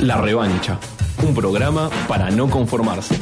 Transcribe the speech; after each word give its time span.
La 0.00 0.16
revancha, 0.16 0.78
un 1.26 1.34
programa 1.34 1.90
para 2.06 2.30
no 2.30 2.48
conformarse. 2.48 3.18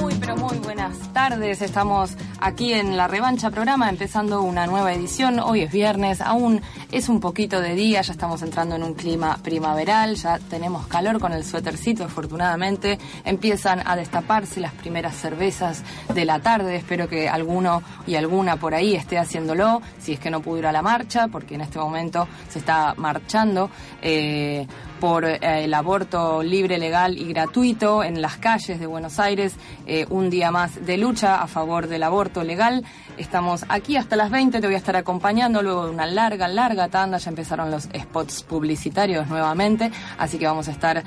Muy, 0.00 0.14
pero 0.14 0.36
muy 0.36 0.58
buenas 0.58 0.96
tardes. 1.12 1.60
Estamos 1.60 2.12
aquí 2.40 2.72
en 2.72 2.96
la 2.96 3.08
revancha 3.08 3.50
programa 3.50 3.88
empezando 3.88 4.42
una 4.42 4.66
nueva 4.66 4.92
edición. 4.92 5.40
Hoy 5.40 5.62
es 5.62 5.72
viernes, 5.72 6.20
aún 6.20 6.60
es 6.92 7.08
un 7.08 7.20
poquito 7.20 7.60
de 7.60 7.74
día, 7.74 8.02
ya 8.02 8.12
estamos 8.12 8.42
entrando 8.42 8.76
en 8.76 8.82
un 8.82 8.94
clima 8.94 9.38
primaveral, 9.42 10.16
ya 10.16 10.38
tenemos 10.38 10.86
calor 10.86 11.18
con 11.20 11.32
el 11.32 11.44
suétercito, 11.44 12.04
afortunadamente. 12.04 12.98
Empiezan 13.24 13.82
a 13.86 13.96
destaparse 13.96 14.60
las 14.60 14.72
primeras 14.72 15.16
cervezas 15.16 15.82
de 16.12 16.24
la 16.24 16.40
tarde. 16.40 16.76
Espero 16.76 17.08
que 17.08 17.28
alguno 17.28 17.82
y 18.06 18.14
alguna 18.14 18.56
por 18.56 18.74
ahí 18.74 18.94
esté 18.94 19.18
haciéndolo, 19.18 19.82
si 19.98 20.12
es 20.12 20.20
que 20.20 20.30
no 20.30 20.40
pudo 20.40 20.58
ir 20.58 20.66
a 20.66 20.72
la 20.72 20.82
marcha, 20.82 21.28
porque 21.28 21.54
en 21.54 21.62
este 21.62 21.78
momento 21.78 22.28
se 22.48 22.58
está 22.58 22.94
marchando. 22.96 23.70
eh, 24.02 24.66
por 25.00 25.24
eh, 25.24 25.38
el 25.42 25.74
aborto 25.74 26.42
libre, 26.42 26.78
legal 26.78 27.18
y 27.18 27.24
gratuito 27.24 28.02
en 28.02 28.22
las 28.22 28.36
calles 28.36 28.80
de 28.80 28.86
Buenos 28.86 29.18
Aires. 29.18 29.54
Eh, 29.86 30.06
un 30.10 30.30
día 30.30 30.50
más 30.50 30.84
de 30.84 30.96
lucha 30.96 31.42
a 31.42 31.46
favor 31.46 31.86
del 31.88 32.02
aborto 32.02 32.42
legal. 32.42 32.84
Estamos 33.16 33.64
aquí 33.68 33.96
hasta 33.96 34.16
las 34.16 34.30
20, 34.30 34.60
te 34.60 34.66
voy 34.66 34.74
a 34.74 34.78
estar 34.78 34.96
acompañando 34.96 35.62
luego 35.62 35.86
de 35.86 35.90
una 35.90 36.06
larga, 36.06 36.48
larga 36.48 36.88
tanda. 36.88 37.18
Ya 37.18 37.30
empezaron 37.30 37.70
los 37.70 37.84
spots 37.84 38.42
publicitarios 38.42 39.28
nuevamente, 39.28 39.90
así 40.18 40.38
que 40.38 40.46
vamos 40.46 40.68
a 40.68 40.72
estar 40.72 41.02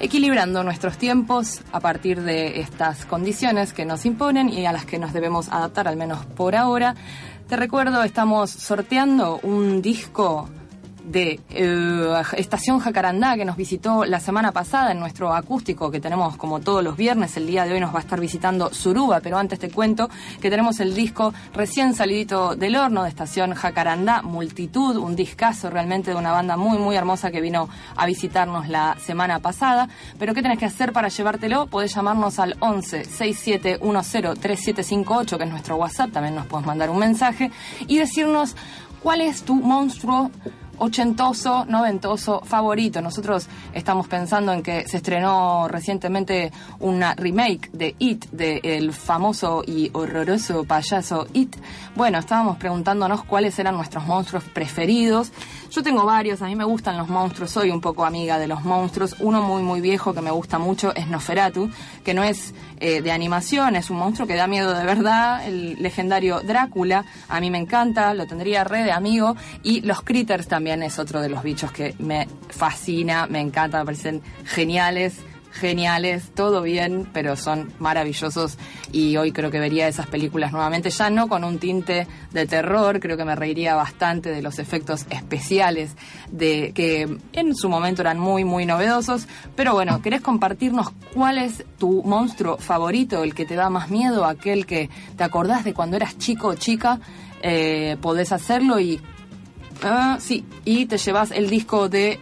equilibrando 0.00 0.64
nuestros 0.64 0.98
tiempos 0.98 1.60
a 1.70 1.80
partir 1.80 2.22
de 2.22 2.60
estas 2.60 3.06
condiciones 3.06 3.72
que 3.72 3.84
nos 3.84 4.04
imponen 4.04 4.48
y 4.48 4.66
a 4.66 4.72
las 4.72 4.84
que 4.84 4.98
nos 4.98 5.12
debemos 5.12 5.48
adaptar, 5.48 5.86
al 5.86 5.96
menos 5.96 6.26
por 6.26 6.56
ahora. 6.56 6.94
Te 7.48 7.56
recuerdo, 7.56 8.02
estamos 8.02 8.50
sorteando 8.50 9.38
un 9.42 9.82
disco 9.82 10.48
de 11.04 11.40
eh, 11.50 12.22
Estación 12.36 12.78
Jacarandá 12.78 13.36
que 13.36 13.44
nos 13.44 13.56
visitó 13.56 14.04
la 14.04 14.20
semana 14.20 14.52
pasada 14.52 14.92
en 14.92 15.00
nuestro 15.00 15.32
acústico 15.34 15.90
que 15.90 16.00
tenemos 16.00 16.36
como 16.36 16.60
todos 16.60 16.82
los 16.82 16.96
viernes. 16.96 17.36
El 17.36 17.46
día 17.46 17.64
de 17.64 17.72
hoy 17.72 17.80
nos 17.80 17.94
va 17.94 17.98
a 17.98 18.02
estar 18.02 18.20
visitando 18.20 18.72
Suruba, 18.72 19.20
pero 19.20 19.38
antes 19.38 19.58
te 19.58 19.70
cuento 19.70 20.08
que 20.40 20.50
tenemos 20.50 20.80
el 20.80 20.94
disco 20.94 21.32
recién 21.54 21.94
salidito 21.94 22.54
del 22.54 22.76
horno 22.76 23.02
de 23.02 23.08
Estación 23.08 23.54
Jacarandá, 23.54 24.22
Multitud, 24.22 24.96
un 24.96 25.16
discazo 25.16 25.70
realmente 25.70 26.12
de 26.12 26.16
una 26.16 26.32
banda 26.32 26.56
muy 26.56 26.78
muy 26.78 26.96
hermosa 26.96 27.30
que 27.30 27.40
vino 27.40 27.68
a 27.96 28.06
visitarnos 28.06 28.68
la 28.68 28.96
semana 29.04 29.40
pasada. 29.40 29.88
Pero 30.18 30.34
¿qué 30.34 30.42
tenés 30.42 30.58
que 30.58 30.66
hacer 30.66 30.92
para 30.92 31.08
llevártelo? 31.08 31.66
Podés 31.66 31.94
llamarnos 31.94 32.38
al 32.38 32.56
11 32.60 33.04
6710 33.04 34.40
3758 34.40 35.38
que 35.38 35.44
es 35.44 35.50
nuestro 35.50 35.76
WhatsApp, 35.76 36.12
también 36.12 36.34
nos 36.34 36.46
podés 36.46 36.66
mandar 36.66 36.90
un 36.90 36.98
mensaje 36.98 37.50
y 37.86 37.98
decirnos 37.98 38.56
cuál 39.02 39.20
es 39.20 39.42
tu 39.42 39.54
monstruo 39.54 40.30
ochentoso, 40.82 41.64
noventoso 41.66 42.42
favorito. 42.44 43.00
Nosotros 43.00 43.46
estamos 43.72 44.08
pensando 44.08 44.52
en 44.52 44.64
que 44.64 44.88
se 44.88 44.96
estrenó 44.96 45.68
recientemente 45.68 46.52
una 46.80 47.14
remake 47.14 47.70
de 47.72 47.94
It, 48.00 48.26
del 48.30 48.92
famoso 48.92 49.62
y 49.64 49.90
horroroso 49.92 50.64
payaso 50.64 51.28
It. 51.34 51.54
Bueno, 51.94 52.18
estábamos 52.18 52.56
preguntándonos 52.56 53.22
cuáles 53.22 53.56
eran 53.60 53.76
nuestros 53.76 54.04
monstruos 54.06 54.42
preferidos. 54.44 55.30
Yo 55.74 55.82
tengo 55.82 56.04
varios, 56.04 56.42
a 56.42 56.48
mí 56.48 56.54
me 56.54 56.64
gustan 56.64 56.98
los 56.98 57.08
monstruos, 57.08 57.50
soy 57.50 57.70
un 57.70 57.80
poco 57.80 58.04
amiga 58.04 58.38
de 58.38 58.46
los 58.46 58.62
monstruos. 58.62 59.16
Uno 59.20 59.40
muy 59.40 59.62
muy 59.62 59.80
viejo 59.80 60.12
que 60.12 60.20
me 60.20 60.30
gusta 60.30 60.58
mucho 60.58 60.94
es 60.94 61.08
Noferatu, 61.08 61.70
que 62.04 62.12
no 62.12 62.22
es 62.22 62.52
eh, 62.78 63.00
de 63.00 63.10
animación, 63.10 63.74
es 63.76 63.88
un 63.88 63.96
monstruo 63.96 64.28
que 64.28 64.34
da 64.34 64.46
miedo 64.46 64.74
de 64.74 64.84
verdad, 64.84 65.48
el 65.48 65.82
legendario 65.82 66.40
Drácula, 66.40 67.06
a 67.26 67.40
mí 67.40 67.50
me 67.50 67.56
encanta, 67.56 68.12
lo 68.12 68.26
tendría 68.26 68.64
re 68.64 68.84
de 68.84 68.92
amigo, 68.92 69.34
y 69.62 69.80
los 69.80 70.02
Critters 70.02 70.46
también 70.46 70.82
es 70.82 70.98
otro 70.98 71.22
de 71.22 71.30
los 71.30 71.42
bichos 71.42 71.72
que 71.72 71.94
me 72.00 72.28
fascina, 72.50 73.26
me 73.26 73.40
encanta, 73.40 73.78
me 73.78 73.86
parecen 73.86 74.20
geniales 74.44 75.22
geniales, 75.52 76.30
todo 76.34 76.62
bien, 76.62 77.08
pero 77.12 77.36
son 77.36 77.72
maravillosos 77.78 78.58
y 78.90 79.16
hoy 79.16 79.32
creo 79.32 79.50
que 79.50 79.60
vería 79.60 79.86
esas 79.88 80.06
películas 80.06 80.52
nuevamente, 80.52 80.90
ya 80.90 81.10
no 81.10 81.28
con 81.28 81.44
un 81.44 81.58
tinte 81.58 82.06
de 82.32 82.46
terror, 82.46 83.00
creo 83.00 83.16
que 83.16 83.24
me 83.24 83.36
reiría 83.36 83.74
bastante 83.74 84.30
de 84.30 84.42
los 84.42 84.58
efectos 84.58 85.06
especiales 85.10 85.92
de 86.30 86.72
que 86.74 87.18
en 87.32 87.54
su 87.54 87.68
momento 87.68 88.02
eran 88.02 88.18
muy 88.18 88.44
muy 88.44 88.66
novedosos, 88.66 89.26
pero 89.54 89.74
bueno, 89.74 90.00
¿querés 90.02 90.22
compartirnos 90.22 90.90
cuál 91.14 91.38
es 91.38 91.64
tu 91.78 92.02
monstruo 92.02 92.56
favorito, 92.58 93.22
el 93.22 93.34
que 93.34 93.46
te 93.46 93.54
da 93.54 93.70
más 93.70 93.90
miedo, 93.90 94.24
aquel 94.24 94.66
que 94.66 94.90
te 95.16 95.24
acordás 95.24 95.64
de 95.64 95.74
cuando 95.74 95.96
eras 95.96 96.18
chico 96.18 96.48
o 96.48 96.54
chica? 96.54 97.00
Eh, 97.44 97.96
podés 98.00 98.30
hacerlo 98.30 98.78
y 98.78 99.00
Ah, 99.84 100.18
sí, 100.20 100.44
y 100.64 100.86
te 100.86 100.96
llevas 100.96 101.32
el 101.32 101.50
disco 101.50 101.88
de 101.88 102.20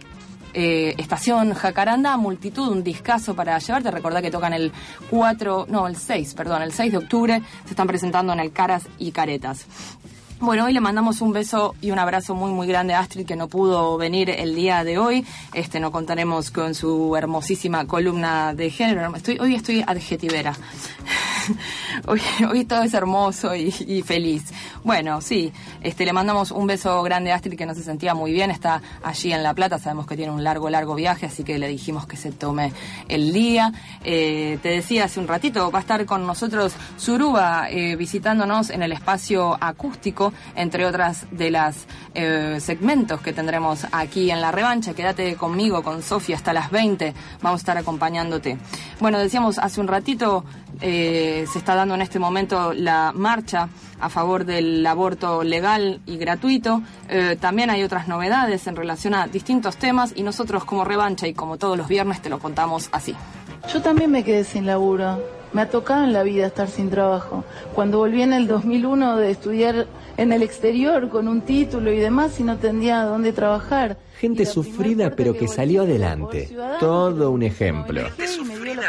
eh, 0.53 0.95
Estación 0.97 1.53
Jacaranda, 1.53 2.17
multitud, 2.17 2.69
un 2.69 2.83
discazo 2.83 3.35
para 3.35 3.57
llevarte. 3.57 3.91
Recordá 3.91 4.21
que 4.21 4.31
tocan 4.31 4.53
el 4.53 4.71
4, 5.09 5.67
no, 5.69 5.87
el 5.87 5.95
6, 5.95 6.33
perdón, 6.33 6.61
el 6.61 6.71
6 6.71 6.91
de 6.91 6.97
octubre. 6.97 7.41
Se 7.65 7.71
están 7.71 7.87
presentando 7.87 8.33
en 8.33 8.39
el 8.39 8.51
Caras 8.51 8.87
y 8.97 9.11
Caretas. 9.11 9.65
Bueno, 10.41 10.65
hoy 10.65 10.73
le 10.73 10.81
mandamos 10.81 11.21
un 11.21 11.33
beso 11.33 11.75
y 11.81 11.91
un 11.91 11.99
abrazo 11.99 12.33
muy 12.33 12.51
muy 12.51 12.65
grande 12.65 12.95
a 12.95 12.99
Astrid 13.01 13.27
que 13.27 13.35
no 13.35 13.47
pudo 13.47 13.95
venir 13.97 14.31
el 14.31 14.55
día 14.55 14.83
de 14.83 14.97
hoy. 14.97 15.23
Este 15.53 15.79
no 15.79 15.91
contaremos 15.91 16.49
con 16.49 16.73
su 16.73 17.15
hermosísima 17.15 17.85
columna 17.85 18.55
de 18.55 18.71
género. 18.71 19.13
Hoy 19.39 19.53
estoy 19.53 19.83
adjetivera. 19.85 20.55
hoy, 22.07 22.65
todo 22.65 22.83
es 22.83 22.93
hermoso 22.93 23.55
y, 23.55 24.01
feliz. 24.01 24.51
Bueno, 24.83 25.21
sí, 25.21 25.51
este 25.81 26.05
le 26.05 26.13
mandamos 26.13 26.51
un 26.51 26.67
beso 26.67 27.01
grande 27.03 27.31
a 27.31 27.35
Astrid 27.35 27.57
que 27.57 27.65
no 27.65 27.75
se 27.75 27.83
sentía 27.83 28.13
muy 28.13 28.31
bien, 28.31 28.51
está 28.51 28.81
allí 29.03 29.31
en 29.31 29.43
La 29.43 29.53
Plata, 29.53 29.79
sabemos 29.79 30.07
que 30.07 30.15
tiene 30.15 30.31
un 30.31 30.43
largo, 30.43 30.69
largo 30.69 30.95
viaje, 30.95 31.25
así 31.25 31.43
que 31.43 31.57
le 31.57 31.67
dijimos 31.67 32.07
que 32.07 32.17
se 32.17 32.31
tome 32.31 32.73
el 33.07 33.33
día. 33.33 33.71
Eh, 34.03 34.59
te 34.61 34.69
decía 34.69 35.05
hace 35.05 35.19
un 35.19 35.27
ratito, 35.27 35.71
va 35.71 35.79
a 35.79 35.81
estar 35.81 36.05
con 36.05 36.25
nosotros 36.25 36.73
Suruba 36.97 37.69
eh, 37.69 37.95
visitándonos 37.95 38.69
en 38.69 38.83
el 38.83 38.91
espacio 38.91 39.57
acústico, 39.59 40.33
entre 40.55 40.85
otras 40.85 41.25
de 41.31 41.51
las 41.51 41.85
eh, 42.13 42.57
segmentos 42.59 43.21
que 43.21 43.33
tendremos 43.33 43.85
aquí 43.91 44.31
en 44.31 44.41
la 44.41 44.51
revancha. 44.51 44.93
Quédate 44.93 45.35
conmigo, 45.35 45.83
con 45.83 46.01
Sofía, 46.03 46.35
hasta 46.35 46.53
las 46.53 46.71
20, 46.71 47.13
vamos 47.41 47.59
a 47.59 47.61
estar 47.61 47.77
acompañándote. 47.77 48.57
Bueno, 48.99 49.19
decíamos 49.19 49.57
hace 49.57 49.79
un 49.81 49.87
ratito, 49.87 50.43
se 51.51 51.59
está 51.59 51.75
dando 51.75 51.95
en 51.95 52.01
este 52.01 52.19
momento 52.19 52.73
la 52.73 53.11
marcha 53.13 53.69
a 53.99 54.09
favor 54.09 54.45
del 54.45 54.85
aborto 54.85 55.43
legal 55.43 56.01
y 56.05 56.17
gratuito. 56.17 56.81
Eh, 57.09 57.37
también 57.39 57.69
hay 57.69 57.83
otras 57.83 58.07
novedades 58.07 58.67
en 58.67 58.75
relación 58.75 59.13
a 59.13 59.27
distintos 59.27 59.77
temas 59.77 60.13
y 60.15 60.23
nosotros 60.23 60.65
como 60.65 60.83
revancha 60.83 61.27
y 61.27 61.33
como 61.33 61.57
todos 61.57 61.77
los 61.77 61.87
viernes 61.87 62.21
te 62.21 62.29
lo 62.29 62.39
contamos 62.39 62.89
así. 62.91 63.15
Yo 63.71 63.81
también 63.81 64.11
me 64.11 64.23
quedé 64.23 64.43
sin 64.43 64.65
laburo. 64.65 65.19
Me 65.53 65.61
ha 65.61 65.69
tocado 65.69 66.05
en 66.05 66.13
la 66.13 66.23
vida 66.23 66.47
estar 66.47 66.69
sin 66.69 66.89
trabajo. 66.89 67.43
Cuando 67.75 67.97
volví 67.97 68.21
en 68.21 68.31
el 68.31 68.47
2001 68.47 69.17
de 69.17 69.31
estudiar 69.31 69.87
en 70.17 70.31
el 70.31 70.43
exterior 70.43 71.09
con 71.09 71.27
un 71.27 71.41
título 71.41 71.91
y 71.91 71.97
demás 71.97 72.39
y 72.39 72.43
no 72.43 72.57
tendría 72.57 73.03
dónde 73.03 73.33
trabajar. 73.33 73.97
Gente 74.17 74.45
sufrida 74.45 75.15
pero 75.15 75.33
que 75.33 75.47
salió 75.47 75.81
adelante. 75.81 76.49
Todo 76.79 77.31
un 77.31 77.43
ejemplo. 77.43 78.03
Gente 78.03 78.27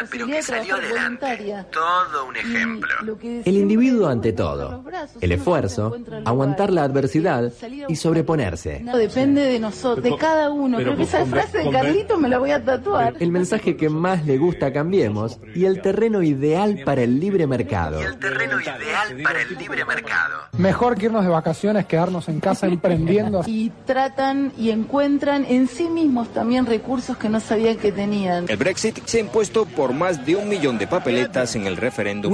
pero 0.09 0.27
que 0.27 0.41
salió 0.41 0.75
adelante. 0.75 1.65
Todo 1.71 2.25
un 2.25 2.35
ejemplo. 2.35 3.17
El 3.21 3.57
individuo 3.57 4.07
ante 4.07 4.33
todo. 4.33 4.83
El 5.21 5.31
esfuerzo, 5.31 5.95
aguantar 6.25 6.71
la 6.71 6.83
adversidad 6.83 7.51
y 7.87 7.95
sobreponerse. 7.95 8.81
No, 8.81 8.97
depende 8.97 9.41
de 9.41 9.59
nosotros, 9.59 10.03
de 10.03 10.15
cada 10.17 10.49
uno. 10.51 10.77
Creo 10.77 10.95
que 10.95 11.03
esa 11.03 11.25
frase 11.25 11.59
de 11.59 11.71
Carlito 11.71 12.17
me 12.17 12.29
la 12.29 12.37
voy 12.39 12.51
a 12.51 12.63
tatuar. 12.63 13.15
El 13.19 13.31
mensaje 13.31 13.75
que 13.75 13.89
más 13.89 14.25
le 14.25 14.37
gusta 14.37 14.67
a 14.67 14.73
Cambiemos 14.73 15.39
y 15.55 15.65
el 15.65 15.81
terreno 15.81 16.21
ideal 16.21 16.81
para 16.85 17.01
el 17.03 17.19
libre 17.19 17.47
mercado. 17.47 18.01
Y 18.01 18.05
el 18.05 18.17
terreno 18.17 18.59
ideal 18.59 19.21
para 19.23 19.41
el 19.41 19.57
libre 19.57 19.85
mercado. 19.85 20.43
Mejor 20.57 20.97
que 20.97 21.05
irnos 21.05 21.23
de 21.23 21.29
vacaciones, 21.29 21.85
quedarnos 21.85 22.29
en 22.29 22.39
casa 22.39 22.67
emprendiendo. 22.67 23.41
Y 23.53 23.71
tratan 23.85 24.51
y 24.57 24.71
encuentran 24.71 25.45
en 25.47 25.67
sí 25.67 25.87
mismos 25.89 26.29
también 26.29 26.65
recursos 26.65 27.17
que 27.17 27.29
no 27.29 27.39
sabían 27.39 27.77
que 27.77 27.91
tenían. 27.91 28.45
El 28.47 28.57
Brexit 28.57 29.05
se 29.05 29.17
ha 29.17 29.21
impuesto 29.21 29.65
por 29.65 29.82
por 29.83 29.93
más 29.93 30.25
de 30.25 30.37
un 30.37 30.47
millón 30.47 30.77
de 30.77 30.87
papeletas 30.87 31.57
en 31.57 31.67
el 31.67 31.75
referéndum. 31.75 32.33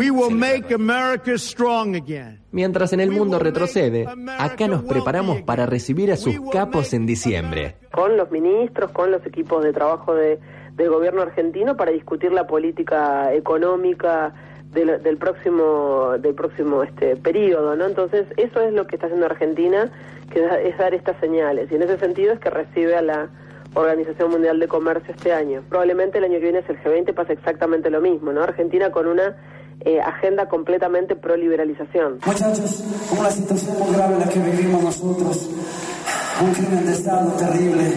Mientras 2.51 2.94
en 2.94 3.00
el 3.00 3.10
mundo 3.10 3.40
retrocede, 3.40 4.06
acá 4.38 4.68
nos 4.68 4.84
preparamos 4.84 5.42
para 5.42 5.66
recibir 5.66 6.12
a 6.12 6.16
sus 6.16 6.40
capos 6.51 6.94
en 6.94 7.07
diciembre. 7.07 7.75
Con 7.92 8.18
los 8.18 8.30
ministros, 8.30 8.92
con 8.92 9.10
los 9.10 9.25
equipos 9.25 9.63
de 9.63 9.74
trabajo 9.74 10.13
de, 10.13 10.38
del 10.75 10.90
gobierno 10.92 11.24
argentino 11.24 11.75
para 11.75 11.90
discutir 11.90 12.31
la 12.31 12.46
política 12.46 13.34
económica 13.34 14.31
del, 14.72 15.02
del 15.02 15.18
próximo 15.18 16.19
del 16.19 16.36
próximo 16.36 16.84
este 16.84 17.16
periodo, 17.16 17.75
¿no? 17.75 17.88
Entonces 17.88 18.28
eso 18.38 18.62
es 18.62 18.74
lo 18.74 18.86
que 18.86 18.98
está 18.98 19.07
haciendo 19.07 19.25
Argentina, 19.25 19.92
que 20.31 20.45
es 20.69 20.78
dar 20.78 20.94
estas 20.94 21.19
señales 21.19 21.72
y 21.72 21.75
en 21.75 21.81
ese 21.81 21.98
sentido 21.98 22.34
es 22.34 22.40
que 22.40 22.52
recibe 22.52 22.95
a 22.95 23.02
la 23.02 23.30
Organización 23.74 24.31
Mundial 24.31 24.60
de 24.60 24.68
Comercio 24.68 25.13
este 25.13 25.31
año. 25.31 25.63
Probablemente 25.69 26.18
el 26.18 26.24
año 26.24 26.33
que 26.33 26.44
viene 26.44 26.60
es 26.60 26.69
el 26.69 26.81
G20 26.81 27.13
pasa 27.13 27.33
exactamente 27.33 27.89
lo 27.89 28.01
mismo, 28.01 28.31
¿no? 28.33 28.42
Argentina 28.42 28.92
con 28.92 29.07
una 29.07 29.36
eh, 29.81 30.00
agenda 30.02 30.48
completamente 30.48 31.16
pro 31.16 31.38
liberalización. 31.38 32.20
Muchachos, 32.26 32.84
una 33.18 33.31
situación 33.31 33.80
muy 33.80 33.94
grave 33.94 34.16
en 34.16 34.20
la 34.20 34.30
que 34.30 34.40
vivimos 34.40 34.84
nosotros, 34.84 35.50
un 36.42 36.54
crimen 36.54 36.86
de 36.86 36.92
Estado 36.92 37.31
terrible, 37.34 37.94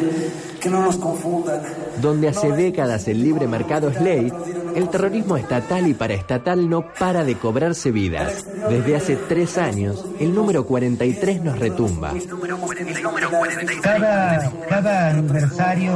que 0.60 0.70
no 0.70 0.80
nos 0.80 0.96
confundan. 0.96 1.60
Donde 2.00 2.28
hace 2.28 2.52
décadas 2.52 3.08
el 3.08 3.22
libre 3.22 3.48
mercado 3.48 3.88
es 3.88 4.00
ley, 4.00 4.32
el 4.76 4.88
terrorismo 4.88 5.36
estatal 5.36 5.88
y 5.88 5.94
paraestatal 5.94 6.68
no 6.70 6.84
para 6.98 7.24
de 7.24 7.36
cobrarse 7.36 7.90
vidas. 7.90 8.46
Desde 8.68 8.96
hace 8.96 9.16
tres 9.16 9.58
años, 9.58 10.04
el 10.20 10.32
número 10.32 10.64
43 10.64 11.42
nos 11.42 11.58
retumba. 11.58 12.14
Cada, 13.82 14.52
cada 14.68 15.10
aniversario, 15.10 15.92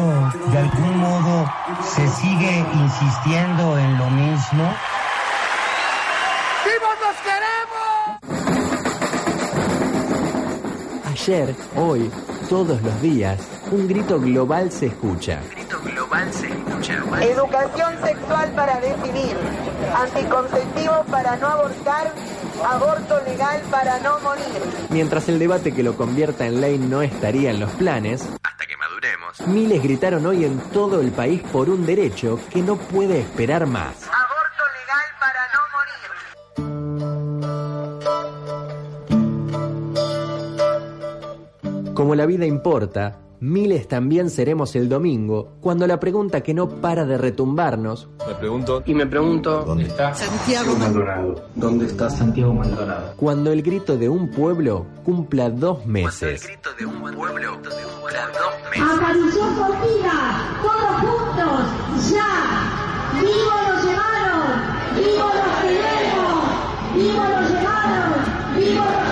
de 0.50 0.58
algún 0.58 0.98
modo, 0.98 1.50
se 1.82 2.08
sigue 2.08 2.64
insistiendo 2.74 3.78
en 3.78 3.98
lo 3.98 4.10
mismo. 4.10 4.74
¡Vivos 7.26 7.32
nos 7.32 7.32
queremos! 7.32 8.66
Ayer, 11.06 11.54
hoy, 11.76 12.10
todos 12.48 12.80
los 12.82 13.02
días, 13.02 13.40
un 13.70 13.88
grito 13.88 14.20
global 14.20 14.70
se 14.70 14.86
escucha. 14.86 15.40
Grito 15.50 15.80
global 15.82 16.32
se 16.32 16.46
escucha. 16.46 17.02
Educación 17.22 17.94
sexual 18.04 18.52
para 18.52 18.80
decidir, 18.80 19.36
anticonceptivo 19.96 21.04
para 21.10 21.36
no 21.36 21.48
abortar, 21.48 22.12
aborto 22.64 23.20
legal 23.24 23.60
para 23.70 23.98
no 24.00 24.20
morir. 24.20 24.44
Mientras 24.90 25.28
el 25.28 25.38
debate 25.38 25.72
que 25.72 25.82
lo 25.82 25.96
convierta 25.96 26.46
en 26.46 26.60
ley 26.60 26.78
no 26.78 27.02
estaría 27.02 27.50
en 27.50 27.58
los 27.60 27.70
planes, 27.72 28.28
hasta 28.42 28.66
que 28.66 28.76
maduremos, 28.76 29.40
miles 29.48 29.82
gritaron 29.82 30.24
hoy 30.26 30.44
en 30.44 30.58
todo 30.70 31.00
el 31.00 31.10
país 31.10 31.42
por 31.52 31.68
un 31.70 31.84
derecho 31.86 32.38
que 32.50 32.62
no 32.62 32.76
puede 32.76 33.20
esperar 33.20 33.66
más. 33.66 34.05
Como 42.06 42.14
la 42.14 42.26
vida 42.26 42.46
importa, 42.46 43.18
Miles 43.40 43.88
también 43.88 44.30
seremos 44.30 44.76
el 44.76 44.88
domingo, 44.88 45.56
cuando 45.60 45.88
la 45.88 45.98
pregunta 45.98 46.40
que 46.40 46.54
no 46.54 46.68
para 46.68 47.04
de 47.04 47.18
retumbarnos. 47.18 48.08
Me 48.28 48.34
pregunto. 48.36 48.84
Y 48.86 48.94
me 48.94 49.06
pregunto. 49.08 49.64
¿Dónde 49.64 49.86
está 49.88 50.14
Santiago 50.14 50.76
Maldonado? 50.76 51.34
¿Dónde 51.56 51.86
está 51.86 52.08
Santiago 52.08 52.54
Maldonado? 52.54 53.14
Cuando 53.16 53.50
el 53.50 53.60
grito 53.60 53.96
de 53.96 54.08
un 54.08 54.30
pueblo 54.30 54.86
cumpla 55.04 55.50
dos 55.50 55.84
meses. 55.84 56.12
Cuando 56.14 56.26
el 56.28 56.38
grito 56.46 56.70
de 56.78 56.86
un 56.86 57.16
pueblo 57.16 57.52
cumpla 57.54 58.28
dos 58.38 58.70
meses. 58.70 58.98
Aparición 58.98 59.54
por 59.56 59.72
vida, 59.82 60.60
todos 60.62 60.94
juntos, 61.00 62.12
ya. 62.12 63.18
¡Vivo 63.20 63.50
los 63.66 63.84
llevaron! 63.84 64.46
¡Vivo 64.94 65.26
los 65.34 65.50
queremos! 65.60 66.38
¡Vivo 66.94 67.24
los 67.34 67.50
llevaron! 67.50 68.14
¡Vivo 68.56 68.84
los 68.84 69.05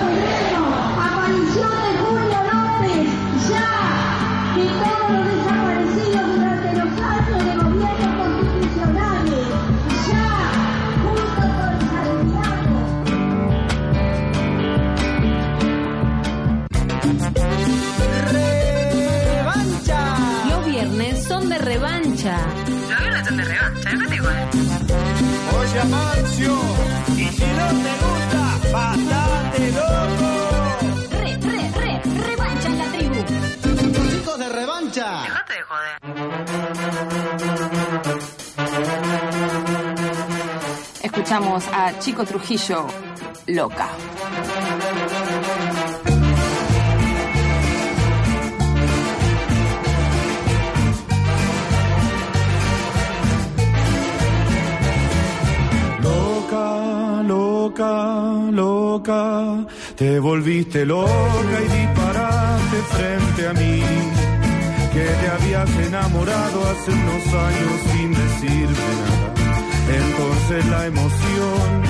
Escuchamos 41.35 41.67
a 41.73 41.99
Chico 41.99 42.23
Trujillo, 42.23 42.87
loca. 43.47 43.89
Loca, 56.01 57.21
loca, 57.23 58.51
loca, 58.51 59.67
te 59.97 60.19
volviste 60.21 60.85
loca 60.85 61.09
y 61.59 61.79
disparaste 61.79 62.77
frente 62.93 63.47
a 63.49 63.53
mí. 63.55 63.83
Que 64.93 65.03
te 65.03 65.27
habías 65.27 65.69
enamorado 65.85 66.63
hace 66.69 66.91
unos 66.91 67.27
años 67.27 67.81
sin 67.91 68.13
decirme 68.13 68.69
nada. 68.69 69.34
Entonces 69.87 70.65
la 70.67 70.85
emoción 70.87 71.83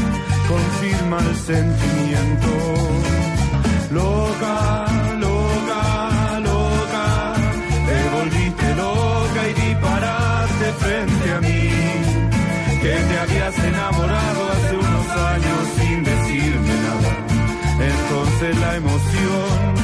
confirma 0.48 1.20
el 1.20 1.36
sentimiento. 1.36 2.52
Loca, 3.92 4.86
loca, 5.20 6.40
loca, 6.40 7.34
te 7.88 8.00
volviste 8.16 8.76
loca 8.76 9.42
y 9.50 9.54
disparaste 9.54 10.66
frente 10.84 11.32
a 11.32 11.42
mí 11.42 11.66
que 12.82 12.96
te 13.10 13.18
habías 13.18 13.58
enamorado 13.58 14.40
hace 14.52 14.76
unos 14.78 15.08
años 15.34 15.60
sin 15.80 16.04
decirme 16.04 16.74
nada. 16.88 17.12
Entonces 17.94 18.60
la 18.60 18.76
emoción 18.76 19.76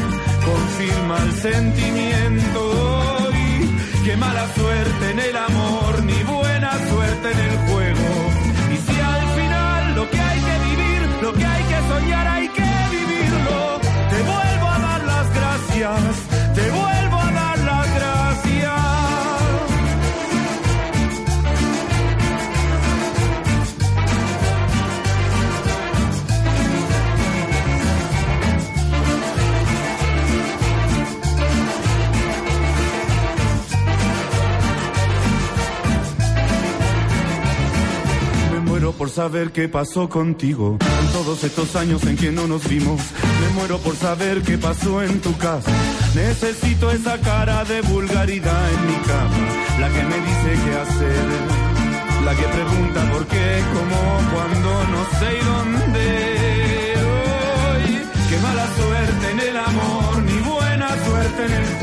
confirma 0.45 1.17
el 1.23 1.31
sentimiento. 1.33 2.61
Y 3.33 4.03
qué 4.05 4.17
mala 4.17 4.45
suerte 4.53 5.11
en 5.11 5.19
el 5.19 5.35
amor, 5.35 6.03
ni 6.03 6.23
buena 6.23 6.71
suerte 6.89 7.31
en 7.31 7.39
el 7.39 7.57
juego. 7.67 8.00
Lo 10.01 10.09
que 10.09 10.19
hay 10.19 10.39
que 10.39 10.57
vivir, 10.69 11.01
lo 11.21 11.33
que 11.33 11.45
hay 11.45 11.63
que 11.63 11.79
soñar, 11.87 12.27
hay 12.27 12.47
que 12.49 12.71
vivirlo. 12.91 13.79
Te 14.09 14.19
vuelvo 14.31 14.67
a 14.67 14.79
dar 14.79 15.03
las 15.03 15.33
gracias, 15.35 15.99
te 16.55 16.71
por 39.01 39.09
saber 39.09 39.51
qué 39.51 39.67
pasó 39.67 40.07
contigo 40.07 40.77
en 40.79 41.11
todos 41.11 41.43
estos 41.43 41.75
años 41.75 42.03
en 42.03 42.15
que 42.15 42.31
no 42.31 42.45
nos 42.45 42.69
vimos. 42.69 43.01
Me 43.41 43.49
muero 43.55 43.79
por 43.79 43.95
saber 43.95 44.43
qué 44.43 44.59
pasó 44.59 45.01
en 45.01 45.19
tu 45.21 45.35
casa. 45.39 45.71
Necesito 46.13 46.91
esa 46.91 47.17
cara 47.17 47.63
de 47.63 47.81
vulgaridad 47.81 48.63
en 48.73 48.85
mi 48.85 48.97
cama, 49.11 49.39
la 49.79 49.89
que 49.89 50.03
me 50.03 50.17
dice 50.27 50.49
qué 50.63 50.73
hacer, 50.83 51.25
la 52.25 52.35
que 52.35 52.43
pregunta 52.43 53.11
por 53.11 53.25
qué, 53.25 53.63
cómo, 53.73 54.01
cuándo, 54.33 54.69
no 54.93 55.01
sé 55.17 55.29
y 55.33 55.45
dónde. 55.49 56.93
Hoy, 57.71 58.01
qué 58.29 58.37
mala 58.37 58.67
suerte 58.77 59.31
en 59.31 59.39
el 59.49 59.57
amor, 59.57 60.23
ni 60.29 60.39
buena 60.47 60.89
suerte 61.07 61.45
en 61.45 61.53
el 61.53 61.80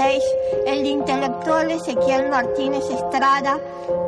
1956, 0.00 0.22
el 0.66 0.86
intelectual 0.86 1.70
Ezequiel 1.70 2.30
Martínez 2.30 2.84
Estrada 2.90 3.58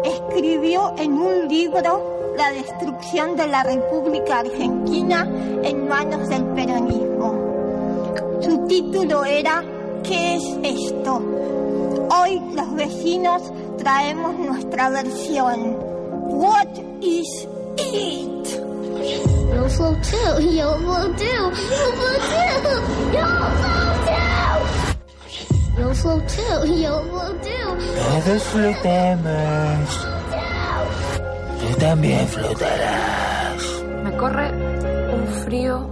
escribió 0.05 0.95
en 0.97 1.13
un 1.13 1.49
libro 1.49 2.35
La 2.37 2.51
destrucción 2.51 3.37
de 3.37 3.47
la 3.47 3.63
República 3.63 4.39
Argentina 4.39 5.29
en 5.63 5.89
manos 5.89 6.29
del 6.29 6.45
peronismo. 6.55 7.35
Su 8.41 8.67
título 8.67 9.25
era 9.25 9.63
¿Qué 10.03 10.37
es 10.37 10.43
esto? 10.63 11.21
Hoy 12.11 12.41
los 12.55 12.75
vecinos 12.75 13.43
traemos 13.77 14.39
nuestra 14.39 14.89
versión. 14.89 15.77
What 16.29 16.69
is 17.03 17.47
it? 17.77 18.49
Yo 19.55 19.69
flow 19.69 19.95
too, 19.97 20.41
yo 20.41 20.75
flow 20.79 21.13
too, 21.13 21.25
yo 21.25 21.51
flow 21.53 22.15
too, 22.31 23.13
yo 23.13 23.27
flow 23.27 24.07
too. 24.07 24.22
Yo 25.79 25.95
flow 25.95 26.21
too, 26.21 26.67
yo 26.83 27.03
flow 27.03 27.33
too. 27.41 27.69
Todos 28.25 28.43
flotamos. 28.45 30.07
Tú 31.61 31.79
también 31.79 32.27
flotarás. 32.29 33.63
Me 34.05 34.17
corre 34.17 34.51
un 35.15 35.27
frío, 35.45 35.89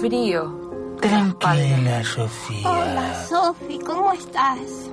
frío. 0.00 0.60
Tranquila, 1.00 2.04
Sofía. 2.04 2.68
Hola, 2.70 3.26
Sofi, 3.28 3.78
¿cómo 3.80 4.12
estás? 4.12 4.90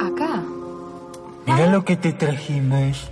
Acá. 0.00 0.42
Mira 1.46 1.66
lo 1.68 1.84
que 1.84 1.96
te 1.96 2.12
trajimos. 2.12 3.10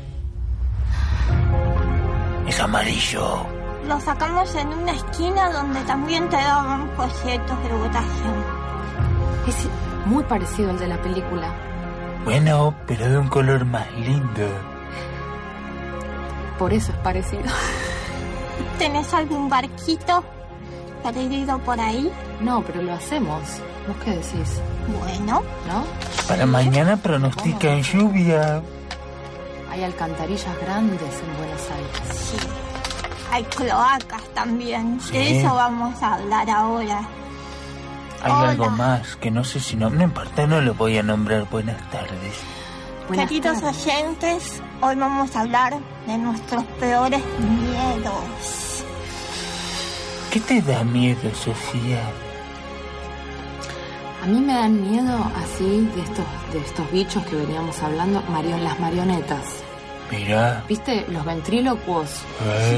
Es 2.46 2.60
amarillo. 2.60 3.46
Lo 3.88 4.00
sacamos 4.00 4.54
en 4.54 4.68
una 4.68 4.92
esquina 4.92 5.50
donde 5.52 5.80
también 5.82 6.28
te 6.28 6.36
daban 6.36 6.90
folletos 6.96 7.62
de 7.62 7.72
votación. 7.72 8.34
Es 9.46 9.68
muy 10.06 10.24
parecido 10.24 10.70
al 10.70 10.78
de 10.78 10.86
la 10.86 11.02
película. 11.02 11.52
Bueno, 12.24 12.74
pero 12.86 13.08
de 13.08 13.18
un 13.18 13.28
color 13.28 13.64
más 13.64 13.92
lindo. 13.92 14.48
Por 16.58 16.72
eso 16.72 16.92
es 16.92 16.98
parecido. 16.98 17.44
¿Tenés 18.78 19.12
algún 19.12 19.48
barquito 19.48 20.24
perdido 21.02 21.58
por 21.58 21.78
ahí? 21.78 22.10
No, 22.40 22.62
pero 22.62 22.82
lo 22.82 22.92
hacemos. 22.94 23.42
¿Vos 23.86 23.96
qué 24.04 24.10
decís? 24.12 24.60
Bueno. 25.00 25.42
¿No? 25.68 25.84
Para 26.26 26.46
mañana 26.46 26.96
pronostican 26.96 27.82
lluvia. 27.82 28.62
Hay 29.70 29.84
alcantarillas 29.84 30.60
grandes 30.62 31.00
en 31.02 31.36
Buenos 31.36 31.70
Aires. 31.70 32.18
Sí. 32.18 32.36
Hay 33.30 33.44
cloacas 33.44 34.22
también. 34.34 35.00
Sí. 35.00 35.12
De 35.12 35.40
eso 35.40 35.54
vamos 35.54 36.02
a 36.02 36.14
hablar 36.14 36.48
ahora. 36.48 37.00
Hay 38.26 38.32
Hola. 38.32 38.50
algo 38.50 38.70
más 38.70 39.14
que 39.16 39.30
no 39.30 39.44
sé 39.44 39.60
si 39.60 39.76
no... 39.76 39.88
No 39.88 40.02
importa, 40.02 40.48
no 40.48 40.60
lo 40.60 40.74
voy 40.74 40.98
a 40.98 41.02
nombrar. 41.04 41.48
Buenas 41.48 41.80
tardes. 41.92 42.34
Buenas 43.06 43.28
Queridos 43.28 43.60
tardes. 43.60 43.86
oyentes, 43.86 44.62
hoy 44.80 44.96
vamos 44.96 45.36
a 45.36 45.40
hablar 45.42 45.74
de 46.08 46.18
nuestros 46.18 46.64
peores 46.80 47.22
miedos. 47.38 48.84
¿Qué 50.32 50.40
te 50.40 50.60
da 50.60 50.82
miedo, 50.82 51.32
Sofía? 51.36 52.00
A 54.24 54.26
mí 54.26 54.40
me 54.40 54.54
dan 54.54 54.90
miedo 54.90 55.30
así 55.36 55.88
de 55.94 56.02
estos, 56.02 56.24
de 56.52 56.58
estos 56.58 56.90
bichos 56.90 57.24
que 57.26 57.36
veníamos 57.36 57.80
hablando, 57.80 58.20
marion, 58.22 58.64
las 58.64 58.80
marionetas. 58.80 59.44
Mira. 60.10 60.64
¿Viste? 60.68 61.06
Los 61.10 61.24
ventrílocuos. 61.24 62.22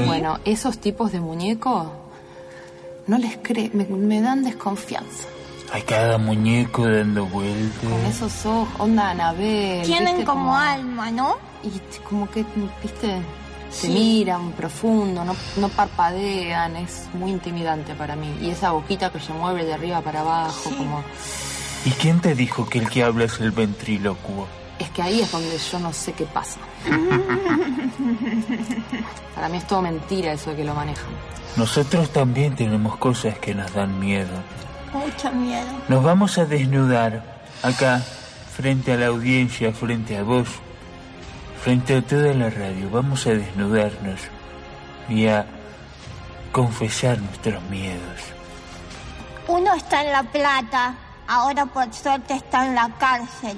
Bueno, 0.05 0.37
esos 0.45 0.77
tipos 0.77 1.11
de 1.11 1.21
muñecos 1.21 1.87
no 3.09 3.17
les 3.17 3.37
creo, 3.41 3.69
me, 3.73 3.85
me 3.85 4.21
dan 4.21 4.43
desconfianza. 4.43 5.27
Hay 5.73 5.81
cada 5.81 6.17
muñeco 6.17 6.87
dando 6.87 7.25
vueltas. 7.25 7.83
Con 7.89 8.05
esos 8.05 8.45
ojos, 8.45 8.69
onda 8.79 9.09
Anabel. 9.09 9.85
Tienen 9.85 10.17
¿viste? 10.17 10.25
como 10.25 10.55
alma, 10.55 11.11
¿no? 11.11 11.35
Y 11.63 11.99
como 12.07 12.29
que, 12.29 12.45
viste, 12.81 13.21
se 13.69 13.87
Sí. 13.87 13.89
miran 13.89 14.51
profundo, 14.53 15.23
no, 15.23 15.35
no 15.57 15.69
parpadean, 15.69 16.75
es 16.75 17.07
muy 17.13 17.31
intimidante 17.31 17.93
para 17.93 18.15
mí. 18.15 18.33
Y 18.41 18.49
esa 18.49 18.71
boquita 18.71 19.11
que 19.11 19.19
se 19.19 19.33
mueve 19.33 19.65
de 19.65 19.73
arriba 19.73 20.01
para 20.01 20.21
abajo, 20.21 20.69
como... 20.75 21.03
¿Y 21.85 21.91
quién 21.91 22.19
te 22.19 22.33
dijo 22.35 22.67
que 22.67 22.79
el 22.79 22.89
que 22.89 23.03
habla 23.03 23.25
es 23.25 23.39
el 23.39 23.51
ventrílocuo? 23.51 24.47
Es 24.79 24.89
que 24.91 25.01
ahí 25.01 25.21
es 25.21 25.31
donde 25.31 25.57
yo 25.57 25.79
no 25.79 25.93
sé 25.93 26.13
qué 26.13 26.25
pasa. 26.25 26.59
Para 29.35 29.49
mí 29.49 29.57
es 29.57 29.67
todo 29.67 29.81
mentira 29.81 30.31
eso 30.31 30.51
de 30.51 30.55
que 30.55 30.63
lo 30.63 30.73
manejan. 30.73 31.09
Nosotros 31.57 32.11
también 32.11 32.55
tenemos 32.55 32.95
cosas 32.97 33.37
que 33.39 33.53
nos 33.53 33.73
dan 33.73 33.99
miedo. 33.99 34.31
Mucho 34.93 35.31
miedo. 35.31 35.67
Nos 35.87 36.03
vamos 36.03 36.37
a 36.37 36.45
desnudar 36.45 37.41
acá, 37.61 38.01
frente 38.55 38.93
a 38.93 38.97
la 38.97 39.07
audiencia, 39.07 39.73
frente 39.73 40.17
a 40.17 40.23
vos, 40.23 40.47
frente 41.61 41.97
a 41.97 42.01
toda 42.01 42.33
la 42.33 42.49
radio. 42.49 42.89
Vamos 42.89 43.27
a 43.27 43.31
desnudarnos 43.31 44.21
y 45.09 45.27
a 45.27 45.45
confesar 46.51 47.19
nuestros 47.19 47.61
miedos. 47.63 48.21
Uno 49.47 49.73
está 49.73 50.03
en 50.03 50.11
La 50.11 50.23
Plata, 50.23 50.95
ahora 51.27 51.65
por 51.65 51.91
suerte 51.93 52.35
está 52.35 52.67
en 52.67 52.75
la 52.75 52.89
cárcel. 52.99 53.57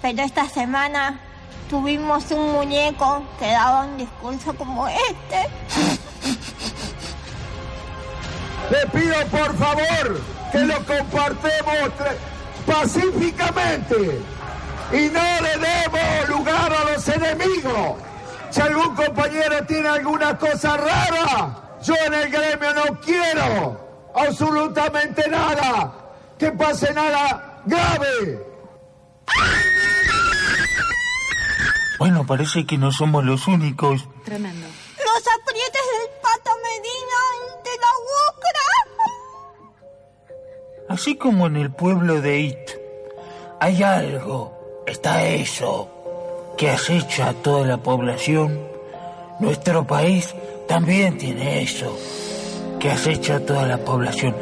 Pero 0.00 0.22
esta 0.22 0.48
semana 0.48 1.20
tuvimos 1.68 2.30
un 2.30 2.52
muñeco 2.52 3.22
que 3.38 3.50
daba 3.50 3.84
un 3.84 3.96
discurso 3.96 4.54
como 4.54 4.88
este. 4.88 5.48
Le 8.70 8.86
pido 8.88 9.14
por 9.30 9.56
favor 9.56 10.20
que 10.52 10.58
lo 10.58 10.74
compartemos 10.84 11.90
pacíficamente 12.66 14.20
y 14.92 15.08
no 15.08 15.40
le 15.40 15.56
demos 15.58 16.28
lugar 16.28 16.72
a 16.72 16.92
los 16.92 17.08
enemigos. 17.08 17.96
Si 18.50 18.60
algún 18.60 18.94
compañero 18.94 19.64
tiene 19.66 19.88
alguna 19.88 20.36
cosa 20.36 20.76
rara, 20.76 21.78
yo 21.82 21.94
en 22.06 22.14
el 22.14 22.30
gremio 22.30 22.74
no 22.74 23.00
quiero 23.00 23.88
absolutamente 24.14 25.28
nada, 25.28 25.92
que 26.38 26.50
pase 26.52 26.92
nada 26.92 27.62
grave. 27.64 28.46
Bueno, 31.98 32.24
parece 32.24 32.64
que 32.64 32.78
no 32.78 32.92
somos 32.92 33.24
los 33.24 33.48
únicos. 33.48 34.08
Tremendo. 34.24 34.66
Los 34.66 35.24
aprietes 35.40 35.82
del 35.92 36.08
Pato 36.22 36.50
Medina 36.62 37.20
de 37.64 37.70
la 37.82 37.92
UCRA. 38.28 38.70
Así 40.94 41.16
como 41.16 41.48
en 41.48 41.56
el 41.56 41.72
pueblo 41.72 42.20
de 42.20 42.40
It, 42.40 42.70
hay 43.60 43.82
algo, 43.82 44.84
está 44.86 45.26
eso, 45.26 45.90
que 46.56 46.70
acecha 46.70 47.30
a 47.30 47.34
toda 47.34 47.66
la 47.66 47.78
población. 47.78 48.60
Nuestro 49.40 49.84
país 49.84 50.34
también 50.68 51.18
tiene 51.18 51.62
eso, 51.62 51.98
que 52.78 52.90
acecha 52.90 53.36
a 53.36 53.40
toda 53.40 53.66
la 53.66 53.78
población. 53.78 54.36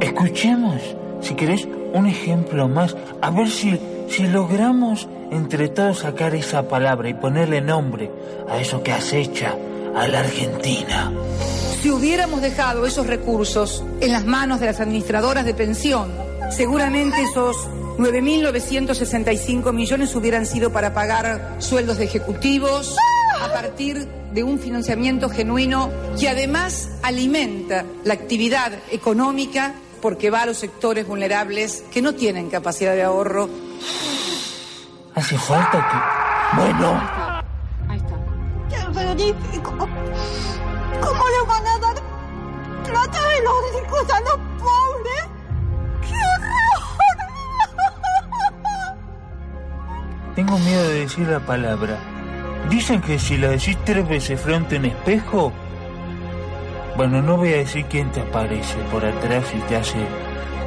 Escuchemos, 0.00 0.82
si 1.22 1.34
querés, 1.34 1.66
un 1.94 2.06
ejemplo 2.06 2.68
más, 2.68 2.94
a 3.22 3.30
ver 3.30 3.48
si, 3.50 3.80
si 4.10 4.26
logramos 4.26 5.08
entre 5.30 5.68
todos 5.68 6.00
sacar 6.00 6.34
esa 6.34 6.68
palabra 6.68 7.08
y 7.08 7.14
ponerle 7.14 7.60
nombre 7.60 8.10
a 8.48 8.60
eso 8.60 8.82
que 8.82 8.92
acecha 8.92 9.54
a 9.94 10.06
la 10.06 10.20
Argentina. 10.20 11.12
Si 11.82 11.90
hubiéramos 11.90 12.40
dejado 12.40 12.86
esos 12.86 13.06
recursos 13.06 13.84
en 14.00 14.12
las 14.12 14.24
manos 14.24 14.60
de 14.60 14.66
las 14.66 14.80
administradoras 14.80 15.44
de 15.44 15.54
pensión, 15.54 16.12
seguramente 16.50 17.22
esos 17.22 17.56
9.965 17.98 19.72
millones 19.72 20.14
hubieran 20.14 20.46
sido 20.46 20.72
para 20.72 20.94
pagar 20.94 21.56
sueldos 21.58 21.98
de 21.98 22.04
ejecutivos 22.04 22.96
a 23.40 23.52
partir 23.52 24.06
de 24.32 24.42
un 24.42 24.58
financiamiento 24.58 25.28
genuino 25.28 25.90
que 26.18 26.28
además 26.28 26.88
alimenta 27.02 27.84
la 28.04 28.14
actividad 28.14 28.72
económica 28.90 29.74
porque 30.00 30.30
va 30.30 30.42
a 30.42 30.46
los 30.46 30.58
sectores 30.58 31.06
vulnerables 31.06 31.84
que 31.92 32.02
no 32.02 32.14
tienen 32.14 32.50
capacidad 32.50 32.94
de 32.94 33.02
ahorro. 33.02 33.48
Hace 35.18 35.36
falta 35.36 35.84
que... 35.88 36.56
Bueno, 36.56 37.02
Terrorífico. 38.70 39.72
¿Cómo 39.72 41.24
le 41.28 41.42
van 41.48 41.66
a 41.66 41.78
dar 41.80 41.96
plata 42.84 43.18
de 43.26 43.42
los 43.42 43.54
ricos 43.74 44.10
a 44.14 44.20
los 44.20 44.38
pobres? 44.60 45.24
¡Qué 46.02 46.14
horror! 46.14 46.78
tengo 50.36 50.56
miedo 50.60 50.88
de 50.88 51.00
decir 51.00 51.26
la 51.26 51.40
palabra. 51.40 51.98
Dicen 52.70 53.00
que 53.00 53.18
si 53.18 53.38
la 53.38 53.48
decís 53.48 53.76
tres 53.84 54.08
veces 54.08 54.40
frente 54.40 54.76
a 54.76 54.78
un 54.78 54.84
espejo... 54.84 55.52
Bueno, 56.96 57.20
no 57.22 57.38
voy 57.38 57.54
a 57.54 57.56
decir 57.56 57.86
quién 57.86 58.12
te 58.12 58.20
aparece 58.20 58.76
por 58.92 59.04
atrás 59.04 59.46
y 59.52 59.58
te 59.62 59.74
hace... 59.74 59.98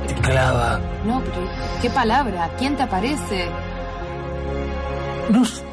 te 0.09 0.13
clava. 0.15 0.81
No, 1.05 1.21
pero 1.21 1.47
¿qué 1.81 1.89
palabra? 1.89 2.49
¿Quién 2.57 2.75
te 2.75 2.83
aparece? 2.83 3.49
No 5.31 5.43
s- 5.43 5.63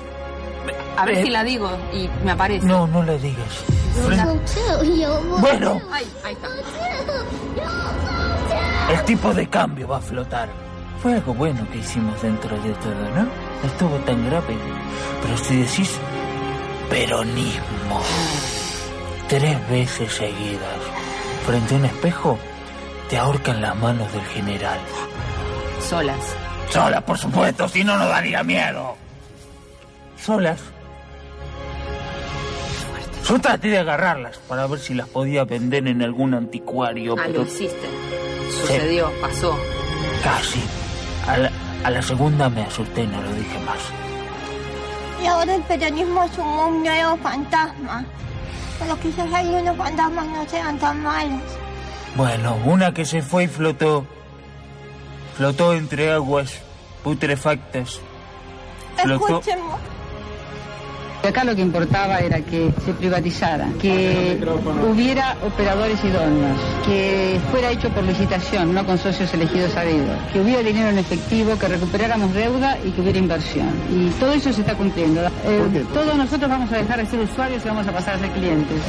A 0.96 1.04
ver 1.04 1.18
Eh, 1.18 1.22
si 1.24 1.30
la 1.30 1.44
digo 1.44 1.70
y 1.92 2.08
me 2.24 2.32
aparece. 2.32 2.66
No, 2.66 2.86
no 2.86 3.02
la 3.02 3.14
digas. 3.14 3.64
Bueno. 5.40 5.80
Ay, 5.92 6.06
ahí 6.24 6.32
está. 6.34 6.48
El 8.92 9.04
tipo 9.04 9.34
de 9.34 9.48
cambio 9.48 9.88
va 9.88 9.98
a 9.98 10.00
flotar. 10.00 10.48
Fue 11.02 11.14
algo 11.14 11.34
bueno 11.34 11.66
que 11.70 11.78
hicimos 11.78 12.20
dentro 12.22 12.56
de 12.60 12.70
todo, 12.74 12.94
¿no? 13.14 13.22
No 13.22 13.66
estuvo 13.66 13.96
tan 13.98 14.24
grave. 14.28 14.56
Pero 15.22 15.36
si 15.36 15.56
decís 15.62 15.98
peronismo 16.90 18.00
tres 19.28 19.68
veces 19.68 20.12
seguidas 20.12 20.78
frente 21.46 21.74
a 21.74 21.78
un 21.78 21.84
espejo, 21.84 22.38
te 23.08 23.18
ahorcan 23.18 23.60
las 23.60 23.76
manos 23.76 24.10
del 24.12 24.24
general. 24.24 24.78
Solas. 25.88 26.18
Solas, 26.70 27.02
por 27.04 27.16
supuesto, 27.18 27.68
si 27.68 27.84
no 27.84 27.96
nos 27.96 28.08
daría 28.08 28.42
miedo. 28.42 28.96
Solas. 30.24 30.60
Yo 33.28 33.38
traté 33.40 33.68
de 33.68 33.78
agarrarlas 33.78 34.38
para 34.48 34.66
ver 34.66 34.78
si 34.78 34.94
las 34.94 35.06
podía 35.08 35.44
vender 35.44 35.86
en 35.86 36.02
algún 36.02 36.32
anticuario, 36.34 37.14
Ah, 37.18 37.22
pero 37.26 37.40
lo 37.40 37.46
hiciste. 37.46 37.86
Sucedió, 38.50 39.10
pasó. 39.20 39.56
casi. 40.24 40.60
A 41.26 41.36
la, 41.36 41.50
a 41.84 41.90
la 41.90 42.00
segunda 42.02 42.48
me 42.48 42.62
asusté 42.62 43.02
y 43.02 43.06
no 43.06 43.20
lo 43.20 43.30
dije 43.34 43.58
más. 43.60 43.78
Y 45.22 45.26
ahora 45.26 45.54
el 45.56 45.62
peronismo 45.62 46.24
es 46.24 46.38
un 46.38 46.82
nuevo 46.82 47.16
fantasma. 47.18 48.04
Pero 48.78 48.98
quizás 49.00 49.32
algunos 49.34 49.76
fantasmas 49.76 50.26
no 50.28 50.48
sean 50.48 50.78
tan 50.78 51.02
malos. 51.02 51.42
Bueno, 52.16 52.56
una 52.64 52.94
que 52.94 53.04
se 53.04 53.20
fue 53.20 53.44
y 53.44 53.48
flotó. 53.48 54.06
Flotó 55.36 55.74
entre 55.74 56.12
aguas 56.12 56.54
putrefactas. 57.04 58.00
Flotó. 59.02 59.38
Escuchemos. 59.40 59.78
Acá 61.28 61.44
lo 61.44 61.54
que 61.54 61.60
importaba 61.60 62.20
era 62.20 62.40
que 62.40 62.72
se 62.86 62.94
privatizara, 62.94 63.68
que 63.78 64.40
hubiera 64.90 65.36
operadores 65.44 66.02
idóneos, 66.02 66.58
que 66.86 67.38
fuera 67.50 67.70
hecho 67.70 67.90
por 67.90 68.02
licitación, 68.02 68.72
no 68.72 68.86
con 68.86 68.96
socios 68.96 69.34
elegidos 69.34 69.76
a 69.76 69.82
dedo, 69.82 70.16
que 70.32 70.40
hubiera 70.40 70.62
dinero 70.62 70.88
en 70.88 70.96
efectivo, 70.96 71.58
que 71.58 71.68
recuperáramos 71.68 72.32
deuda 72.32 72.78
y 72.82 72.92
que 72.92 73.02
hubiera 73.02 73.18
inversión. 73.18 73.68
Y 73.90 74.08
todo 74.18 74.32
eso 74.32 74.54
se 74.54 74.62
está 74.62 74.74
cumpliendo. 74.74 75.20
Eh, 75.44 75.84
todos 75.92 76.16
nosotros 76.16 76.50
vamos 76.50 76.72
a 76.72 76.76
dejar 76.78 76.98
de 76.98 77.04
ser 77.04 77.20
usuarios 77.20 77.62
y 77.62 77.68
vamos 77.68 77.86
a 77.86 77.92
pasar 77.92 78.14
a 78.14 78.18
ser 78.20 78.30
clientes. 78.30 78.82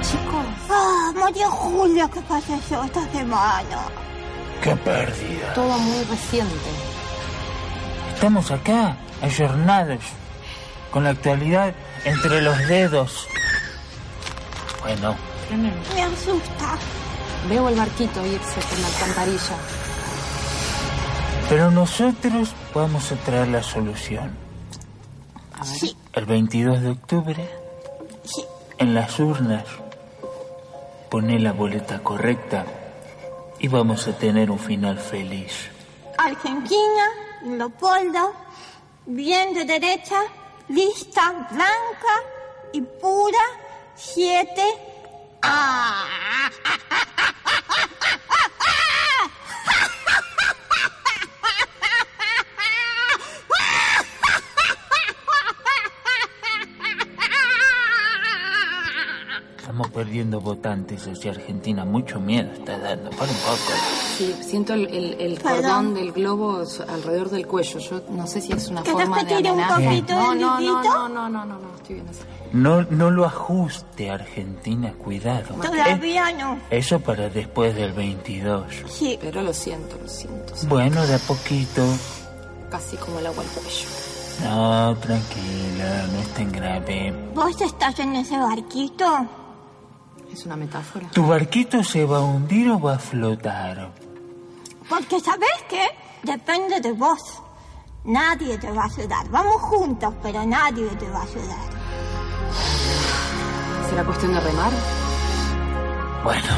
Chicos. 0.00 0.46
Ah, 0.70 1.12
María 1.16 1.48
Julia, 1.48 2.08
¿qué 2.14 2.20
pasó 2.20 2.54
esta 2.54 3.08
semana? 3.10 3.78
¡Qué 4.62 4.76
pérdida! 4.76 5.54
Todo 5.56 5.76
muy 5.76 6.04
reciente. 6.04 6.54
Estamos 8.14 8.48
acá, 8.52 8.96
ayornados, 9.20 9.98
con 10.94 11.02
la 11.02 11.10
actualidad 11.10 11.74
entre 12.04 12.40
los 12.40 12.56
dedos. 12.68 13.26
Bueno, 14.80 15.16
Me 15.50 16.02
asusta. 16.04 16.78
Veo 17.48 17.68
el 17.68 17.74
barquito 17.74 18.24
irse 18.24 18.60
por 18.60 18.78
la 18.78 18.86
alcantarilla. 18.86 19.56
pero 21.48 21.72
nosotros 21.72 22.54
vamos 22.72 23.10
a 23.10 23.16
traer 23.16 23.48
la 23.48 23.64
solución. 23.64 24.36
Sí. 25.64 25.96
El 26.12 26.26
22 26.26 26.80
de 26.82 26.90
octubre, 26.90 27.50
en 28.78 28.94
las 28.94 29.18
urnas, 29.18 29.64
poné 31.10 31.40
la 31.40 31.52
boleta 31.52 32.04
correcta 32.04 32.66
y 33.58 33.66
vamos 33.66 34.06
a 34.06 34.16
tener 34.16 34.48
un 34.48 34.60
final 34.60 34.96
feliz. 34.98 35.70
Argentina, 36.18 37.04
Leopoldo, 37.42 38.32
bien 39.06 39.54
de 39.54 39.64
derecha, 39.64 40.20
lista, 40.68 41.48
blanca 41.50 42.22
y 42.72 42.80
pura, 42.80 43.44
siete. 43.94 44.64
Estamos 59.74 59.90
perdiendo 59.90 60.40
votantes 60.40 61.04
hacia 61.08 61.32
Argentina. 61.32 61.84
Mucho 61.84 62.20
miedo 62.20 62.48
está 62.52 62.78
dando. 62.78 63.10
Para 63.10 63.28
un 63.32 63.38
poco. 63.38 63.72
Sí, 64.16 64.32
siento 64.40 64.72
el, 64.72 64.86
el- 64.86 65.20
el 65.20 65.42
cordón 65.42 65.94
del 65.94 66.12
globo 66.12 66.62
alrededor 66.86 67.28
del 67.30 67.44
cuello. 67.48 67.80
Yo 67.80 68.00
no 68.10 68.24
sé 68.28 68.40
si 68.40 68.52
es 68.52 68.68
una 68.68 68.84
¿Querés 68.84 69.00
forma 69.00 69.18
que 69.18 69.34
de 69.34 69.36
tire 69.38 69.50
un 69.50 69.66
poquito 69.66 70.14
no, 70.14 70.34
no, 70.36 70.60
no, 70.60 70.82
no, 70.84 71.08
no, 71.08 71.28
no, 71.28 71.44
no, 71.44 71.58
no, 71.58 71.74
estoy 71.74 71.96
bien 71.96 72.06
así. 72.08 72.20
No, 72.52 72.82
no 72.82 73.10
lo 73.10 73.24
ajuste, 73.24 74.10
Argentina. 74.12 74.92
Cuidado. 74.92 75.56
Todavía 75.56 76.30
no. 76.34 76.56
Eso 76.70 77.00
para 77.00 77.28
después 77.28 77.74
del 77.74 77.92
22. 77.94 78.66
Sí. 78.88 79.18
Pero 79.20 79.42
lo 79.42 79.52
siento, 79.52 79.96
lo 80.00 80.08
siento. 80.08 80.54
sí. 80.54 80.68
Bueno, 80.68 81.04
de 81.04 81.16
a 81.16 81.18
poquito. 81.18 81.82
Casi 82.70 82.96
como 82.96 83.18
el 83.18 83.26
agua 83.26 83.42
al 83.42 83.48
cuello. 83.50 83.88
No, 84.44 84.96
tranquila, 84.98 86.06
no 86.12 86.18
es 86.20 86.28
tan 86.28 86.52
grave. 86.52 87.12
¿Vos 87.34 87.60
estás 87.60 87.98
en 87.98 88.14
ese 88.14 88.38
barquito? 88.38 89.26
Es 90.34 90.44
una 90.46 90.56
metáfora. 90.56 91.06
¿Tu 91.12 91.24
barquito 91.24 91.84
se 91.84 92.04
va 92.04 92.18
a 92.18 92.22
hundir 92.22 92.68
o 92.68 92.80
va 92.80 92.94
a 92.94 92.98
flotar? 92.98 93.92
Porque 94.88 95.20
¿sabés 95.20 95.62
qué? 95.68 95.86
Depende 96.24 96.80
de 96.80 96.90
vos. 96.90 97.40
Nadie 98.02 98.58
te 98.58 98.68
va 98.72 98.82
a 98.82 98.86
ayudar. 98.86 99.28
Vamos 99.28 99.62
juntos, 99.62 100.12
pero 100.20 100.44
nadie 100.44 100.88
te 100.96 101.08
va 101.08 101.20
a 101.20 101.22
ayudar. 101.22 101.66
¿Será 103.88 104.04
cuestión 104.04 104.34
de 104.34 104.40
remar? 104.40 104.72
Bueno. 106.24 106.48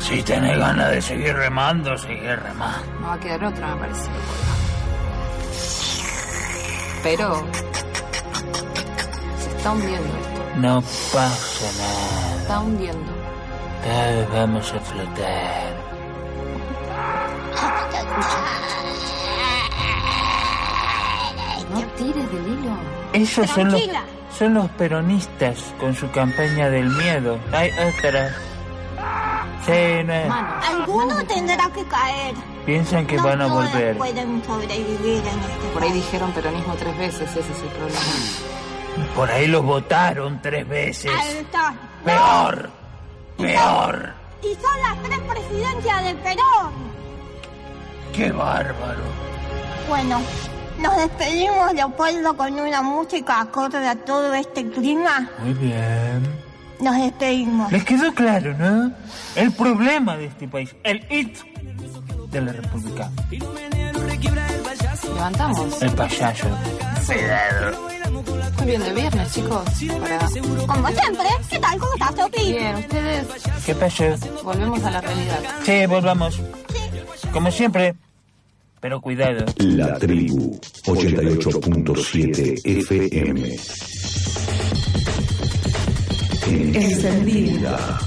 Si 0.00 0.22
tenés 0.24 0.58
ganas 0.58 0.90
de 0.90 1.02
seguir 1.02 1.36
remando, 1.36 1.96
sigue 1.96 2.34
remando. 2.34 3.00
No 3.00 3.06
va 3.06 3.14
a 3.14 3.20
quedar 3.20 3.44
otra, 3.44 3.76
me 3.76 3.80
parece. 3.82 4.10
Pero 7.04 7.44
se 9.38 9.56
está 9.56 9.70
hundiendo 9.70 10.16
esto. 10.18 10.37
No 10.56 10.82
pasa 11.12 11.66
nada. 11.78 12.40
Está 12.42 12.60
hundiendo. 12.60 13.12
Todos 13.84 14.32
vamos 14.32 14.72
a 14.72 14.80
flotar. 14.80 15.78
No 21.72 21.80
tires 21.96 22.32
del 22.32 22.46
hilo. 22.48 22.70
Esos 23.12 23.48
son 23.50 23.70
los, 23.70 23.82
son 24.36 24.54
los 24.54 24.68
peronistas 24.70 25.58
con 25.78 25.94
su 25.94 26.10
campaña 26.10 26.70
del 26.70 26.88
miedo. 26.90 27.38
Hay 27.52 27.70
otra. 27.70 28.30
Sí, 29.66 30.04
no 30.04 30.12
es- 30.14 30.32
Alguno 30.70 31.24
tendrá 31.26 31.70
que 31.70 31.84
caer. 31.84 32.34
Piensan 32.64 33.06
que 33.06 33.16
no 33.16 33.24
van 33.24 33.42
a 33.42 33.46
volver. 33.46 33.96
pueden 33.98 34.42
sobrevivir 34.44 35.18
en 35.26 35.38
este 35.40 35.68
Por 35.72 35.82
ahí 35.82 35.92
dijeron 35.92 36.32
peronismo 36.32 36.74
tres 36.74 36.96
veces, 36.98 37.30
ese 37.30 37.40
es 37.40 37.62
el 37.62 37.68
problema. 37.68 38.00
Por 39.14 39.30
ahí 39.30 39.46
los 39.46 39.64
votaron 39.64 40.40
tres 40.40 40.68
veces. 40.68 41.10
Ahí 41.10 41.38
está. 41.38 41.74
Peor. 42.04 42.70
Peor. 43.36 44.12
Y 44.42 44.54
son 44.54 44.80
las 44.80 45.02
tres 45.02 45.18
presidencias 45.20 46.04
del 46.04 46.16
Perón. 46.16 46.72
Qué 48.12 48.30
bárbaro. 48.30 49.02
Bueno, 49.88 50.20
nos 50.78 50.96
despedimos, 50.96 51.72
Leopoldo, 51.74 52.36
con 52.36 52.52
una 52.58 52.82
música 52.82 53.40
acorde 53.40 53.86
a 53.86 53.96
todo 53.96 54.32
este 54.34 54.68
clima. 54.70 55.28
Muy 55.40 55.54
bien. 55.54 56.48
Nos 56.80 56.96
despedimos. 56.96 57.72
Les 57.72 57.84
quedó 57.84 58.12
claro, 58.14 58.54
¿no? 58.56 58.92
El 59.34 59.52
problema 59.52 60.16
de 60.16 60.26
este 60.26 60.46
país, 60.46 60.74
el 60.84 61.04
IT 61.10 61.38
de 62.30 62.40
la 62.40 62.52
República. 62.52 63.10
Levantamos. 65.04 65.82
El 65.82 65.90
payaso. 65.92 66.48
Muy 66.48 67.87
bien, 68.68 68.82
de 68.82 68.92
viernes, 68.92 69.32
chicos. 69.32 69.64
Para... 70.00 70.18
Como 70.66 70.88
siempre, 70.88 71.26
¿qué 71.50 71.58
tal? 71.58 71.78
¿Cómo 71.78 71.92
estás, 71.94 72.14
Sopi? 72.16 72.52
Bien, 72.52 72.76
ustedes 72.76 73.26
¿Qué 73.64 73.74
pasó? 73.74 74.04
volvemos 74.44 74.82
a 74.84 74.90
la 74.90 75.00
realidad. 75.00 75.40
Sí, 75.64 75.86
volvamos. 75.86 76.38
Como 77.32 77.50
siempre. 77.50 77.94
Pero 78.80 79.00
cuidado. 79.00 79.44
La 79.56 79.98
tribu 79.98 80.60
88.7 80.84 82.60
FM. 82.64 83.56
Encendida. 86.46 87.98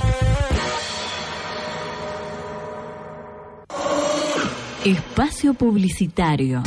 Espacio 4.86 5.54
publicitario. 5.54 6.64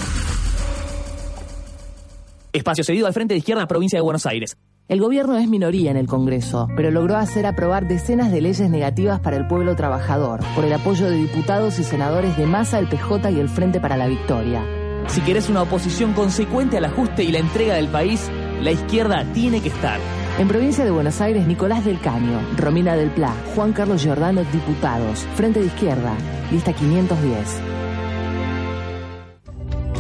Espacio 2.55 2.85
cedido 2.85 3.09
al 3.09 3.13
Frente 3.13 3.35
de 3.35 3.39
Izquierda, 3.39 3.67
provincia 3.67 3.99
de 3.99 4.03
Buenos 4.03 4.27
Aires. 4.27 4.57
El 4.87 5.01
gobierno 5.01 5.37
es 5.37 5.49
minoría 5.49 5.91
en 5.91 5.97
el 5.97 6.07
Congreso, 6.07 6.69
pero 6.77 6.93
logró 6.93 7.17
hacer 7.17 7.47
aprobar 7.47 7.89
decenas 7.89 8.31
de 8.31 8.41
leyes 8.41 8.71
negativas 8.71 9.19
para 9.19 9.37
el 9.37 9.49
pueblo 9.49 9.75
trabajador, 9.75 10.39
por 10.55 10.65
el 10.65 10.73
apoyo 10.73 11.11
de 11.11 11.17
diputados 11.17 11.81
y 11.81 11.83
senadores 11.83 12.37
de 12.37 12.47
Masa, 12.47 12.79
el 12.79 12.87
PJ 12.87 13.33
y 13.33 13.41
el 13.41 13.49
Frente 13.49 13.81
para 13.81 13.97
la 13.97 14.07
Victoria. 14.07 14.65
Si 15.09 15.21
querés 15.23 15.49
una 15.49 15.63
oposición 15.63 16.13
consecuente 16.13 16.79
al 16.79 16.85
ajuste 16.85 17.25
y 17.25 17.33
la 17.33 17.41
entrega 17.41 17.75
del 17.75 17.89
país, 17.89 18.31
la 18.63 18.71
izquierda 18.71 19.27
tiene 19.35 19.61
que 19.61 19.71
estar. 19.71 19.99
En 20.39 20.47
provincia 20.47 20.85
de 20.85 20.93
Buenos 20.93 21.21
Aires, 21.21 21.49
Nicolás 21.49 21.85
del 21.85 21.99
Caño, 21.99 22.41
Romina 22.57 22.95
del 22.95 23.11
Pla, 23.11 23.35
Juan 23.57 23.73
Carlos 23.73 24.01
Giordano, 24.01 24.45
diputados. 24.53 25.27
Frente 25.35 25.59
de 25.59 25.67
Izquierda, 25.67 26.17
lista 26.53 26.73
510. 26.73 27.84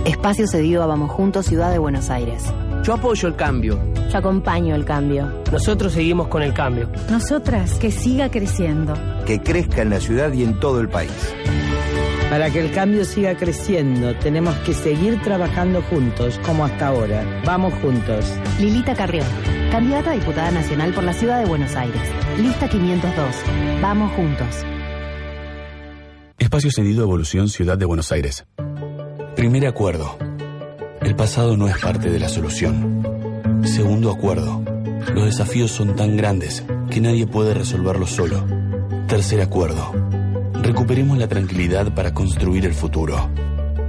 Espacio 0.04 0.46
cedido 0.46 0.82
a 0.82 0.86
Vamos 0.86 1.10
Juntos, 1.10 1.46
Ciudad 1.46 1.70
de 1.70 1.78
Buenos 1.78 2.10
Aires. 2.10 2.44
Yo 2.82 2.92
apoyo 2.92 3.26
el 3.26 3.36
cambio. 3.36 3.80
Yo 4.12 4.18
acompaño 4.18 4.74
el 4.74 4.84
cambio. 4.84 5.42
Nosotros 5.50 5.94
seguimos 5.94 6.28
con 6.28 6.42
el 6.42 6.52
cambio. 6.52 6.90
Nosotras, 7.10 7.78
que 7.78 7.90
siga 7.90 8.30
creciendo. 8.30 8.92
Que 9.24 9.40
crezca 9.40 9.80
en 9.80 9.88
la 9.88 10.00
ciudad 10.00 10.30
y 10.34 10.42
en 10.42 10.60
todo 10.60 10.80
el 10.80 10.90
país. 10.90 11.34
Para 12.28 12.50
que 12.50 12.60
el 12.60 12.72
cambio 12.72 13.06
siga 13.06 13.34
creciendo, 13.34 14.14
tenemos 14.16 14.54
que 14.58 14.74
seguir 14.74 15.22
trabajando 15.22 15.80
juntos, 15.82 16.38
como 16.44 16.66
hasta 16.66 16.88
ahora. 16.88 17.24
Vamos 17.46 17.72
juntos. 17.80 18.26
Lilita 18.60 18.94
Carrión, 18.94 19.26
candidata 19.70 20.10
a 20.10 20.14
diputada 20.14 20.50
nacional 20.50 20.92
por 20.92 21.04
la 21.04 21.14
Ciudad 21.14 21.38
de 21.38 21.46
Buenos 21.46 21.74
Aires. 21.76 22.02
Lista 22.38 22.68
502. 22.68 23.36
Vamos 23.80 24.12
juntos. 24.12 24.66
Espacio 26.38 26.70
cedido 26.70 27.04
Evolución 27.04 27.48
Ciudad 27.48 27.78
de 27.78 27.86
Buenos 27.86 28.12
Aires. 28.12 28.44
Primer 29.44 29.66
acuerdo. 29.66 30.16
El 31.02 31.14
pasado 31.16 31.54
no 31.58 31.68
es 31.68 31.76
parte 31.76 32.10
de 32.10 32.18
la 32.18 32.30
solución. 32.30 33.02
Segundo 33.62 34.10
acuerdo. 34.10 34.62
Los 35.14 35.26
desafíos 35.26 35.70
son 35.70 35.94
tan 35.96 36.16
grandes 36.16 36.64
que 36.90 37.02
nadie 37.02 37.26
puede 37.26 37.52
resolverlos 37.52 38.08
solo. 38.08 38.42
Tercer 39.06 39.42
acuerdo. 39.42 39.92
Recuperemos 40.62 41.18
la 41.18 41.28
tranquilidad 41.28 41.94
para 41.94 42.14
construir 42.14 42.64
el 42.64 42.72
futuro. 42.72 43.28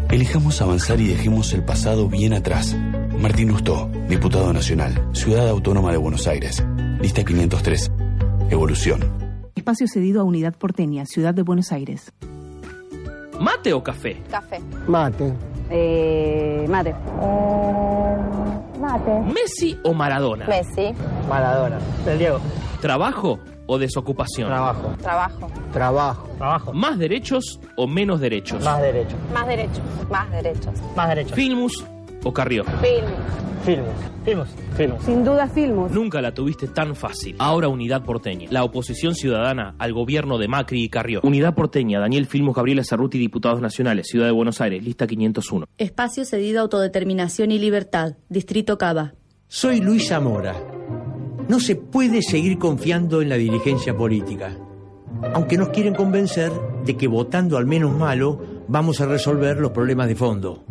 Elijamos 0.09 0.61
avanzar 0.61 0.99
y 0.99 1.07
dejemos 1.07 1.53
el 1.53 1.63
pasado 1.63 2.09
bien 2.09 2.33
atrás. 2.33 2.75
Martín 3.17 3.47
Lustó, 3.47 3.89
diputado 4.09 4.51
nacional, 4.51 5.07
Ciudad 5.13 5.47
Autónoma 5.47 5.89
de 5.93 5.97
Buenos 5.97 6.27
Aires. 6.27 6.61
Lista 6.99 7.23
503. 7.23 7.93
Evolución. 8.49 8.99
Espacio 9.55 9.87
cedido 9.87 10.19
a 10.19 10.25
Unidad 10.25 10.53
Porteña, 10.53 11.05
Ciudad 11.05 11.33
de 11.33 11.43
Buenos 11.43 11.71
Aires. 11.71 12.11
¿Mate 13.39 13.73
o 13.73 13.83
café? 13.83 14.21
Café. 14.29 14.59
Mate. 14.87 15.33
Eh, 15.69 16.65
mate. 16.69 16.93
mate. 18.79 19.19
¿Messi 19.33 19.77
o 19.83 19.93
Maradona? 19.93 20.45
Messi. 20.47 20.93
Maradona. 21.27 21.79
El 22.07 22.19
Diego. 22.19 22.39
¿Trabajo 22.81 23.39
o 23.67 23.77
desocupación? 23.77 24.47
Trabajo. 24.49 24.93
Trabajo. 25.01 25.51
Trabajo. 25.73 26.27
Trabajo. 26.37 26.73
¿Más 26.73 26.97
derechos 26.99 27.59
o 27.75 27.87
menos 27.87 28.19
derechos? 28.19 28.63
Más 28.63 28.81
derechos. 28.81 29.19
Más 29.33 29.47
derechos. 29.47 29.81
Más 30.09 30.31
derechos. 30.31 30.73
Más 30.95 31.09
derechos. 31.09 31.33
¿Filmus 31.33 31.83
o 32.23 32.33
Carrió? 32.33 32.63
Filmus. 32.63 33.44
Filmus. 33.65 33.95
Filmus. 34.23 34.49
Filmus. 34.77 35.03
Sin 35.03 35.25
duda 35.25 35.47
Filmus. 35.47 35.91
Nunca 35.91 36.21
la 36.21 36.35
tuviste 36.35 36.67
tan 36.67 36.95
fácil. 36.95 37.35
Ahora 37.39 37.67
Unidad 37.67 38.03
Porteña. 38.03 38.47
La 38.51 38.63
oposición 38.63 39.15
ciudadana 39.15 39.73
al 39.79 39.91
gobierno 39.91 40.37
de 40.37 40.47
Macri 40.47 40.83
y 40.83 40.89
Carrió. 40.89 41.21
Unidad 41.23 41.55
Porteña. 41.55 41.99
Daniel 41.99 42.27
Filmus, 42.27 42.55
Gabriela 42.55 42.83
Cerruti, 42.83 43.17
diputados 43.17 43.61
nacionales. 43.61 44.05
Ciudad 44.07 44.27
de 44.27 44.33
Buenos 44.33 44.61
Aires. 44.61 44.83
Lista 44.83 45.07
501. 45.07 45.65
Espacio 45.79 46.25
cedido 46.25 46.59
a 46.59 46.61
Autodeterminación 46.61 47.51
y 47.51 47.57
Libertad. 47.57 48.17
Distrito 48.29 48.77
Cava. 48.77 49.15
Soy 49.47 49.81
Luis 49.81 50.09
Zamora. 50.09 50.55
No 51.47 51.59
se 51.59 51.75
puede 51.75 52.21
seguir 52.21 52.59
confiando 52.59 53.23
en 53.23 53.29
la 53.29 53.35
dirigencia 53.35 53.97
política. 53.97 54.55
Aunque 55.33 55.57
nos 55.57 55.69
quieren 55.69 55.95
convencer 55.95 56.51
de 56.85 56.95
que 56.95 57.07
votando 57.07 57.57
al 57.57 57.65
menos 57.65 57.97
malo 57.97 58.63
vamos 58.67 59.01
a 59.01 59.07
resolver 59.07 59.57
los 59.57 59.71
problemas 59.71 60.07
de 60.07 60.15
fondo. 60.15 60.63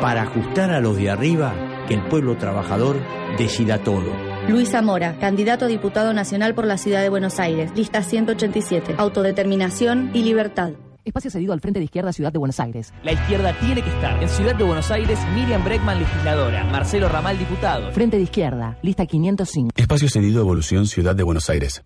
Para 0.00 0.22
ajustar 0.22 0.72
a 0.72 0.80
los 0.80 0.96
de 0.96 1.10
arriba, 1.10 1.54
que 1.86 1.94
el 1.94 2.02
pueblo 2.08 2.36
trabajador 2.36 2.96
decida 3.38 3.78
todo. 3.78 4.04
Luis 4.48 4.70
Zamora, 4.70 5.18
candidato 5.18 5.66
a 5.66 5.68
diputado 5.68 6.12
nacional 6.12 6.54
por 6.54 6.66
la 6.66 6.76
Ciudad 6.76 7.00
de 7.02 7.08
Buenos 7.08 7.38
Aires. 7.38 7.70
Lista 7.76 8.02
187. 8.02 8.96
Autodeterminación 8.98 10.10
y 10.14 10.22
Libertad. 10.22 10.72
Espacio 11.04 11.30
cedido 11.30 11.52
al 11.52 11.60
Frente 11.60 11.80
de 11.80 11.86
Izquierda, 11.86 12.12
Ciudad 12.12 12.32
de 12.32 12.38
Buenos 12.38 12.60
Aires. 12.60 12.92
La 13.02 13.12
izquierda 13.12 13.56
tiene 13.58 13.82
que 13.82 13.90
estar. 13.90 14.22
En 14.22 14.28
Ciudad 14.28 14.54
de 14.54 14.62
Buenos 14.62 14.90
Aires, 14.90 15.18
Miriam 15.34 15.64
Breckman, 15.64 15.98
legisladora. 15.98 16.64
Marcelo 16.64 17.08
Ramal, 17.08 17.38
diputado. 17.38 17.90
Frente 17.92 18.18
de 18.18 18.24
Izquierda, 18.24 18.78
lista 18.82 19.06
505. 19.06 19.70
Espacio 19.76 20.08
cedido 20.08 20.40
Evolución 20.40 20.86
Ciudad 20.86 21.16
de 21.16 21.24
Buenos 21.24 21.50
Aires. 21.50 21.82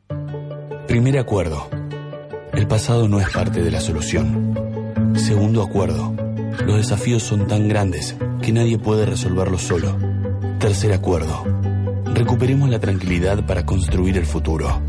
Primer 0.87 1.19
acuerdo. 1.19 1.69
El 2.53 2.67
pasado 2.67 3.09
no 3.09 3.21
es 3.21 3.29
parte 3.31 3.63
de 3.63 3.71
la 3.71 3.81
solución. 3.81 4.55
Segundo 5.15 5.63
acuerdo. 5.63 6.26
Los 6.65 6.77
desafíos 6.77 7.23
son 7.23 7.47
tan 7.47 7.69
grandes 7.69 8.17
que 8.43 8.53
nadie 8.53 8.79
puede 8.79 9.07
resolverlos 9.07 9.63
solo. 9.63 9.97
Tercer 10.59 10.93
acuerdo. 10.93 11.45
Recuperemos 12.15 12.71
la 12.71 12.79
tranquilidad 12.79 13.45
para 13.47 13.67
construir 13.67 14.17
el 14.17 14.27
futuro. 14.27 14.81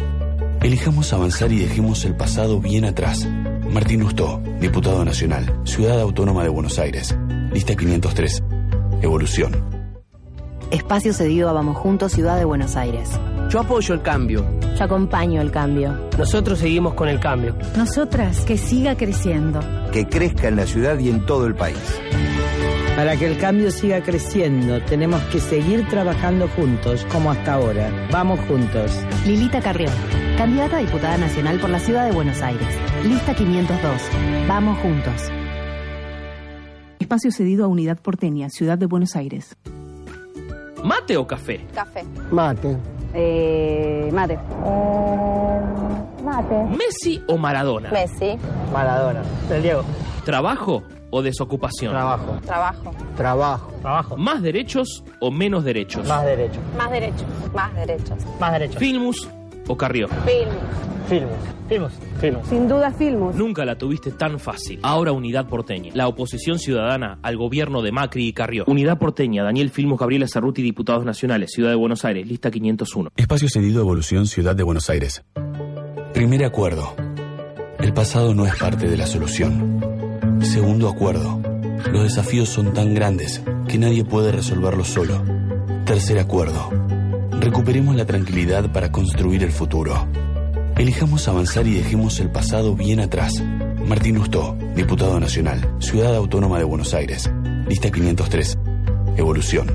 Elijamos 0.61 1.11
avanzar 1.13 1.51
y 1.51 1.59
dejemos 1.59 2.05
el 2.05 2.15
pasado 2.15 2.59
bien 2.59 2.85
atrás. 2.85 3.27
Martín 3.71 3.99
Lustó, 3.99 4.41
diputado 4.59 5.03
nacional, 5.03 5.61
Ciudad 5.65 5.99
Autónoma 5.99 6.43
de 6.43 6.49
Buenos 6.49 6.79
Aires. 6.79 7.15
Lista 7.51 7.75
503. 7.75 8.43
Evolución. 9.01 9.77
Espacio 10.71 11.13
cedido 11.13 11.49
a 11.49 11.53
Vamos 11.53 11.77
Juntos, 11.77 12.13
Ciudad 12.13 12.37
de 12.37 12.45
Buenos 12.45 12.75
Aires. 12.75 13.09
Yo 13.49 13.61
apoyo 13.61 13.93
el 13.93 14.01
cambio. 14.01 14.45
Yo 14.77 14.83
acompaño 14.83 15.41
el 15.41 15.51
cambio. 15.51 15.97
Nosotros 16.17 16.59
seguimos 16.59 16.93
con 16.95 17.07
el 17.07 17.19
cambio. 17.19 17.55
Nosotras, 17.77 18.41
que 18.41 18.57
siga 18.57 18.97
creciendo. 18.97 19.61
Que 19.93 20.05
crezca 20.05 20.49
en 20.49 20.57
la 20.57 20.65
ciudad 20.65 20.99
y 20.99 21.09
en 21.09 21.25
todo 21.25 21.45
el 21.47 21.55
país. 21.55 21.77
Para 22.97 23.15
que 23.15 23.25
el 23.27 23.37
cambio 23.37 23.71
siga 23.71 24.01
creciendo, 24.01 24.81
tenemos 24.81 25.21
que 25.31 25.39
seguir 25.39 25.87
trabajando 25.87 26.49
juntos, 26.49 27.05
como 27.09 27.31
hasta 27.31 27.53
ahora. 27.53 27.89
Vamos 28.11 28.39
juntos. 28.47 28.91
Lilita 29.25 29.61
Carrión, 29.61 29.93
candidata 30.37 30.77
a 30.77 30.79
diputada 30.81 31.17
nacional 31.17 31.59
por 31.59 31.69
la 31.69 31.79
Ciudad 31.79 32.05
de 32.05 32.11
Buenos 32.11 32.41
Aires. 32.41 32.67
Lista 33.05 33.33
502. 33.33 34.01
Vamos 34.47 34.77
juntos. 34.79 35.21
Espacio 36.99 37.31
cedido 37.31 37.63
a 37.63 37.67
Unidad 37.67 37.97
Porteña, 37.99 38.49
Ciudad 38.49 38.77
de 38.77 38.87
Buenos 38.87 39.15
Aires. 39.15 39.55
¿Mate 40.83 41.15
o 41.15 41.25
café? 41.25 41.65
Café. 41.73 42.03
Mate. 42.31 42.96
Eh, 43.19 44.11
mate. 44.13 44.37
mate. 46.23 46.63
¿Messi 46.77 47.23
o 47.27 47.35
Maradona? 47.37 47.89
Messi. 47.89 48.37
Maradona. 48.71 49.23
El 49.49 49.63
Diego. 49.63 49.83
¿Trabajo 50.23 50.83
o 51.09 51.21
desocupación? 51.23 51.93
Trabajo. 51.93 52.37
Trabajo. 52.45 52.91
Trabajo. 53.15 53.71
Trabajo. 53.81 54.17
¿Más 54.17 54.43
derechos 54.43 55.03
o 55.19 55.31
menos 55.31 55.63
derechos? 55.63 56.07
Más 56.07 56.23
derechos. 56.25 56.61
Más 56.77 56.91
derechos. 56.91 57.25
Más 57.55 57.73
derechos. 57.75 58.17
Más 58.39 58.51
derechos. 58.51 58.77
¿Filmus 58.77 59.27
o 59.67 59.75
Carrió? 59.75 60.07
Filmus. 60.09 60.55
Filmus. 61.07 61.56
Filmus. 61.67 61.93
Filmus. 62.19 62.47
Sin 62.47 62.67
duda 62.67 62.91
Filmus. 62.91 63.35
Nunca 63.35 63.65
la 63.65 63.77
tuviste 63.77 64.11
tan 64.11 64.39
fácil. 64.39 64.79
Ahora 64.83 65.11
Unidad 65.11 65.47
Porteña. 65.47 65.91
La 65.93 66.07
oposición 66.07 66.59
ciudadana 66.59 67.19
al 67.21 67.37
gobierno 67.37 67.81
de 67.81 67.91
Macri 67.91 68.27
y 68.27 68.33
Carrió. 68.33 68.63
Unidad 68.67 68.97
Porteña. 68.97 69.43
Daniel 69.43 69.69
Filmus, 69.69 69.99
Gabriela 69.99 70.27
Cerruti, 70.27 70.61
diputados 70.61 71.05
nacionales. 71.05 71.51
Ciudad 71.51 71.69
de 71.69 71.75
Buenos 71.75 72.05
Aires. 72.05 72.27
Lista 72.27 72.51
501. 72.51 73.11
Espacio 73.15 73.49
cedido 73.49 73.81
Evolución 73.81 74.27
Ciudad 74.27 74.55
de 74.55 74.63
Buenos 74.63 74.89
Aires. 74.89 75.23
Primer 76.13 76.45
acuerdo. 76.45 76.95
El 77.79 77.93
pasado 77.93 78.33
no 78.33 78.45
es 78.45 78.55
parte 78.55 78.87
de 78.87 78.97
la 78.97 79.05
solución. 79.05 80.39
Segundo 80.41 80.89
acuerdo. 80.89 81.41
Los 81.91 82.03
desafíos 82.03 82.49
son 82.49 82.73
tan 82.73 82.93
grandes 82.93 83.43
que 83.67 83.77
nadie 83.77 84.03
puede 84.03 84.31
resolverlos 84.31 84.87
solo. 84.87 85.21
Tercer 85.85 86.19
acuerdo. 86.19 86.69
Recuperemos 87.39 87.95
la 87.95 88.05
tranquilidad 88.05 88.71
para 88.71 88.91
construir 88.91 89.43
el 89.43 89.51
futuro. 89.51 90.07
Elijamos 90.77 91.27
avanzar 91.27 91.65
y 91.65 91.73
dejemos 91.73 92.19
el 92.19 92.29
pasado 92.29 92.75
bien 92.75 92.99
atrás. 92.99 93.43
Martín 93.87 94.15
Lustó, 94.15 94.55
diputado 94.75 95.19
nacional, 95.19 95.59
Ciudad 95.79 96.15
Autónoma 96.15 96.59
de 96.59 96.65
Buenos 96.65 96.93
Aires. 96.93 97.27
Lista 97.67 97.89
503. 97.89 98.59
Evolución. 99.15 99.67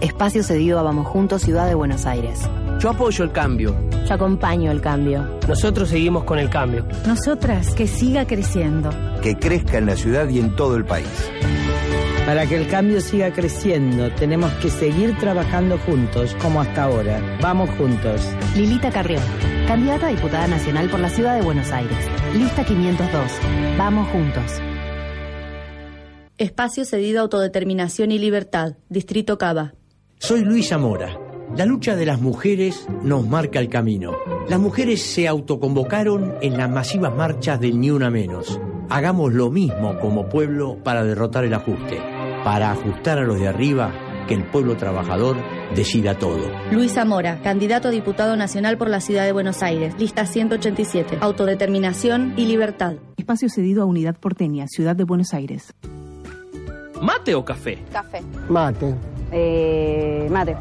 Espacio 0.00 0.42
cedido 0.42 0.80
a 0.80 0.82
Vamos 0.82 1.06
Juntos, 1.06 1.42
Ciudad 1.42 1.68
de 1.68 1.76
Buenos 1.76 2.06
Aires. 2.06 2.40
Yo 2.80 2.90
apoyo 2.90 3.22
el 3.22 3.30
cambio. 3.30 3.76
Yo 4.04 4.14
acompaño 4.14 4.72
el 4.72 4.80
cambio. 4.80 5.38
Nosotros 5.46 5.90
seguimos 5.90 6.24
con 6.24 6.40
el 6.40 6.50
cambio. 6.50 6.84
Nosotras, 7.06 7.72
que 7.76 7.86
siga 7.86 8.26
creciendo. 8.26 8.90
Que 9.22 9.36
crezca 9.36 9.78
en 9.78 9.86
la 9.86 9.94
ciudad 9.94 10.28
y 10.28 10.40
en 10.40 10.56
todo 10.56 10.74
el 10.74 10.84
país. 10.84 11.06
Para 12.26 12.46
que 12.46 12.56
el 12.56 12.66
cambio 12.68 13.02
siga 13.02 13.30
creciendo, 13.34 14.10
tenemos 14.12 14.50
que 14.54 14.70
seguir 14.70 15.14
trabajando 15.18 15.76
juntos, 15.76 16.34
como 16.40 16.62
hasta 16.62 16.84
ahora. 16.84 17.20
Vamos 17.42 17.68
juntos. 17.76 18.22
Lilita 18.56 18.90
Carrión, 18.90 19.22
candidata 19.68 20.06
a 20.06 20.10
diputada 20.10 20.46
nacional 20.46 20.88
por 20.88 21.00
la 21.00 21.10
Ciudad 21.10 21.36
de 21.36 21.42
Buenos 21.42 21.70
Aires. 21.70 21.98
Lista 22.34 22.64
502. 22.64 23.30
Vamos 23.76 24.08
juntos. 24.08 24.42
Espacio 26.38 26.86
cedido 26.86 27.18
a 27.18 27.22
Autodeterminación 27.24 28.10
y 28.10 28.18
Libertad. 28.18 28.76
Distrito 28.88 29.36
Cava. 29.36 29.74
Soy 30.18 30.40
Luis 30.44 30.70
Zamora. 30.70 31.20
La 31.54 31.66
lucha 31.66 31.94
de 31.94 32.06
las 32.06 32.22
mujeres 32.22 32.86
nos 33.02 33.28
marca 33.28 33.58
el 33.58 33.68
camino. 33.68 34.12
Las 34.48 34.58
mujeres 34.58 35.02
se 35.02 35.28
autoconvocaron 35.28 36.36
en 36.40 36.56
las 36.56 36.70
masivas 36.70 37.14
marchas 37.14 37.60
del 37.60 37.78
Ni 37.78 37.90
Una 37.90 38.08
Menos. 38.08 38.58
Hagamos 38.88 39.34
lo 39.34 39.50
mismo 39.50 39.98
como 40.00 40.28
pueblo 40.30 40.78
para 40.82 41.04
derrotar 41.04 41.44
el 41.44 41.52
ajuste. 41.52 42.13
Para 42.44 42.70
ajustar 42.72 43.18
a 43.18 43.22
los 43.22 43.40
de 43.40 43.48
arriba, 43.48 43.92
que 44.28 44.34
el 44.34 44.44
pueblo 44.44 44.76
trabajador 44.76 45.36
decida 45.74 46.18
todo. 46.18 46.50
Luis 46.70 46.92
Zamora, 46.92 47.40
candidato 47.42 47.88
a 47.88 47.90
diputado 47.90 48.36
nacional 48.36 48.76
por 48.76 48.90
la 48.90 49.00
ciudad 49.00 49.24
de 49.24 49.32
Buenos 49.32 49.62
Aires, 49.62 49.94
lista 49.98 50.26
187, 50.26 51.18
autodeterminación 51.20 52.34
y 52.36 52.46
libertad. 52.46 52.96
Espacio 53.16 53.48
cedido 53.48 53.82
a 53.82 53.86
Unidad 53.86 54.16
Porteña, 54.16 54.66
Ciudad 54.68 54.94
de 54.94 55.04
Buenos 55.04 55.32
Aires. 55.32 55.74
¿Mate 57.00 57.34
o 57.34 57.44
café? 57.44 57.82
Café. 57.90 58.22
Mate. 58.48 58.94
Eh, 59.32 60.28
mate. 60.30 60.54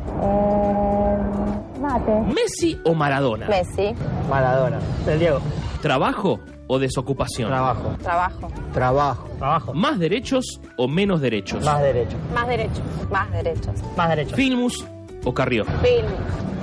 mate. 1.81 2.33
¿Messi 2.33 2.79
o 2.85 2.93
Maradona? 2.93 3.47
Messi. 3.47 3.93
Maradona. 4.29 4.79
Del 5.05 5.19
Diego. 5.19 5.41
¿Trabajo 5.81 6.39
o 6.73 6.79
desocupación? 6.79 7.49
Trabajo. 7.49 7.95
Trabajo. 8.01 8.51
Trabajo. 8.73 9.29
Trabajo. 9.37 9.73
¿Más 9.73 9.99
derechos 9.99 10.59
o 10.77 10.87
menos 10.87 11.21
derechos? 11.21 11.63
Más 11.63 11.81
derechos. 11.81 12.19
Más 12.33 12.47
derechos. 12.47 12.81
Más 13.11 13.31
derechos. 13.31 13.73
Más 13.95 14.09
derechos. 14.09 14.35
¿Filmus 14.35 14.85
o 15.23 15.33
Carrió? 15.33 15.65
Filmus. 15.65 16.11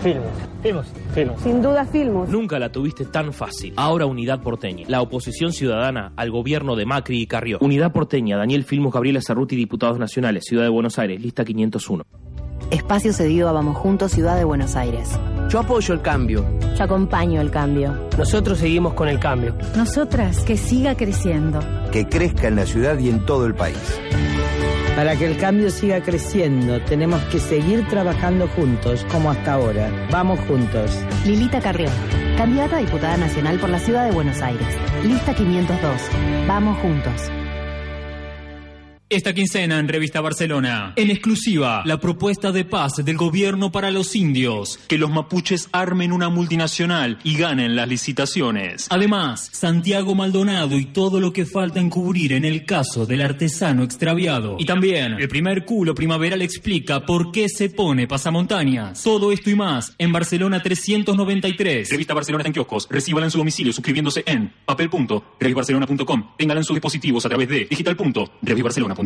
Filmus. 0.02 0.26
Filmus. 0.62 0.86
Filmus. 1.14 1.40
Sin 1.40 1.62
duda 1.62 1.84
Filmus. 1.84 2.28
Nunca 2.28 2.58
la 2.58 2.70
tuviste 2.72 3.04
tan 3.04 3.32
fácil. 3.32 3.72
Ahora 3.76 4.06
Unidad 4.06 4.40
Porteña. 4.40 4.84
La 4.88 5.00
oposición 5.00 5.52
ciudadana 5.52 6.12
al 6.16 6.30
gobierno 6.30 6.74
de 6.76 6.86
Macri 6.86 7.20
y 7.22 7.26
Carrió. 7.26 7.58
Unidad 7.60 7.92
Porteña. 7.92 8.36
Daniel 8.36 8.64
Filmus, 8.64 8.92
Gabriela 8.92 9.20
Cerruti, 9.20 9.56
Diputados 9.56 9.98
Nacionales. 9.98 10.44
Ciudad 10.44 10.64
de 10.64 10.70
Buenos 10.70 10.98
Aires. 10.98 11.20
Lista 11.20 11.44
501. 11.44 12.04
Espacio 12.70 13.12
cedido 13.12 13.48
a 13.48 13.52
Vamos 13.52 13.76
Juntos, 13.76 14.12
Ciudad 14.12 14.36
de 14.36 14.44
Buenos 14.44 14.76
Aires. 14.76 15.10
Yo 15.48 15.58
apoyo 15.58 15.92
el 15.92 16.02
cambio. 16.02 16.44
Yo 16.76 16.84
acompaño 16.84 17.40
el 17.40 17.50
cambio. 17.50 18.08
Nosotros 18.16 18.58
seguimos 18.58 18.94
con 18.94 19.08
el 19.08 19.18
cambio. 19.18 19.56
Nosotras, 19.76 20.40
que 20.44 20.56
siga 20.56 20.94
creciendo. 20.96 21.58
Que 21.90 22.06
crezca 22.06 22.46
en 22.46 22.56
la 22.56 22.66
ciudad 22.66 22.96
y 22.98 23.08
en 23.08 23.26
todo 23.26 23.46
el 23.46 23.54
país. 23.54 24.00
Para 24.94 25.16
que 25.16 25.26
el 25.26 25.36
cambio 25.36 25.70
siga 25.70 26.00
creciendo, 26.00 26.80
tenemos 26.82 27.20
que 27.24 27.40
seguir 27.40 27.88
trabajando 27.88 28.46
juntos, 28.48 29.04
como 29.10 29.30
hasta 29.30 29.54
ahora. 29.54 29.90
Vamos 30.12 30.38
juntos. 30.46 30.96
Lilita 31.24 31.60
Carrión, 31.60 31.92
candidata 32.36 32.76
a 32.76 32.80
diputada 32.80 33.16
nacional 33.16 33.58
por 33.58 33.70
la 33.70 33.80
Ciudad 33.80 34.04
de 34.04 34.12
Buenos 34.12 34.40
Aires. 34.42 34.68
Lista 35.02 35.34
502. 35.34 35.92
Vamos 36.46 36.78
juntos. 36.78 37.30
Esta 39.10 39.34
quincena 39.34 39.80
en 39.80 39.88
Revista 39.88 40.20
Barcelona, 40.20 40.92
en 40.94 41.10
exclusiva, 41.10 41.82
la 41.84 41.98
propuesta 41.98 42.52
de 42.52 42.64
paz 42.64 43.04
del 43.04 43.16
gobierno 43.16 43.72
para 43.72 43.90
los 43.90 44.14
indios, 44.14 44.78
que 44.86 44.98
los 44.98 45.10
mapuches 45.10 45.68
armen 45.72 46.12
una 46.12 46.28
multinacional 46.28 47.18
y 47.24 47.36
ganen 47.36 47.74
las 47.74 47.88
licitaciones. 47.88 48.86
Además, 48.88 49.50
Santiago 49.52 50.14
Maldonado 50.14 50.78
y 50.78 50.84
todo 50.84 51.18
lo 51.18 51.32
que 51.32 51.44
falta 51.44 51.80
encubrir 51.80 52.34
en 52.34 52.44
el 52.44 52.64
caso 52.64 53.04
del 53.04 53.22
artesano 53.22 53.82
extraviado. 53.82 54.54
Y 54.60 54.64
también, 54.64 55.14
el 55.14 55.28
primer 55.28 55.64
culo 55.64 55.92
primaveral 55.92 56.40
explica 56.40 57.04
por 57.04 57.32
qué 57.32 57.48
se 57.48 57.68
pone 57.68 58.06
pasamontañas. 58.06 59.02
Todo 59.02 59.32
esto 59.32 59.50
y 59.50 59.56
más 59.56 59.92
en 59.98 60.12
Barcelona 60.12 60.62
393. 60.62 61.90
Revista 61.90 62.14
Barcelona 62.14 62.44
en 62.46 62.52
kioscos. 62.52 62.86
Recíbala 62.88 63.26
en 63.26 63.32
su 63.32 63.38
domicilio 63.38 63.72
suscribiéndose 63.72 64.22
en 64.24 64.52
papel.revibarcelona.com. 64.64 66.30
Téngala 66.38 66.60
en 66.60 66.64
sus 66.64 66.76
dispositivos 66.76 67.26
a 67.26 67.28
través 67.28 67.48
de 67.48 67.66
digital.revibarcelona.com. 67.68 68.99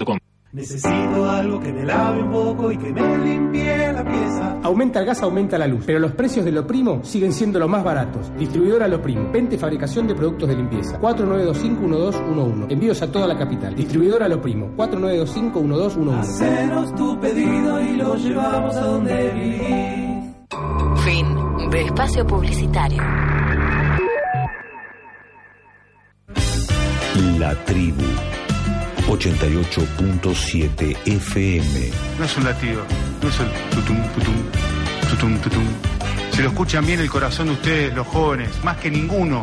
Necesito 0.54 1.28
algo 1.28 1.58
que 1.58 1.72
me 1.72 1.84
lave 1.84 2.22
un 2.22 2.30
poco 2.30 2.70
y 2.70 2.78
que 2.78 2.92
me 2.92 3.18
limpie 3.18 3.92
la 3.92 4.04
pieza. 4.04 4.60
Aumenta 4.62 5.00
el 5.00 5.06
gas, 5.06 5.20
aumenta 5.22 5.58
la 5.58 5.66
luz, 5.66 5.82
pero 5.84 5.98
los 5.98 6.12
precios 6.12 6.44
de 6.44 6.52
lo 6.52 6.64
primo 6.64 7.00
siguen 7.02 7.32
siendo 7.32 7.58
los 7.58 7.68
más 7.68 7.82
baratos. 7.82 8.30
Distribuidora 8.38 8.86
Lo 8.86 9.02
Primo, 9.02 9.32
venta 9.32 9.56
y 9.56 9.58
fabricación 9.58 10.06
de 10.06 10.14
productos 10.14 10.48
de 10.48 10.54
limpieza. 10.54 11.00
4925-1211. 11.00 12.70
Envíos 12.70 13.02
a 13.02 13.10
toda 13.10 13.26
la 13.26 13.36
capital. 13.36 13.74
Distribuidora 13.74 14.28
Lo 14.28 14.40
Primo, 14.40 14.70
4925-1211. 14.76 16.18
Hacenos 16.20 16.94
tu 16.94 17.18
pedido 17.18 17.80
y 17.80 17.96
lo 17.96 18.14
llevamos 18.14 18.76
a 18.76 18.80
donde 18.80 19.30
vivís. 19.32 20.34
Fin 21.04 21.70
de 21.70 21.82
espacio 21.82 22.24
publicitario. 22.24 23.02
La 27.40 27.54
tribu 27.64 28.04
88.7 29.14 30.96
FM. 31.07 31.90
No 32.18 32.24
es 32.24 32.37
un 32.37 32.44
latido, 32.44 32.85
no 33.22 33.29
es 33.29 33.40
el 33.40 33.48
tutum, 33.70 34.03
tutum, 34.12 34.35
tutum, 35.09 35.38
tutum. 35.38 35.64
Si 36.33 36.42
lo 36.42 36.48
escuchan 36.48 36.85
bien 36.85 36.98
el 36.98 37.09
corazón 37.09 37.46
de 37.46 37.53
ustedes, 37.53 37.94
los 37.94 38.09
jóvenes, 38.09 38.50
más 38.64 38.77
que 38.79 38.90
ninguno, 38.90 39.42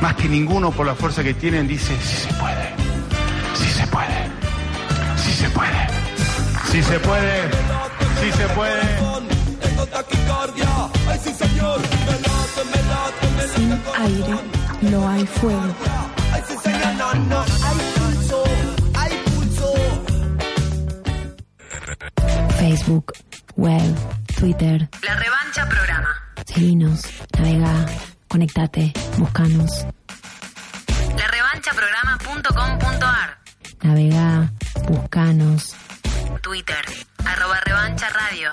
más 0.00 0.16
que 0.16 0.28
ninguno 0.28 0.72
por 0.72 0.86
la 0.86 0.96
fuerza 0.96 1.22
que 1.22 1.34
tienen, 1.34 1.68
dice, 1.68 1.96
sí 2.02 2.16
se 2.26 2.34
puede, 2.34 2.70
sí 3.54 3.70
se 3.70 3.86
puede, 3.86 4.28
sí 5.16 5.32
se 5.32 5.50
puede, 5.50 5.86
sí 6.72 6.82
se 6.82 6.98
puede, 6.98 7.50
sí 8.20 8.32
se 8.32 8.48
puede. 8.54 8.82
Sin 13.54 13.72
aire 13.72 14.36
no 14.82 15.08
hay 15.08 15.24
fuego. 15.26 15.62
Facebook, 22.58 23.12
web, 23.56 23.94
Twitter. 24.36 24.88
La 25.04 25.14
revancha 25.16 25.66
programa. 25.68 26.08
Seguinos, 26.44 27.02
navega, 27.36 27.86
conectate, 28.28 28.92
buscanos. 29.16 29.86
Larevanchaprograma.com.ar 31.16 33.38
Navega, 33.82 34.52
buscanos. 34.88 35.74
Twitter. 36.42 36.84
Arroba 37.24 37.58
revancha 37.64 38.06
radio. 38.10 38.50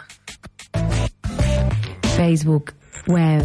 Facebook, 2.15 2.73
web, 3.07 3.43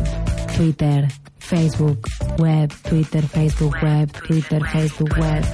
Twitter, 0.57 1.09
Facebook, 1.39 2.07
web, 2.39 2.71
Twitter, 2.89 3.27
Facebook, 3.27 3.75
web, 3.83 4.13
Twitter, 4.13 4.63
Facebook, 4.71 5.11
web. 5.19 5.45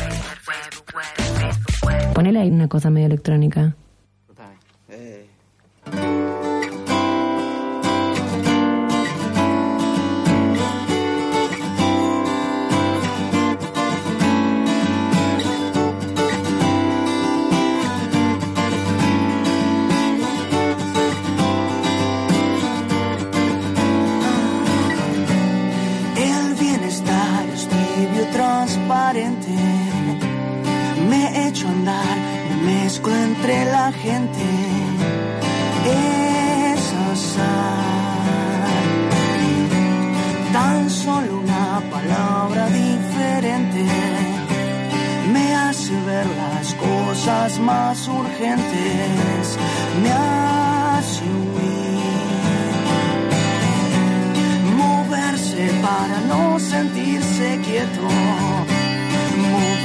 Ponele 2.14 2.40
ahí 2.40 2.50
una 2.50 2.68
cosa 2.68 2.90
medio 2.90 3.06
electrónica. 3.06 3.74
Entre 33.10 33.64
la 33.66 33.92
gente. 33.92 34.46
Es 35.84 36.82
azar. 37.12 37.96
Tan 40.52 40.90
solo 40.90 41.40
una 41.40 41.82
palabra 41.90 42.68
diferente 42.68 43.84
me 45.32 45.54
hace 45.54 45.92
ver 46.02 46.26
las 46.26 46.74
cosas 46.74 47.58
más 47.58 48.08
urgentes. 48.08 49.58
Me 50.02 50.12
hace 50.12 51.24
huir 51.24 51.76
moverse 54.76 55.64
para 55.82 56.20
no 56.32 56.58
sentirse 56.58 57.60
quieto, 57.66 58.08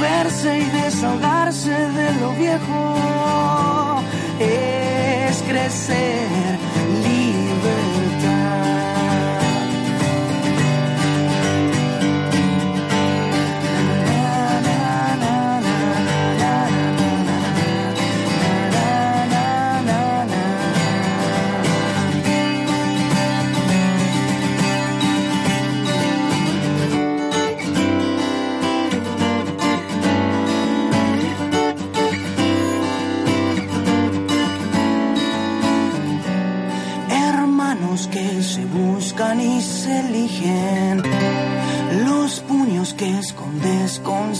moverse 0.02 0.58
y 0.58 0.64
desahogarse 0.64 1.70
de 1.70 2.12
lo 2.20 2.32
viejo, 2.32 4.02
es 4.40 5.42
crecer 5.42 6.61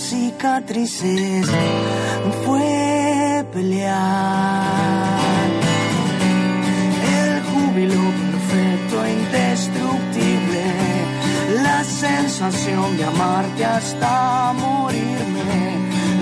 cicatrices 0.03 1.47
fue 2.45 3.45
pelear. 3.53 4.67
El 7.19 7.43
júbilo 7.51 8.03
perfecto 8.23 9.05
e 9.05 9.12
indestructible, 9.12 10.65
la 11.62 11.85
sensación 11.85 12.97
de 12.97 13.05
amarte 13.05 13.65
hasta 13.65 14.53
morirme, 14.55 15.79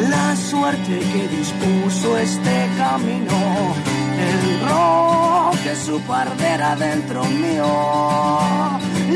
la 0.09 0.37
suerte 0.37 0.99
que 1.13 1.29
dispuso 1.39 2.19
este 2.19 2.69
camino, 2.77 3.39
el 4.29 4.69
rock 4.69 5.57
que 5.65 5.75
su 5.77 6.01
pardera 6.03 6.77
dentro 6.77 7.25
mío. 7.25 8.39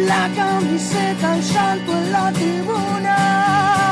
La 0.07 0.29
camiseta 0.35 1.37
en 1.37 1.43
salto 1.43 1.93
en 1.93 2.13
la 2.13 2.33
tribuna 2.33 3.84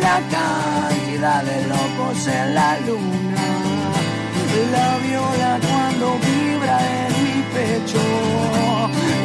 la 0.00 0.20
cantidad 0.34 1.42
de 1.44 1.66
locos 1.66 2.26
en 2.26 2.54
la 2.54 2.78
luna. 2.80 3.46
La 4.72 4.98
viola 4.98 5.58
cuando 5.68 6.18
vibra 6.18 6.78
en 7.02 7.12
mi 7.24 7.42
pecho. 7.54 8.02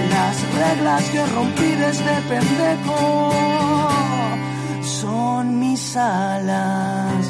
Las 0.10 0.36
reglas 0.60 1.04
que 1.12 1.26
rompí 1.28 1.72
desde 1.76 2.14
pendejo 2.30 3.32
son 4.82 5.60
mis 5.60 5.96
alas. 5.96 7.25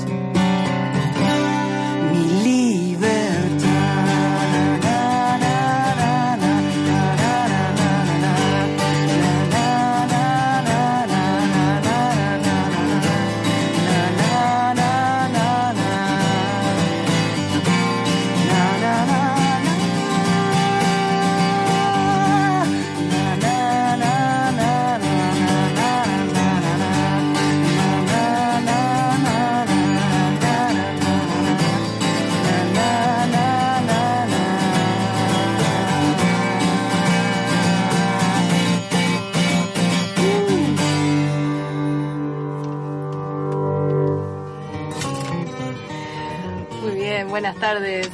Buenas 47.36 47.58
tardes. 47.58 48.10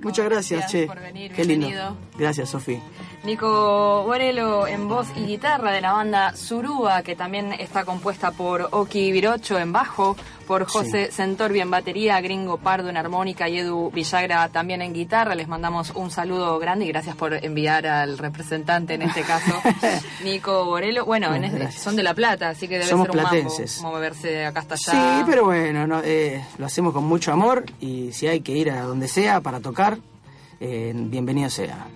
Muchas 0.00 0.24
gracias, 0.24 0.60
gracias 0.60 0.70
che. 0.70 0.86
por 0.86 1.00
venir, 1.00 1.32
Qué 1.32 1.44
lindo. 1.44 1.96
Gracias, 2.16 2.48
Sofi. 2.48 2.80
Nico 3.24 4.02
Borelo 4.04 4.66
en 4.66 4.86
voz 4.86 5.06
y 5.16 5.24
guitarra 5.24 5.72
de 5.72 5.80
la 5.80 5.92
banda 5.94 6.36
Surúa, 6.36 7.02
que 7.02 7.16
también 7.16 7.54
está 7.54 7.86
compuesta 7.86 8.32
por 8.32 8.68
Oki 8.70 9.10
Virocho 9.12 9.58
en 9.58 9.72
bajo, 9.72 10.14
por 10.46 10.66
José 10.66 11.10
Centorbi 11.10 11.60
en 11.60 11.70
batería, 11.70 12.20
Gringo 12.20 12.58
Pardo 12.58 12.90
en 12.90 12.98
armónica 12.98 13.48
y 13.48 13.60
Edu 13.60 13.90
Villagra 13.90 14.50
también 14.50 14.82
en 14.82 14.92
guitarra. 14.92 15.34
Les 15.34 15.48
mandamos 15.48 15.92
un 15.94 16.10
saludo 16.10 16.58
grande 16.58 16.84
y 16.84 16.88
gracias 16.88 17.16
por 17.16 17.32
enviar 17.42 17.86
al 17.86 18.18
representante, 18.18 18.92
en 18.92 19.00
este 19.02 19.22
caso, 19.22 19.54
Nico 20.22 20.66
Borelo. 20.66 21.06
Bueno, 21.06 21.34
en 21.34 21.50
Bueno, 21.50 21.64
este- 21.64 21.80
son 21.80 21.96
de 21.96 22.02
La 22.02 22.12
Plata, 22.12 22.50
así 22.50 22.68
que 22.68 22.74
debe 22.74 22.90
Somos 22.90 23.06
ser 23.06 23.16
un 23.16 23.20
platenses. 23.22 23.76
mambo 23.80 23.96
moverse 23.96 24.28
de 24.28 24.44
acá 24.44 24.60
hasta 24.60 24.74
allá. 24.74 25.18
Sí, 25.20 25.24
pero 25.26 25.46
bueno, 25.46 25.86
no, 25.86 26.02
eh, 26.04 26.44
lo 26.58 26.66
hacemos 26.66 26.92
con 26.92 27.04
mucho 27.04 27.32
amor 27.32 27.64
y 27.80 28.12
si 28.12 28.26
hay 28.26 28.40
que 28.42 28.52
ir 28.52 28.70
a 28.70 28.82
donde 28.82 29.08
sea 29.08 29.40
para 29.40 29.60
tocar, 29.60 29.96
eh, 30.60 30.92
bienvenido 30.94 31.48
sea. 31.48 31.86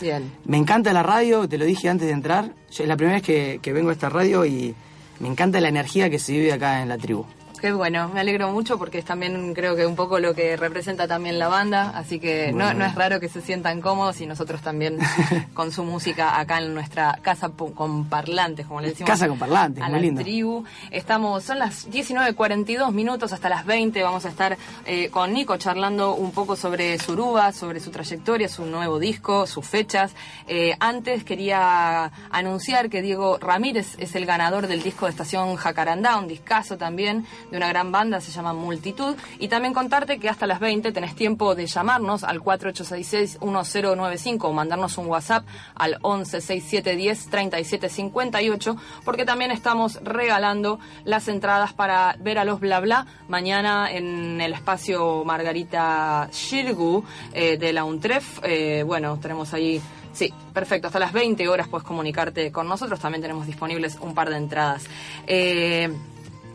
Bien. 0.00 0.32
Me 0.44 0.56
encanta 0.56 0.92
la 0.92 1.02
radio, 1.02 1.48
te 1.48 1.58
lo 1.58 1.64
dije 1.64 1.88
antes 1.88 2.06
de 2.06 2.14
entrar. 2.14 2.54
Es 2.70 2.80
la 2.80 2.96
primera 2.96 3.16
vez 3.16 3.22
que, 3.22 3.60
que 3.60 3.72
vengo 3.72 3.90
a 3.90 3.92
esta 3.92 4.08
radio 4.08 4.46
y 4.46 4.74
me 5.18 5.28
encanta 5.28 5.60
la 5.60 5.68
energía 5.68 6.08
que 6.08 6.18
se 6.18 6.32
vive 6.32 6.52
acá 6.52 6.82
en 6.82 6.88
la 6.88 6.96
tribu. 6.96 7.26
Qué 7.60 7.72
bueno, 7.72 8.08
me 8.08 8.20
alegro 8.20 8.50
mucho 8.50 8.78
porque 8.78 8.98
es 8.98 9.04
también 9.04 9.52
creo 9.54 9.76
que 9.76 9.84
un 9.86 9.94
poco 9.96 10.18
lo 10.18 10.34
que 10.34 10.56
representa 10.56 11.06
también 11.06 11.38
la 11.38 11.48
banda, 11.48 11.90
así 11.94 12.18
que 12.18 12.52
no, 12.52 12.64
Bueno. 12.64 12.80
no 12.80 12.84
es 12.86 12.94
raro 12.94 13.20
que 13.20 13.28
se 13.28 13.42
sientan 13.42 13.80
cómodos 13.82 14.20
y 14.22 14.26
nosotros 14.26 14.62
también 14.62 14.98
con 15.54 15.70
su 15.70 15.84
música 15.84 16.40
acá 16.40 16.58
en 16.58 16.72
nuestra 16.72 17.18
casa 17.20 17.50
con 17.50 18.06
parlantes, 18.06 18.66
como 18.66 18.80
le 18.80 18.88
decimos. 18.88 19.10
Casa 19.10 19.28
con 19.28 19.38
parlantes, 19.38 19.82
a 19.82 19.88
muy 19.88 19.96
la 19.96 20.00
lindo. 20.02 20.22
tribu. 20.22 20.64
Estamos, 20.90 21.44
son 21.44 21.58
las 21.58 21.90
19.42 21.90 22.92
minutos 22.92 23.32
hasta 23.32 23.48
las 23.48 23.66
20, 23.66 24.02
vamos 24.02 24.24
a 24.24 24.28
estar 24.30 24.56
eh, 24.86 25.10
con 25.10 25.32
Nico 25.32 25.56
charlando 25.58 26.14
un 26.14 26.32
poco 26.32 26.56
sobre 26.56 26.98
Suruba, 26.98 27.52
sobre 27.52 27.80
su 27.80 27.90
trayectoria, 27.90 28.48
su 28.48 28.64
nuevo 28.64 28.98
disco, 28.98 29.46
sus 29.46 29.66
fechas. 29.66 30.12
Eh, 30.48 30.74
antes 30.80 31.24
quería 31.24 32.10
anunciar 32.30 32.88
que 32.88 33.02
Diego 33.02 33.38
Ramírez 33.38 33.96
es 33.98 34.14
el 34.14 34.24
ganador 34.24 34.66
del 34.66 34.82
disco 34.82 35.06
de 35.06 35.10
Estación 35.10 35.56
Jacarandá, 35.56 36.16
un 36.16 36.28
discazo 36.28 36.78
también 36.78 37.26
de 37.50 37.56
una 37.56 37.68
gran 37.68 37.92
banda, 37.92 38.20
se 38.20 38.30
llama 38.30 38.52
Multitud. 38.52 39.16
Y 39.38 39.48
también 39.48 39.72
contarte 39.74 40.18
que 40.18 40.28
hasta 40.28 40.46
las 40.46 40.60
20 40.60 40.92
tenés 40.92 41.14
tiempo 41.14 41.54
de 41.54 41.66
llamarnos 41.66 42.24
al 42.24 42.40
4866-1095 42.40 44.44
o 44.44 44.52
mandarnos 44.52 44.98
un 44.98 45.06
WhatsApp 45.06 45.46
al 45.74 45.98
1167103758 46.00 48.76
porque 49.04 49.24
también 49.24 49.50
estamos 49.50 49.98
regalando 50.02 50.78
las 51.04 51.28
entradas 51.28 51.72
para 51.72 52.16
ver 52.20 52.38
a 52.38 52.44
los 52.44 52.60
bla 52.60 52.80
bla 52.80 53.06
mañana 53.28 53.90
en 53.90 54.38
el 54.40 54.52
espacio 54.52 55.24
Margarita 55.24 56.28
Shirgu 56.32 57.04
eh, 57.32 57.56
de 57.56 57.72
la 57.72 57.84
UNTREF. 57.84 58.40
Eh, 58.42 58.82
bueno, 58.86 59.18
tenemos 59.18 59.54
ahí 59.54 59.80
Sí, 60.12 60.32
perfecto. 60.52 60.88
Hasta 60.88 60.98
las 60.98 61.12
20 61.12 61.46
horas 61.48 61.68
puedes 61.68 61.86
comunicarte 61.86 62.50
con 62.50 62.68
nosotros. 62.68 62.98
También 63.00 63.22
tenemos 63.22 63.46
disponibles 63.46 63.96
un 64.00 64.14
par 64.14 64.28
de 64.28 64.36
entradas. 64.36 64.84
Eh, 65.26 65.88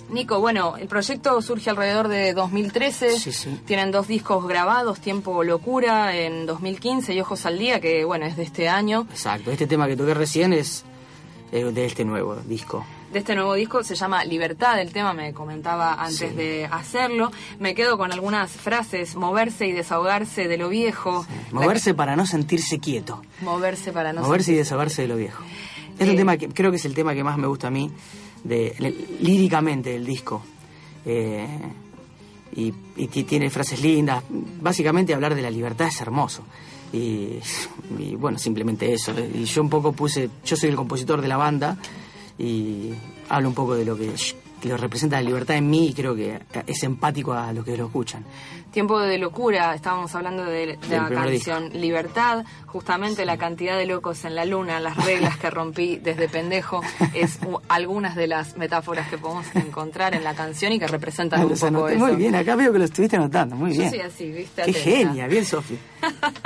Nico, 0.09 0.39
bueno, 0.39 0.77
el 0.77 0.87
proyecto 0.87 1.41
surge 1.41 1.69
alrededor 1.71 2.07
de 2.07 2.33
2013. 2.33 3.09
Tienen 3.65 3.91
dos 3.91 4.07
discos 4.07 4.47
grabados, 4.47 4.99
Tiempo 4.99 5.43
Locura 5.43 6.15
en 6.15 6.45
2015 6.45 7.13
y 7.13 7.19
Ojos 7.21 7.45
al 7.45 7.57
Día, 7.57 7.79
que 7.79 8.05
bueno, 8.05 8.25
es 8.25 8.37
de 8.37 8.43
este 8.43 8.69
año. 8.69 9.07
Exacto, 9.09 9.51
este 9.51 9.65
tema 9.67 9.87
que 9.87 9.95
toqué 9.97 10.13
recién 10.13 10.53
es 10.53 10.85
eh, 11.51 11.63
de 11.65 11.85
este 11.85 12.05
nuevo 12.05 12.35
disco. 12.35 12.85
De 13.11 13.19
este 13.19 13.33
nuevo 13.33 13.53
disco 13.55 13.83
se 13.83 13.95
llama 13.95 14.23
Libertad, 14.25 14.79
el 14.79 14.91
tema 14.91 15.13
me 15.13 15.33
comentaba 15.33 15.93
antes 15.93 16.17
Sí. 16.29 16.35
de 16.35 16.65
hacerlo. 16.69 17.31
Me 17.59 17.73
quedo 17.73 17.97
con 17.97 18.11
algunas 18.11 18.51
frases, 18.51 19.15
moverse 19.15 19.65
y 19.67 19.71
desahogarse 19.71 20.47
de 20.47 20.57
lo 20.57 20.69
viejo. 20.69 21.25
Moverse 21.51 21.93
para 21.93 22.15
no 22.15 22.25
sentirse 22.27 22.79
quieto. 22.79 23.21
Moverse 23.41 23.91
para 23.91 24.11
no 24.13 24.21
Moverse 24.21 24.51
y 24.51 24.55
desahogarse 24.55 25.03
de 25.03 25.07
lo 25.07 25.15
viejo. 25.15 25.43
Es 25.97 26.09
un 26.09 26.15
tema 26.17 26.35
que 26.37 26.49
creo 26.49 26.71
que 26.71 26.77
es 26.77 26.85
el 26.85 26.93
tema 26.93 27.13
que 27.13 27.23
más 27.23 27.37
me 27.37 27.47
gusta 27.47 27.67
a 27.67 27.71
mí, 27.71 27.89
de, 28.45 28.93
líricamente 29.19 29.89
del 29.91 30.05
disco. 30.05 30.41
Eh, 31.05 31.45
y, 32.55 32.73
y 32.95 33.07
ti- 33.07 33.23
tiene 33.25 33.49
frases 33.49 33.81
lindas. 33.81 34.23
Básicamente 34.61 35.13
hablar 35.13 35.35
de 35.35 35.41
la 35.41 35.49
libertad 35.49 35.87
es 35.87 35.99
hermoso. 35.99 36.43
Y, 36.93 37.39
y, 37.99 38.15
bueno, 38.15 38.37
simplemente 38.39 38.93
eso. 38.93 39.13
Y 39.33 39.43
yo 39.43 39.61
un 39.61 39.69
poco 39.69 39.91
puse, 39.91 40.29
yo 40.45 40.55
soy 40.55 40.69
el 40.69 40.75
compositor 40.77 41.21
de 41.21 41.27
la 41.27 41.37
banda 41.37 41.77
y 42.39 42.91
hablo 43.29 43.49
un 43.49 43.55
poco 43.55 43.75
de 43.75 43.83
lo 43.85 43.97
que, 43.97 44.11
que 44.61 44.69
lo 44.69 44.77
representa 44.77 45.17
la 45.17 45.23
libertad 45.23 45.55
en 45.57 45.69
mí 45.69 45.87
y 45.89 45.93
creo 45.93 46.15
que 46.15 46.39
es 46.65 46.83
empático 46.83 47.33
a 47.33 47.51
los 47.53 47.63
que 47.65 47.77
lo 47.77 47.85
escuchan. 47.85 48.23
Tiempo 48.71 48.99
de 48.99 49.17
locura, 49.17 49.73
estábamos 49.73 50.13
hablando 50.15 50.43
de, 50.43 50.77
la 50.89 51.07
canción 51.09 51.69
Libertad, 51.79 52.43
justamente 52.65 53.23
la 53.25 53.37
cantidad 53.37 53.77
de 53.77 53.85
locos 53.85 54.25
en 54.25 54.35
la 54.35 54.43
luna, 54.43 54.81
las 54.81 54.97
reglas 55.05 55.37
que 55.37 55.49
rompí 55.49 55.95
desde 55.97 56.27
pendejo, 56.27 56.81
es 57.13 57.39
u- 57.47 57.59
algunas 57.69 58.17
de 58.17 58.27
las 58.27 58.57
metáforas 58.57 59.07
que 59.09 59.17
podemos 59.17 59.45
encontrar 59.55 60.13
en 60.13 60.25
la 60.25 60.33
canción 60.35 60.73
y 60.73 60.79
que 60.79 60.87
representan 60.87 61.43
un 61.43 61.49
Los 61.51 61.59
poco 61.61 61.67
anoté 61.69 61.95
eso. 61.95 62.05
muy 62.05 62.15
bien, 62.17 62.35
acá 62.35 62.55
veo 62.57 62.73
que 62.73 62.79
lo 62.79 62.85
estuviste 62.85 63.15
anotando, 63.15 63.55
muy 63.55 63.71
Yo 63.73 63.79
bien. 63.79 63.89
soy 63.91 63.99
así, 64.01 64.29
¿viste? 64.31 64.63
Qué 64.63 64.71
Atenta. 64.71 64.79
genia, 64.89 65.27
bien 65.27 65.45
Sofi. 65.45 65.77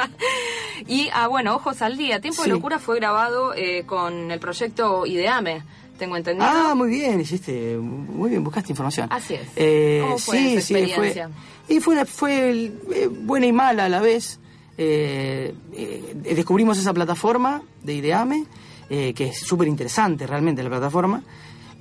Y, 0.87 1.09
ah, 1.13 1.27
bueno, 1.27 1.55
Ojos 1.55 1.81
al 1.81 1.97
Día, 1.97 2.21
Tiempo 2.21 2.43
Sí. 2.43 2.49
de 2.49 2.55
Locura 2.55 2.79
fue 2.79 2.95
grabado 2.97 3.53
eh, 3.53 3.83
con 3.85 4.31
el 4.31 4.39
proyecto 4.39 5.05
Ideame, 5.05 5.61
tengo 5.99 6.17
entendido. 6.17 6.47
Ah, 6.49 6.73
muy 6.73 6.89
bien, 6.89 7.19
hiciste, 7.21 7.77
muy 7.77 8.31
bien, 8.31 8.43
buscaste 8.43 8.71
información. 8.71 9.07
Así 9.11 9.35
es. 9.35 9.41
Eh, 9.55 9.99
¿Cómo 10.01 10.17
fue 10.17 10.37
sí, 10.37 10.53
esa 10.55 10.61
sí, 10.67 10.73
fue. 10.73 10.81
experiencia? 10.83 11.29
Y 11.67 11.79
fue, 11.81 11.93
una- 11.93 12.05
fue 12.05 12.49
eh, 12.93 13.07
buena 13.07 13.45
y 13.45 13.51
mala 13.51 13.85
a 13.85 13.89
la 13.89 14.01
vez. 14.01 14.39
Eh, 14.77 15.53
eh, 15.73 16.15
descubrimos 16.15 16.79
esa 16.79 16.93
plataforma 16.93 17.61
de 17.83 17.93
Ideame, 17.95 18.45
que 18.89 19.13
es 19.27 19.39
súper 19.41 19.67
interesante 19.67 20.25
realmente 20.25 20.63
la 20.63 20.69
plataforma. 20.69 21.21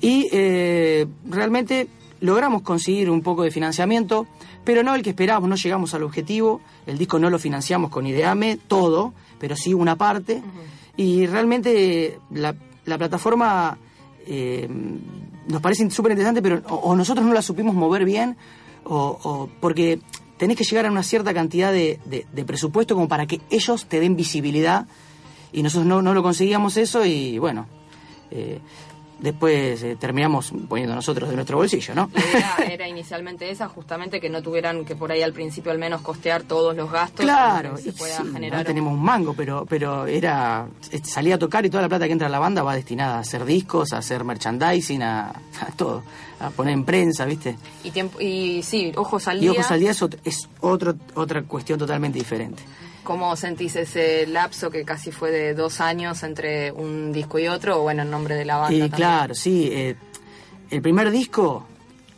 Y 0.01 0.29
realmente 1.27 1.89
logramos 2.21 2.63
conseguir 2.63 3.09
un 3.09 3.23
poco 3.23 3.45
de 3.45 3.51
financiamiento, 3.51 4.27
pero 4.65 4.83
no 4.83 4.95
el 4.95 5.03
que 5.03 5.11
esperábamos, 5.11 5.49
no 5.49 5.57
llegamos 5.57 5.95
al 5.95 6.03
objetivo. 6.03 6.61
El 6.87 6.99
disco 6.99 7.19
no 7.19 7.31
lo 7.31 7.39
financiamos 7.39 7.91
con 7.91 8.07
Ideame, 8.07 8.59
todo, 8.69 9.15
pero 9.39 9.57
sí 9.57 9.73
una 9.75 9.97
parte. 9.97 10.43
Y 10.97 11.27
realmente 11.27 12.19
la, 12.31 12.55
la 12.85 12.99
plataforma 12.99 13.79
eh, 14.29 14.69
nos 15.49 15.61
parece 15.63 15.89
súper 15.91 16.13
interesante, 16.13 16.43
pero 16.43 16.63
o, 16.69 16.95
nosotros 16.95 17.25
no 17.27 17.33
la 17.33 17.43
supimos 17.43 17.75
mover 17.75 18.05
bien, 18.05 18.37
o, 18.85 19.49
porque 19.61 20.01
tenés 20.37 20.57
que 20.57 20.65
llegar 20.65 20.87
a 20.87 20.91
una 20.91 21.03
cierta 21.03 21.35
cantidad 21.35 21.73
de, 21.73 21.99
de- 22.05 22.27
de 22.33 22.45
presupuesto 22.45 22.95
como 22.95 23.09
para 23.09 23.27
que 23.27 23.41
ellos 23.51 23.87
te 23.87 23.99
den 24.01 24.15
visibilidad, 24.17 24.87
y 25.53 25.63
nosotros 25.63 25.87
no, 25.87 26.03
no 26.03 26.13
lo 26.15 26.23
conseguíamos 26.23 26.77
eso, 26.77 27.05
y 27.05 27.39
bueno, 27.39 27.67
eh, 28.31 28.61
después 29.19 29.83
eh, 29.83 29.97
terminamos 29.99 30.53
poniendo 30.69 30.95
nosotros 30.95 31.29
de 31.29 31.35
nuestro 31.37 31.57
bolsillo, 31.59 31.95
¿no? 31.95 32.11
La 32.15 32.21
idea 32.21 32.57
era 32.75 32.89
inicialmente 32.89 33.51
esa, 33.51 33.69
justamente 33.69 34.21
que 34.21 34.29
no 34.31 34.43
tuvieran 34.43 34.85
que 34.85 34.95
por 34.97 35.11
ahí 35.13 35.23
al 35.23 35.33
principio 35.33 35.73
al 35.73 35.79
menos 35.79 36.01
costear 36.03 36.43
todos 36.45 36.77
los 36.77 36.91
gastos. 36.91 37.25
Claro, 37.25 37.75
que 37.77 37.83
se 37.83 37.89
y 37.91 37.93
pueda 37.93 38.17
sí, 38.19 38.31
generar 38.33 38.59
no 38.61 38.65
tenemos 38.65 38.93
un 38.93 39.03
mango, 39.03 39.35
pero 39.35 39.67
pero 39.69 40.07
era 40.07 40.67
este, 40.91 41.09
salía 41.09 41.35
a 41.35 41.39
tocar 41.39 41.65
y 41.67 41.71
toda 41.71 41.83
la 41.83 41.89
plata 41.89 42.07
que 42.07 42.13
entra 42.13 42.29
a 42.29 42.31
la 42.31 42.39
banda 42.39 42.63
va 42.63 42.75
destinada 42.75 43.17
a 43.17 43.21
hacer 43.21 43.45
discos, 43.45 43.93
a 43.93 43.99
hacer 43.99 44.25
merchandising, 44.25 45.03
a, 45.03 45.29
a 45.61 45.73
todo, 45.77 46.03
a 46.41 46.51
poner 46.51 46.75
en 46.75 46.85
prensa, 46.85 47.25
¿viste? 47.25 47.57
Y, 47.85 47.91
tiempo, 47.91 48.21
y 48.21 48.63
sí, 48.63 48.93
ojos 48.97 49.27
al 49.29 49.39
Y 49.39 49.41
día. 49.41 49.51
Ojos 49.53 49.71
al 49.71 49.81
Día 49.81 49.91
es, 49.91 50.03
ot- 50.03 50.19
es 50.25 50.49
otro, 50.61 50.95
otra 51.15 51.43
cuestión 51.43 51.79
totalmente 51.79 52.19
diferente. 52.19 52.63
¿Cómo 53.09 53.35
sentís 53.37 53.75
ese 53.75 54.27
lapso 54.27 54.69
que 54.71 54.85
casi 54.85 55.13
fue 55.13 55.31
de 55.31 55.55
dos 55.55 55.81
años 55.81 56.23
entre 56.25 56.71
un 56.73 57.11
disco 57.11 57.39
y 57.39 57.49
otro? 57.49 57.79
O 57.79 57.83
bueno, 57.85 58.03
en 58.03 58.11
nombre 58.11 58.35
de 58.35 58.45
la 58.45 58.59
banda 58.59 58.75
Y 58.77 58.81
también. 58.81 58.97
claro, 58.97 59.35
sí. 59.35 59.71
eh, 59.73 59.97
el 60.69 60.83
primer 60.83 61.11
disco, 61.11 61.65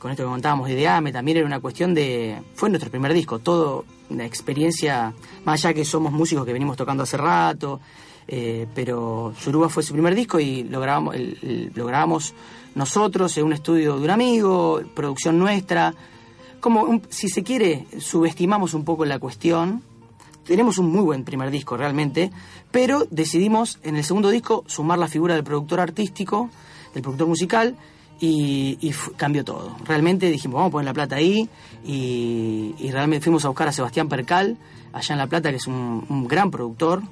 con 0.00 0.10
esto 0.10 0.24
que 0.24 0.28
contábamos 0.30 0.66
de 0.66 0.74
Ideame, 0.74 1.12
también 1.12 1.36
era 1.36 1.46
una 1.46 1.60
cuestión 1.60 1.94
de... 1.94 2.42
Fue 2.56 2.68
nuestro 2.70 2.90
primer 2.90 3.12
disco, 3.12 3.38
todo 3.38 3.84
una 4.08 4.26
experiencia, 4.26 5.14
más 5.44 5.64
allá 5.64 5.74
que 5.74 5.84
somos 5.84 6.10
músicos 6.12 6.44
que 6.44 6.52
venimos 6.52 6.76
tocando 6.76 7.04
hace 7.04 7.16
rato, 7.16 7.78
eh, 8.26 8.66
pero 8.74 9.32
Suruba 9.38 9.68
fue 9.68 9.84
su 9.84 9.92
primer 9.92 10.16
disco 10.16 10.40
y 10.40 10.64
lo 10.64 10.80
grabamos, 10.80 11.14
el- 11.14 11.38
el- 11.42 11.72
lo 11.72 11.86
grabamos 11.86 12.34
nosotros 12.74 13.38
en 13.38 13.44
un 13.44 13.52
estudio 13.52 13.96
de 13.96 14.02
un 14.06 14.10
amigo, 14.10 14.80
producción 14.96 15.38
nuestra. 15.38 15.94
Como, 16.58 16.82
un- 16.82 17.02
si 17.10 17.28
se 17.28 17.44
quiere, 17.44 17.86
subestimamos 18.00 18.74
un 18.74 18.84
poco 18.84 19.04
la 19.04 19.20
cuestión, 19.20 19.84
tenemos 20.44 20.78
un 20.78 20.90
muy 20.90 21.02
buen 21.02 21.24
primer 21.24 21.50
disco 21.50 21.76
realmente, 21.76 22.30
pero 22.70 23.06
decidimos 23.10 23.78
en 23.82 23.96
el 23.96 24.04
segundo 24.04 24.30
disco 24.30 24.64
sumar 24.66 24.98
la 24.98 25.08
figura 25.08 25.34
del 25.34 25.44
productor 25.44 25.80
artístico, 25.80 26.50
del 26.94 27.02
productor 27.02 27.28
musical, 27.28 27.76
y, 28.22 28.76
y 28.82 28.92
cambió 29.16 29.44
todo. 29.44 29.76
Realmente 29.84 30.30
dijimos, 30.30 30.56
vamos 30.56 30.68
a 30.68 30.72
poner 30.72 30.84
la 30.86 30.92
plata 30.94 31.16
ahí, 31.16 31.48
y, 31.84 32.74
y 32.78 32.90
realmente 32.90 33.24
fuimos 33.24 33.44
a 33.44 33.48
buscar 33.48 33.68
a 33.68 33.72
Sebastián 33.72 34.08
Percal, 34.08 34.56
allá 34.92 35.14
en 35.14 35.18
La 35.18 35.26
Plata, 35.26 35.50
que 35.50 35.56
es 35.56 35.66
un, 35.66 36.04
un 36.08 36.28
gran 36.28 36.50
productor, 36.50 37.02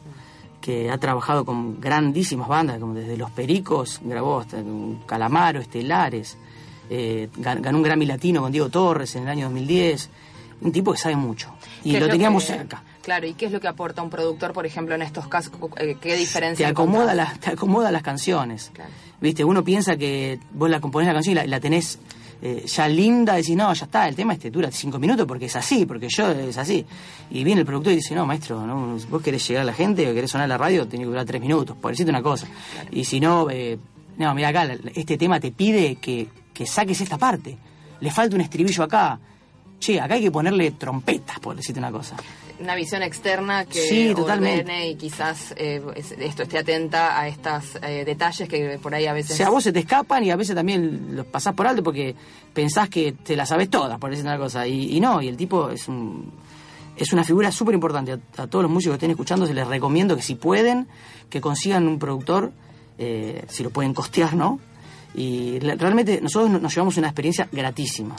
que 0.61 0.91
ha 0.91 0.99
trabajado 0.99 1.45
con 1.45 1.81
grandísimas 1.81 2.49
bandas, 2.49 2.79
como 2.79 2.93
desde 2.95 3.17
Los 3.17 3.31
Pericos, 3.31 4.01
grabó 4.03 4.41
hasta 4.41 4.59
Calamaro, 5.07 5.61
Estelares, 5.61 6.37
eh, 6.91 7.29
gan- 7.39 7.61
ganó 7.63 7.79
un 7.79 7.85
Grammy 7.85 8.05
Latino 8.07 8.41
con 8.43 8.51
Diego 8.53 8.69
Torres 8.69 9.15
en 9.17 9.23
el 9.23 9.29
año 9.29 9.45
2010, 9.47 10.11
un 10.63 10.73
tipo 10.73 10.93
que 10.93 10.99
sabe 10.99 11.17
mucho. 11.17 11.55
Y 11.85 11.93
¿Qué 11.93 11.97
es 11.99 12.03
lo 12.03 12.09
teníamos 12.11 12.45
que- 12.45 12.53
cerca. 12.55 12.83
Claro, 13.09 13.27
¿y 13.27 13.33
qué 13.33 13.47
es 13.47 13.53
lo 13.53 13.59
que 13.59 13.69
aporta 13.69 14.03
un 14.03 14.11
productor, 14.11 14.53
por 14.53 14.67
ejemplo, 14.67 14.95
en 14.95 15.01
estos 15.01 15.29
casos? 15.29 15.51
Eh, 15.79 15.97
¿Qué 15.99 16.11
te 16.11 16.17
diferencia? 16.19 16.69
acomoda, 16.69 17.15
encontrás? 17.15 17.17
las, 17.17 17.41
te 17.41 17.51
acomoda 17.53 17.91
las 17.91 18.03
canciones. 18.03 18.71
Viste, 19.19 19.45
uno 19.45 19.65
piensa 19.65 19.97
que 19.97 20.39
vos 20.53 20.69
la 20.69 20.79
componés 20.79 21.07
la 21.07 21.15
canción 21.15 21.33
y 21.33 21.37
la, 21.37 21.47
la 21.47 21.59
tenés 21.59 21.99
eh, 22.43 22.67
ya 22.67 22.87
linda, 22.87 23.37
decís, 23.37 23.57
no, 23.57 23.73
ya 23.73 23.87
está, 23.87 24.07
el 24.09 24.15
tema 24.15 24.35
este 24.35 24.51
dura 24.51 24.71
cinco 24.71 24.99
minutos 24.99 25.27
porque 25.27 25.47
es 25.47 25.57
así, 25.57 25.87
porque 25.87 26.09
yo 26.11 26.31
es 26.33 26.59
así. 26.59 26.85
Y 27.31 27.45
viene 27.45 27.63
el 27.63 27.67
productor 27.67 27.95
y 27.95 27.97
dice, 27.97 28.15
no, 28.15 28.27
maestro, 28.27 28.67
no, 28.67 28.99
vos 29.09 29.23
querés 29.23 29.49
llegar 29.49 29.63
a 29.63 29.65
la 29.65 29.73
gente 29.73 30.07
o 30.11 30.13
querés 30.13 30.31
sonar 30.31 30.47
la 30.47 30.59
radio, 30.59 30.87
tiene 30.87 31.07
que 31.07 31.09
durar 31.09 31.25
tres 31.25 31.41
minutos, 31.41 31.79
por 31.79 31.93
decirte 31.93 32.11
una 32.11 32.23
cosa. 32.23 32.47
Y 32.91 33.07
si 33.07 33.21
no, 33.21 33.49
eh, 33.49 33.79
no, 34.19 34.35
mira 34.35 34.49
acá, 34.49 34.69
este 34.95 35.17
tema 35.17 35.41
te 35.41 35.51
pide 35.51 35.97
que, 35.97 36.29
que 36.53 36.67
saques 36.67 37.01
esta 37.01 37.17
parte. 37.17 37.57
Le 38.01 38.11
falta 38.11 38.37
un 38.37 38.43
estribillo 38.43 38.83
acá. 38.83 39.19
Che, 39.81 39.99
acá 39.99 40.15
hay 40.15 40.23
que 40.23 40.31
ponerle 40.31 40.73
trompetas, 40.73 41.39
por 41.39 41.57
decirte 41.57 41.79
una 41.79 41.93
cosa. 41.93 42.17
Una 42.61 42.75
visión 42.75 43.03
externa 43.05 43.65
que 43.67 43.81
Sí, 43.81 44.13
ordene 44.17 44.89
y 44.91 44.95
quizás 44.97 45.55
eh, 45.57 45.81
es- 45.95 46.13
esto 46.13 46.43
esté 46.43 46.59
atenta 46.59 47.19
a 47.21 47.29
estos 47.29 47.75
detalles 47.81 48.49
que 48.49 48.79
por 48.83 48.95
ahí 48.95 49.07
a 49.07 49.13
O 49.13 49.15
veces... 49.15 49.37
sea, 49.37 49.47
a 49.47 49.51
vos 49.51 49.63
se 49.63 49.73
te 49.73 49.79
escapan 49.79 50.25
y 50.25 50.31
a 50.33 50.37
veces 50.37 50.57
también 50.57 51.15
los 51.15 51.27
pasás 51.27 51.55
por 51.55 51.67
alto 51.69 51.83
porque 51.85 52.17
pensás 52.53 52.89
que 52.89 53.13
te 53.13 53.37
las 53.37 53.49
sabes 53.51 53.71
todas, 53.71 53.99
por 53.99 54.11
decir 54.11 54.25
una 54.25 54.39
cosa. 54.39 54.67
Y, 54.67 54.97
y 54.97 55.01
no, 55.01 55.23
y 55.23 55.29
el 55.29 55.37
tipo 55.37 55.71
es 55.71 55.87
un 55.89 56.33
es 56.97 57.13
una 57.13 57.23
figura 57.23 57.53
súper 57.53 57.75
importante. 57.75 58.13
A, 58.13 58.43
a 58.43 58.47
todos 58.49 58.65
los 58.65 58.73
músicos 58.73 58.95
que 58.95 58.97
estén 58.97 59.11
escuchando 59.13 59.47
se 59.47 59.55
les 59.55 59.67
recomiendo 59.69 60.17
que 60.17 60.23
si 60.23 60.35
pueden, 60.35 60.89
que 61.31 61.41
consigan 61.41 61.87
un 61.87 62.01
productor, 62.01 62.51
eh, 62.99 63.45
si 63.49 63.63
lo 63.63 63.71
pueden 63.71 63.95
costear, 63.95 64.35
¿no? 64.35 64.59
Y 65.15 65.61
la- 65.61 65.77
realmente 65.77 66.21
nosotros 66.21 66.61
nos 66.61 66.75
llevamos 66.75 66.97
una 66.97 67.07
experiencia 67.07 67.49
gratísima. 67.53 68.17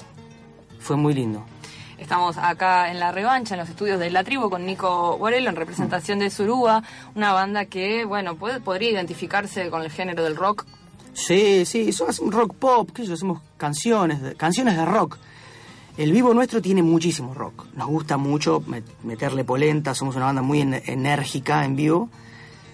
Fue 0.80 0.96
muy 0.96 1.14
lindo. 1.14 1.44
Estamos 2.00 2.38
acá 2.38 2.90
en 2.92 3.00
la 3.00 3.12
revancha, 3.12 3.56
en 3.56 3.60
los 3.60 3.70
estudios 3.70 4.00
de 4.00 4.10
La 4.10 4.24
Tribu, 4.24 4.50
con 4.50 4.66
Nico 4.66 5.18
Borello, 5.18 5.50
en 5.50 5.56
representación 5.56 6.20
de 6.20 6.30
Suruba, 6.30 6.82
una 7.16 7.34
banda 7.34 7.66
que, 7.66 8.06
bueno, 8.06 8.36
puede- 8.36 8.60
podría 8.62 8.92
identificarse 8.92 9.70
con 9.70 9.82
el 9.82 9.92
género 9.92 10.24
del 10.24 10.36
rock. 10.38 10.66
Sí, 11.14 11.66
sí, 11.66 11.90
eso 11.90 12.08
hacemos 12.08 12.34
rock 12.34 12.54
pop, 12.56 12.90
sé 12.96 13.06
yo, 13.06 13.14
hacemos 13.16 13.42
canciones, 13.58 14.20
canciones 14.38 14.78
de 14.78 14.86
rock. 14.86 15.18
El 15.98 16.14
vivo 16.14 16.34
nuestro 16.34 16.62
tiene 16.62 16.82
muchísimo 16.82 17.34
rock. 17.34 17.66
Nos 17.76 17.88
gusta 17.88 18.16
mucho 18.16 18.62
met- 18.62 18.84
meterle 19.04 19.44
polenta, 19.44 19.94
somos 19.94 20.16
una 20.16 20.26
banda 20.26 20.42
muy 20.42 20.62
en- 20.62 20.82
enérgica 20.86 21.66
en 21.66 21.76
vivo. 21.76 22.10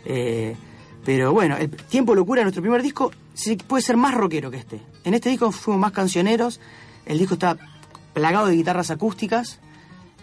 Eh, 0.06 0.56
pero 1.04 1.34
bueno, 1.34 1.58
el 1.58 1.72
Tiempo 1.72 2.14
Locura, 2.14 2.44
nuestro 2.44 2.62
primer 2.62 2.84
disco, 2.84 3.12
sí 3.34 3.56
puede 3.58 3.82
ser 3.82 3.98
más 3.98 4.14
rockero 4.14 4.52
que 4.52 4.58
este. 4.58 4.80
En 5.04 5.16
este 5.16 5.30
disco 5.30 5.52
fuimos 5.52 5.82
más 5.82 5.92
cancioneros, 5.94 6.60
el 7.08 7.18
disco 7.18 7.34
está 7.34 7.58
plagado 8.16 8.48
de 8.48 8.56
guitarras 8.56 8.90
acústicas, 8.90 9.60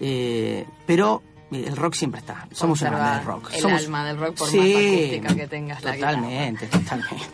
eh, 0.01 0.67
pero 0.87 1.23
el 1.53 1.77
rock 1.77 1.95
siempre 1.95 2.19
está. 2.21 2.49
Somos 2.51 2.81
una 2.81 2.91
Conserva 2.91 2.99
banda 2.99 3.19
de 3.21 3.25
rock. 3.27 3.51
el 3.53 3.61
Somos- 3.61 3.83
alma 3.85 4.05
del 4.07 4.17
rock 4.19 4.37
por 4.39 4.49
Sí, 4.49 4.57
más 4.57 4.67
acústica 4.67 5.35
que 5.37 5.47
tengas 5.47 5.85
la 5.85 5.95
guitarra. 5.95 6.13
Totalmente, 6.15 6.67
totalmente. 6.67 7.27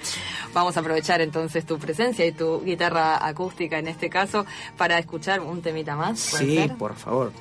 Vamos 0.52 0.76
a 0.76 0.80
aprovechar 0.80 1.20
entonces 1.20 1.64
tu 1.64 1.78
presencia 1.78 2.26
y 2.26 2.32
tu 2.32 2.60
guitarra 2.64 3.24
acústica 3.26 3.78
en 3.78 3.86
este 3.86 4.10
caso 4.10 4.44
para 4.76 4.98
escuchar 4.98 5.40
un 5.40 5.62
temita 5.62 5.94
más. 5.94 6.28
¿puede 6.32 6.44
Sí, 6.46 6.56
ser? 6.56 6.74
por 6.76 6.96
favor. 6.96 7.32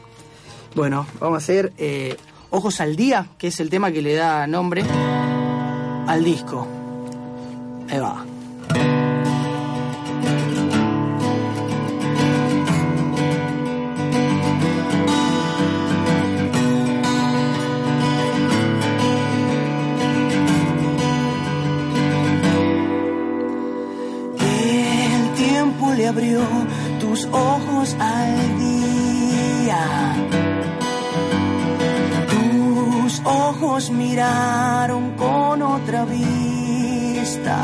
Bueno, 0.76 1.07
vamos 1.20 1.36
a 1.36 1.38
hacer 1.43 1.74
eh, 1.80 2.15
Ojos 2.51 2.80
al 2.80 2.95
Día, 2.95 3.26
que 3.39 3.47
es 3.47 3.59
el 3.59 3.70
tema 3.72 3.91
que 3.91 4.01
le 4.03 4.13
da 4.13 4.45
nombre 4.45 4.84
al 6.07 6.24
disco. 6.24 6.68
Ahí 7.89 7.97
va. 7.99 8.24
Abrió 26.08 26.41
tus 26.99 27.26
ojos 27.26 27.95
al 27.99 28.60
día. 28.60 30.16
Tus 32.30 33.22
ojos 33.26 33.89
miraron 33.91 35.12
con 35.12 35.62
otra 35.62 36.05
vista. 36.05 37.58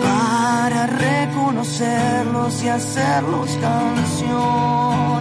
para 0.01 0.88
reconocerlos 0.88 2.63
y 2.63 2.69
hacerlos 2.69 3.57
canciones. 3.61 5.12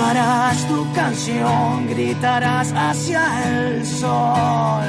Salvarás 0.00 0.66
tu 0.66 0.92
canción, 0.94 1.86
gritarás 1.86 2.72
hacia 2.72 3.22
el 3.46 3.84
sol. 3.86 4.88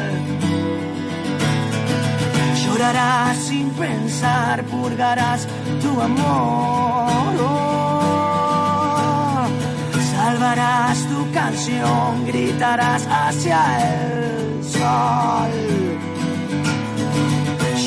Llorarás 2.63 3.37
sin 3.37 3.69
pensar, 3.71 4.63
purgarás 4.63 5.45
tu 5.81 5.99
amor. 5.99 7.35
Oh, 7.41 8.27
Salvarás 10.15 10.97
tu 11.09 11.29
canción, 11.33 12.25
gritarás 12.25 13.05
hacia 13.05 13.59
el 13.91 14.63
sol. 14.63 15.51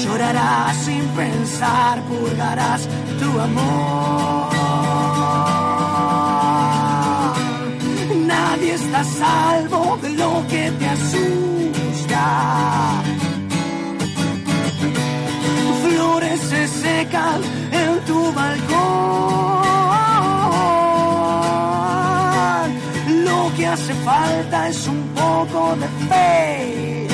Llorarás 0.04 0.76
sin 0.76 1.06
pensar, 1.16 2.02
purgarás 2.02 2.86
tu 3.18 3.40
amor. 3.40 4.53
Nadie 8.64 8.76
está 8.76 9.00
a 9.00 9.04
salvo 9.04 9.98
de 10.00 10.08
lo 10.14 10.42
que 10.48 10.70
te 10.78 10.86
asusta. 10.86 12.24
Flores 15.82 16.40
se 16.40 16.66
secan 16.68 17.42
en 17.72 18.00
tu 18.06 18.32
balcón. 18.32 18.72
Lo 23.26 23.52
que 23.54 23.66
hace 23.66 23.92
falta 24.02 24.70
es 24.70 24.88
un 24.88 25.08
poco 25.08 25.76
de 25.76 25.88
fe. 26.08 27.06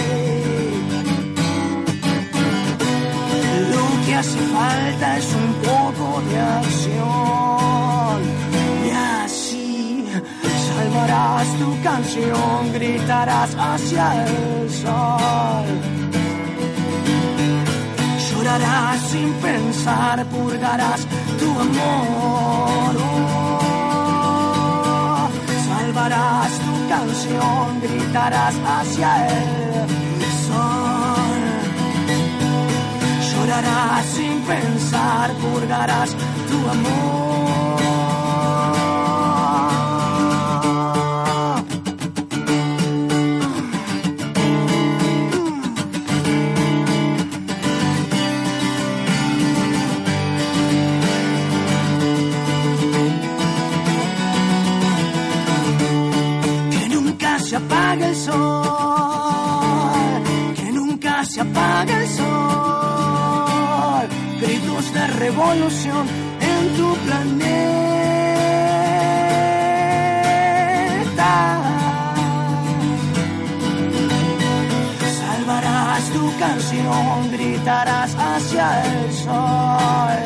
Lo 3.74 3.86
que 4.06 4.14
hace 4.14 4.38
falta 4.38 5.18
es 5.18 5.34
un 5.34 5.52
poco 5.68 6.22
de 6.30 6.38
acción. 6.38 8.39
Salvarás 10.80 11.48
tu 11.58 11.82
canción, 11.82 12.72
gritarás 12.72 13.50
hacia 13.54 14.24
el 14.24 14.70
sol. 14.70 15.66
Llorarás 18.28 19.00
sin 19.10 19.32
pensar, 19.34 20.24
purgarás 20.26 21.00
tu 21.40 21.50
amor. 21.66 22.94
Oh, 23.12 23.68
salvarás 25.68 26.52
tu 26.66 26.74
canción, 26.94 27.66
gritarás 27.82 28.54
hacia 28.74 29.10
el 29.28 29.88
sol. 30.48 31.40
Llorarás 33.30 34.04
sin 34.16 34.36
pensar, 34.42 35.26
purgarás 35.42 36.10
tu 36.50 36.58
amor. 36.76 37.29
Se 57.50 57.56
apague 57.56 58.06
el 58.06 58.14
sol, 58.14 58.38
que 60.54 60.70
nunca 60.70 61.24
se 61.24 61.40
apague 61.40 61.94
el 62.02 62.08
sol. 62.08 64.06
Gritos 64.40 64.94
de 64.94 65.06
revolución 65.24 66.06
en 66.50 66.76
tu 66.76 66.94
planeta. 67.06 67.32
Salvarás 75.20 76.04
tu 76.10 76.24
canción, 76.38 77.32
gritarás 77.32 78.14
hacia 78.14 78.84
el 78.84 79.12
sol. 79.12 80.20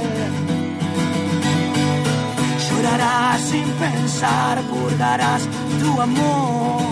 Llorarás 2.68 3.40
sin 3.40 3.68
pensar, 3.84 4.60
purgarás 4.70 5.42
tu 5.80 5.90
amor. 6.02 6.83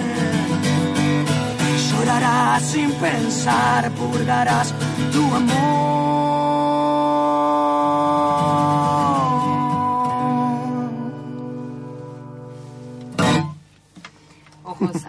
Llorarás 1.90 2.62
sin 2.62 2.90
pensar, 2.92 3.90
purgarás 3.92 4.74
tu 5.12 5.22
amor. 5.34 6.05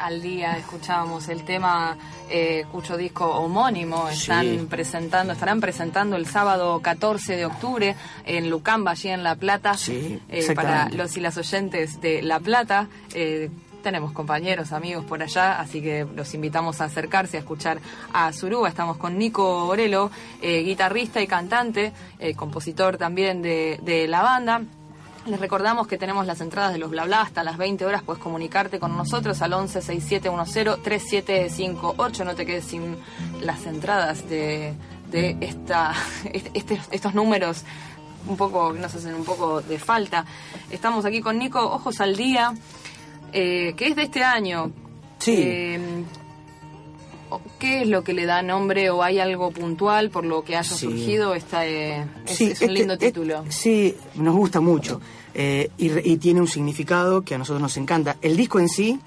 Al 0.07 0.21
día, 0.21 0.57
escuchábamos 0.57 1.27
el 1.27 1.43
tema 1.43 1.97
eh, 2.29 2.65
cuyo 2.71 2.95
disco 2.95 3.25
homónimo 3.25 4.07
están 4.07 4.45
Sí. 4.45 4.67
presentando, 4.69 5.33
estarán 5.33 5.59
presentando 5.59 6.15
el 6.15 6.25
sábado 6.25 6.79
14 6.81 7.35
de 7.35 7.45
octubre 7.45 7.95
en 8.25 8.49
Lucamba, 8.49 8.91
allí 8.91 9.09
en 9.09 9.23
La 9.23 9.35
Plata. 9.35 9.73
Sí, 9.75 10.19
Eh, 10.29 10.53
para 10.55 10.87
los 10.89 11.17
y 11.17 11.19
las 11.19 11.37
oyentes 11.37 11.99
de 11.99 12.21
La 12.21 12.39
Plata. 12.39 12.87
eh, 13.13 13.49
tenemos 13.83 14.11
compañeros, 14.11 14.73
amigos 14.73 15.05
por 15.05 15.21
allá, 15.23 15.59
así 15.61 15.81
que 15.81 16.05
los 16.15 16.33
invitamos 16.33 16.81
a 16.81 16.85
acercarse 16.85 17.37
a 17.37 17.39
escuchar 17.41 17.79
a 18.11 18.33
Suruba. 18.33 18.67
Estamos 18.67 18.97
con 18.97 19.17
Nico 19.17 19.65
Borelo, 19.65 20.09
eh, 20.41 20.61
guitarrista 20.63 21.21
y 21.21 21.27
cantante, 21.27 21.93
eh, 22.19 22.33
compositor 22.33 22.97
también 22.97 23.41
de, 23.41 23.79
de 23.83 24.07
la 24.09 24.21
banda. 24.23 24.61
Les 25.27 25.39
recordamos 25.39 25.87
que 25.87 25.97
tenemos 25.97 26.25
las 26.25 26.39
entradas 26.39 26.71
de 26.71 26.79
los 26.79 26.89
bla 26.89 27.03
bla 27.03 27.21
hasta 27.21 27.43
las 27.43 27.57
20 27.57 27.85
horas. 27.85 28.01
Puedes 28.03 28.21
comunicarte 28.23 28.79
con 28.79 28.95
nosotros 28.95 29.41
al 29.41 29.53
11 29.53 29.81
6710 29.81 30.81
3758. 30.83 32.23
No 32.25 32.33
te 32.35 32.45
quedes 32.45 32.63
sin 32.65 32.95
las 33.41 33.65
entradas 33.65 34.27
de, 34.29 34.73
de 35.11 35.35
esta, 35.41 35.93
este- 36.53 36.79
estos 36.91 37.13
números 37.13 37.63
un 38.27 38.37
poco 38.37 38.73
que 38.73 38.79
nos 38.79 38.93
hacen 38.95 39.15
un 39.15 39.25
poco 39.25 39.61
de 39.61 39.77
falta. 39.79 40.25
Estamos 40.69 41.03
aquí 41.05 41.21
con 41.21 41.37
Nico, 41.39 41.59
Ojos 41.59 41.99
al 42.01 42.15
Día, 42.15 42.53
eh, 43.33 43.73
que 43.75 43.87
es 43.87 43.95
de 43.95 44.03
este 44.03 44.23
año. 44.23 44.71
Sí. 45.19 45.35
Eh, 45.37 46.03
¿Qué 47.59 47.81
es 47.81 47.87
lo 47.87 48.03
que 48.03 48.13
le 48.13 48.25
da 48.25 48.41
nombre 48.41 48.89
o 48.89 49.03
hay 49.03 49.19
algo 49.19 49.51
puntual 49.51 50.09
por 50.09 50.23
lo 50.25 50.43
que 50.43 50.55
haya 50.55 50.63
Sí. 50.75 50.85
surgido? 50.85 51.33
Esta, 51.35 51.65
eh, 51.67 52.05
es, 52.25 52.35
Sí, 52.37 52.43
es 52.45 52.61
un 52.61 52.69
este- 52.69 52.71
lindo 52.71 52.93
este- 52.93 53.07
título. 53.07 53.43
Sí, 53.49 53.95
nos 54.15 54.35
gusta 54.35 54.59
mucho. 54.61 54.99
eh, 55.39 55.69
y, 55.77 55.91
y 56.13 56.17
tiene 56.17 56.41
un 56.41 56.47
significado 56.47 57.21
que 57.21 57.35
a 57.35 57.37
nosotros 57.37 57.61
nos 57.61 57.77
encanta. 57.77 58.17
El 58.23 58.35
disco 58.35 58.59
en 58.59 58.69
sí 58.69 58.99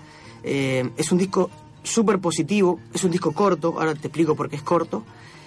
eh, 0.45 0.89
es 0.97 1.11
un 1.11 1.18
disco 1.18 1.51
súper 1.83 2.21
positivo, 2.21 2.79
es 2.95 3.03
un 3.03 3.11
disco 3.11 3.33
corto, 3.33 3.75
ahora 3.79 3.95
te 3.97 4.07
explico 4.07 4.37
por 4.37 4.49
qué 4.49 4.55
es 4.57 4.62
corto, 4.62 5.03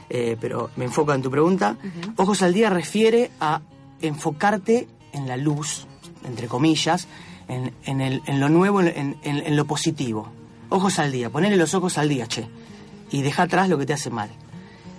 eh, 0.09 0.35
pero 0.41 0.71
me 0.75 0.83
enfoca 0.85 1.15
en 1.15 1.21
tu 1.21 1.31
pregunta. 1.31 1.77
Ojos 2.17 2.41
al 2.41 2.53
día 2.53 2.69
refiere 2.69 3.31
a 3.39 3.61
enfocarte 4.01 4.87
en 5.13 5.27
la 5.27 5.37
luz, 5.37 5.87
entre 6.25 6.47
comillas, 6.47 7.07
en, 7.47 7.73
en 7.85 8.01
el- 8.01 8.21
en 8.25 8.39
lo 8.39 8.49
nuevo, 8.49 8.81
en, 8.81 9.15
en- 9.23 9.45
en 9.45 9.55
lo 9.55 9.65
positivo. 9.65 10.27
Ojos 10.69 10.99
al 10.99 11.11
día, 11.11 11.29
ponele 11.29 11.55
los 11.55 11.73
ojos 11.75 11.97
al 11.97 12.09
día, 12.09 12.27
che. 12.27 12.47
Y 13.13 13.21
deja 13.21 13.43
atrás 13.43 13.69
lo 13.69 13.77
que 13.77 13.85
te 13.85 13.93
hace 13.93 14.09
mal 14.09 14.29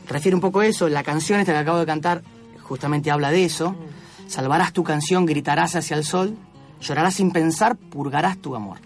refiere 0.08 0.34
un 0.34 0.40
poco 0.40 0.60
a 0.60 0.66
eso. 0.66 0.88
La 0.88 1.02
canción 1.02 1.40
esta 1.40 1.52
que 1.52 1.58
acabo 1.58 1.78
de 1.78 1.86
cantar 1.86 2.22
justamente 2.62 3.10
habla 3.10 3.30
de 3.30 3.44
eso. 3.44 3.74
Salvarás 4.26 4.72
tu 4.72 4.82
canción, 4.84 5.26
gritarás 5.26 5.76
hacia 5.76 5.96
el 5.96 6.04
sol, 6.04 6.36
llorarás 6.80 7.14
sin 7.14 7.30
pensar, 7.30 7.76
purgarás 7.76 8.38
tu 8.38 8.54
amor. 8.54 8.78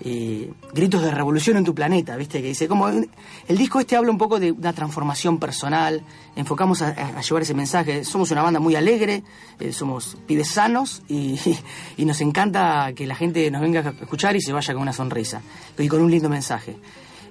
Y 0.00 0.50
gritos 0.72 1.02
de 1.02 1.10
revolución 1.10 1.56
en 1.56 1.64
tu 1.64 1.74
planeta, 1.74 2.16
¿viste? 2.16 2.40
Que 2.40 2.48
dice, 2.48 2.68
como 2.68 2.88
el 2.88 3.58
disco 3.58 3.80
este 3.80 3.96
habla 3.96 4.12
un 4.12 4.18
poco 4.18 4.38
de 4.38 4.52
una 4.52 4.72
transformación 4.72 5.38
personal, 5.38 6.02
enfocamos 6.36 6.82
a, 6.82 6.90
a 6.90 7.20
llevar 7.20 7.42
ese 7.42 7.54
mensaje. 7.54 8.04
Somos 8.04 8.30
una 8.30 8.42
banda 8.42 8.60
muy 8.60 8.76
alegre, 8.76 9.24
eh, 9.58 9.72
somos 9.72 10.16
pibes 10.24 10.50
sanos 10.50 11.02
y, 11.08 11.36
y 11.96 12.04
nos 12.04 12.20
encanta 12.20 12.92
que 12.94 13.08
la 13.08 13.16
gente 13.16 13.50
nos 13.50 13.60
venga 13.60 13.80
a 13.80 13.90
escuchar 13.90 14.36
y 14.36 14.40
se 14.40 14.52
vaya 14.52 14.72
con 14.72 14.82
una 14.82 14.92
sonrisa 14.92 15.42
y 15.76 15.88
con 15.88 16.00
un 16.00 16.10
lindo 16.12 16.28
mensaje. 16.28 16.76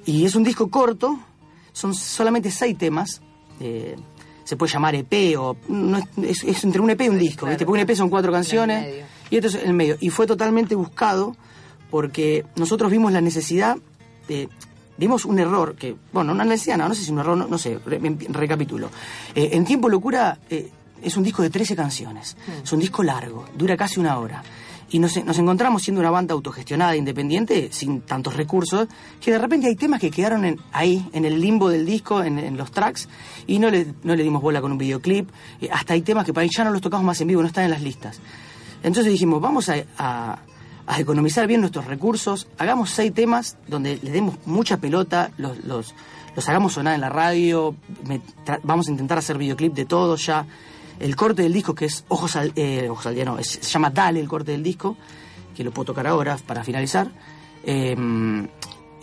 Y 0.07 0.25
es 0.25 0.33
un 0.35 0.43
disco 0.43 0.69
corto, 0.69 1.19
son 1.73 1.93
solamente 1.93 2.49
seis 2.49 2.75
temas. 2.77 3.21
eh, 3.59 3.95
se 4.43 4.55
puede 4.55 4.71
llamar 4.71 4.95
EP 4.95 5.35
o. 5.37 5.55
no 5.67 5.97
es, 5.97 6.05
es- 6.23 6.43
es 6.45 6.63
entre 6.63 6.79
un 6.81 6.89
EP 6.89 7.01
y 7.01 7.09
un 7.09 7.19
disco, 7.19 7.45
¿viste? 7.47 7.65
Porque 7.65 7.81
un 7.81 7.89
EP 7.89 7.95
son 7.95 8.09
cuatro 8.09 8.31
canciones 8.31 8.85
y 9.29 9.35
esto 9.35 9.47
es 9.49 9.55
el 9.55 9.73
medio. 9.73 9.97
Y 9.99 10.09
fue 10.09 10.25
totalmente 10.25 10.73
buscado 10.73 11.35
porque 11.91 12.45
nosotros 12.55 12.89
vimos 12.91 13.11
la 13.11 13.19
necesidad 13.21 13.77
de. 14.27 14.47
Vimos 14.99 15.25
un 15.25 15.37
error 15.37 15.75
que, 15.75 15.95
bueno, 16.13 16.31
una 16.31 16.43
necesidad, 16.45 16.77
no, 16.77 16.87
no 16.87 16.95
sé 16.95 17.03
si 17.03 17.11
un 17.11 17.19
error, 17.19 17.37
no, 17.37 17.47
no 17.47 17.57
sé, 17.59 17.77
re- 17.85 17.99
recapitulo. 18.29 18.89
Eh, 19.35 19.49
en 19.51 19.63
Tiempo 19.63 19.89
Locura 19.89 20.39
eh, 20.49 20.71
es 21.03 21.15
un 21.17 21.23
disco 21.23 21.43
de 21.43 21.49
13 21.51 21.75
canciones, 21.75 22.35
es 22.63 22.71
un 22.73 22.79
disco 22.79 23.03
largo, 23.03 23.45
dura 23.55 23.77
casi 23.77 23.99
una 23.99 24.17
hora. 24.17 24.41
Y 24.89 24.99
nos, 24.99 25.23
nos 25.25 25.37
encontramos 25.37 25.83
siendo 25.83 25.99
una 25.99 26.11
banda 26.11 26.33
autogestionada, 26.33 26.95
independiente, 26.95 27.69
sin 27.71 28.01
tantos 28.01 28.35
recursos, 28.35 28.87
que 29.19 29.31
de 29.31 29.37
repente 29.37 29.67
hay 29.67 29.75
temas 29.75 29.99
que 29.99 30.09
quedaron 30.09 30.45
en- 30.45 30.59
ahí, 30.71 31.09
en 31.11 31.25
el 31.25 31.41
limbo 31.41 31.69
del 31.69 31.85
disco, 31.85 32.23
en, 32.23 32.55
los 32.55 32.71
tracks, 32.71 33.09
y 33.47 33.59
no 33.59 33.69
le, 33.69 33.85
dimos 34.23 34.41
bola 34.41 34.61
con 34.61 34.71
un 34.71 34.77
videoclip. 34.77 35.29
Eh, 35.59 35.69
hasta 35.71 35.93
hay 35.93 36.01
temas 36.01 36.25
que 36.25 36.33
para 36.33 36.43
ahí 36.43 36.49
ya 36.55 36.63
no 36.63 36.71
los 36.71 36.81
tocamos 36.81 37.05
más 37.05 37.19
en 37.19 37.27
vivo, 37.27 37.41
no 37.41 37.47
están 37.47 37.65
en 37.65 37.71
las 37.71 37.81
listas. 37.81 38.19
Entonces 38.81 39.11
dijimos, 39.11 39.41
vamos 39.41 39.69
a, 39.69 40.39
economizar 40.97 41.47
bien 41.47 41.59
nuestros 41.59 41.85
recursos, 41.85 42.47
hagamos 42.57 42.91
seis 42.91 43.13
temas 43.13 43.57
donde 43.67 43.99
le 44.01 44.11
demos 44.11 44.35
mucha 44.45 44.77
pelota, 44.77 45.31
los, 45.37 45.61
los, 45.65 45.93
los 46.33 46.47
hagamos 46.47 46.73
sonar 46.73 46.95
en 46.95 47.01
la 47.01 47.09
radio, 47.09 47.75
me 48.05 48.21
vamos 48.63 48.87
a 48.87 48.91
intentar 48.91 49.17
hacer 49.17 49.37
videoclip 49.37 49.73
de 49.73 49.85
todo 49.85 50.15
ya. 50.15 50.45
El 50.99 51.15
corte 51.15 51.43
del 51.43 51.53
disco, 51.53 51.75
que 51.75 51.85
es 51.85 52.05
Ojos 52.07 52.35
al, 52.35 52.51
eh, 52.55 52.87
Ojos 52.89 53.05
al 53.07 53.15
Día, 53.15 53.25
no, 53.25 53.41
se 53.43 53.61
llama 53.61 53.89
Dale 53.89 54.19
el 54.19 54.27
corte 54.27 54.51
del 54.51 54.63
disco, 54.63 54.97
que 55.55 55.63
lo 55.63 55.71
puedo 55.71 55.85
tocar 55.87 56.07
ahora 56.07 56.37
para 56.45 56.63
finalizar. 56.63 57.11
Eh, 57.63 57.95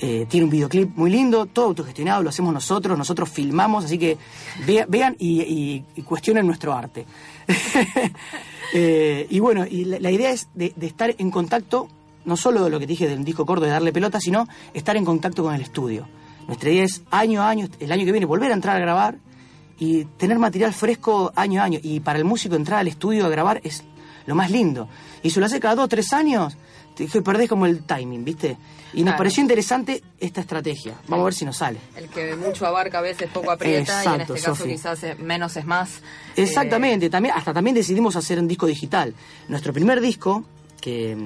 eh, 0.00 0.26
tiene 0.28 0.44
un 0.44 0.50
videoclip 0.50 0.96
muy 0.96 1.08
lindo, 1.10 1.46
todo 1.46 1.66
autogestionado, 1.66 2.22
lo 2.22 2.28
hacemos 2.28 2.52
nosotros, 2.52 2.98
nosotros 2.98 3.28
filmamos, 3.28 3.84
así 3.84 3.96
que 3.96 4.18
vea- 4.66 4.86
vean 4.88 5.14
y, 5.18 5.80
cuestionen 6.04 6.46
nuestro 6.46 6.72
arte. 6.72 7.06
Eh, 8.76 9.28
y 9.30 9.38
bueno, 9.38 9.64
y 9.64 9.84
la, 9.84 10.10
idea 10.10 10.32
es 10.32 10.48
de, 10.54 10.74
estar 10.80 11.14
en 11.16 11.30
contacto, 11.30 11.86
no 12.24 12.36
solo 12.36 12.64
de 12.64 12.70
lo 12.70 12.80
que 12.80 12.88
dije 12.88 13.06
del 13.06 13.24
disco 13.24 13.46
corto 13.46 13.66
de 13.66 13.70
darle 13.70 13.92
pelota, 13.92 14.18
sino 14.18 14.48
estar 14.72 14.96
en 14.96 15.04
contacto 15.04 15.44
con 15.44 15.54
el 15.54 15.60
estudio. 15.60 16.08
Nuestra 16.48 16.70
idea 16.70 16.82
es 16.82 17.02
año 17.12 17.42
a 17.42 17.50
año, 17.50 17.68
el 17.78 17.92
año 17.92 18.04
que 18.04 18.10
viene, 18.10 18.26
volver 18.26 18.50
a 18.50 18.54
entrar 18.54 18.76
a 18.76 18.80
grabar 18.80 19.18
y 19.78 20.04
tener 20.04 20.38
material 20.38 20.72
fresco 20.72 21.32
año 21.34 21.60
a 21.60 21.64
año. 21.64 21.78
Y 21.82 22.00
para 22.00 22.18
el 22.18 22.24
músico 22.24 22.54
entrar 22.56 22.80
al 22.80 22.88
estudio 22.88 23.26
a 23.26 23.28
grabar 23.28 23.60
es 23.64 23.82
lo 24.26 24.34
más 24.34 24.50
lindo. 24.50 24.88
Y 25.22 25.30
si 25.30 25.40
lo 25.40 25.46
hace 25.46 25.60
cada 25.60 25.74
dos, 25.74 25.88
tres 25.88 26.12
años, 26.12 26.56
te 26.94 27.06
que 27.06 27.22
perdés 27.22 27.48
como 27.48 27.66
el 27.66 27.82
timing, 27.84 28.24
¿viste? 28.24 28.56
Y 28.92 28.98
nos 28.98 29.06
Claro. 29.06 29.18
pareció 29.18 29.42
interesante 29.42 30.02
esta 30.20 30.40
estrategia. 30.42 30.94
Vamos 31.08 31.22
a 31.22 31.26
ver 31.26 31.34
si 31.34 31.44
nos 31.44 31.56
sale. 31.56 31.78
El 31.96 32.08
que 32.08 32.36
mucho 32.36 32.64
abarca 32.66 32.98
a 32.98 33.02
veces 33.02 33.28
poco 33.32 33.50
aprieta 33.50 34.04
y 34.04 34.14
en 34.14 34.20
este 34.20 34.34
caso 34.40 34.64
quizás 34.64 35.02
eh, 35.02 35.16
menos 35.16 35.56
es 35.56 35.64
más. 35.66 36.00
Exactamente, 36.36 37.10
también, 37.10 37.34
hasta 37.36 37.52
también 37.52 37.74
decidimos 37.74 38.14
hacer 38.16 38.38
un 38.38 38.46
disco 38.46 38.66
digital. 38.66 39.12
Nuestro 39.48 39.72
primer 39.72 40.00
disco, 40.00 40.44
que 40.84 41.16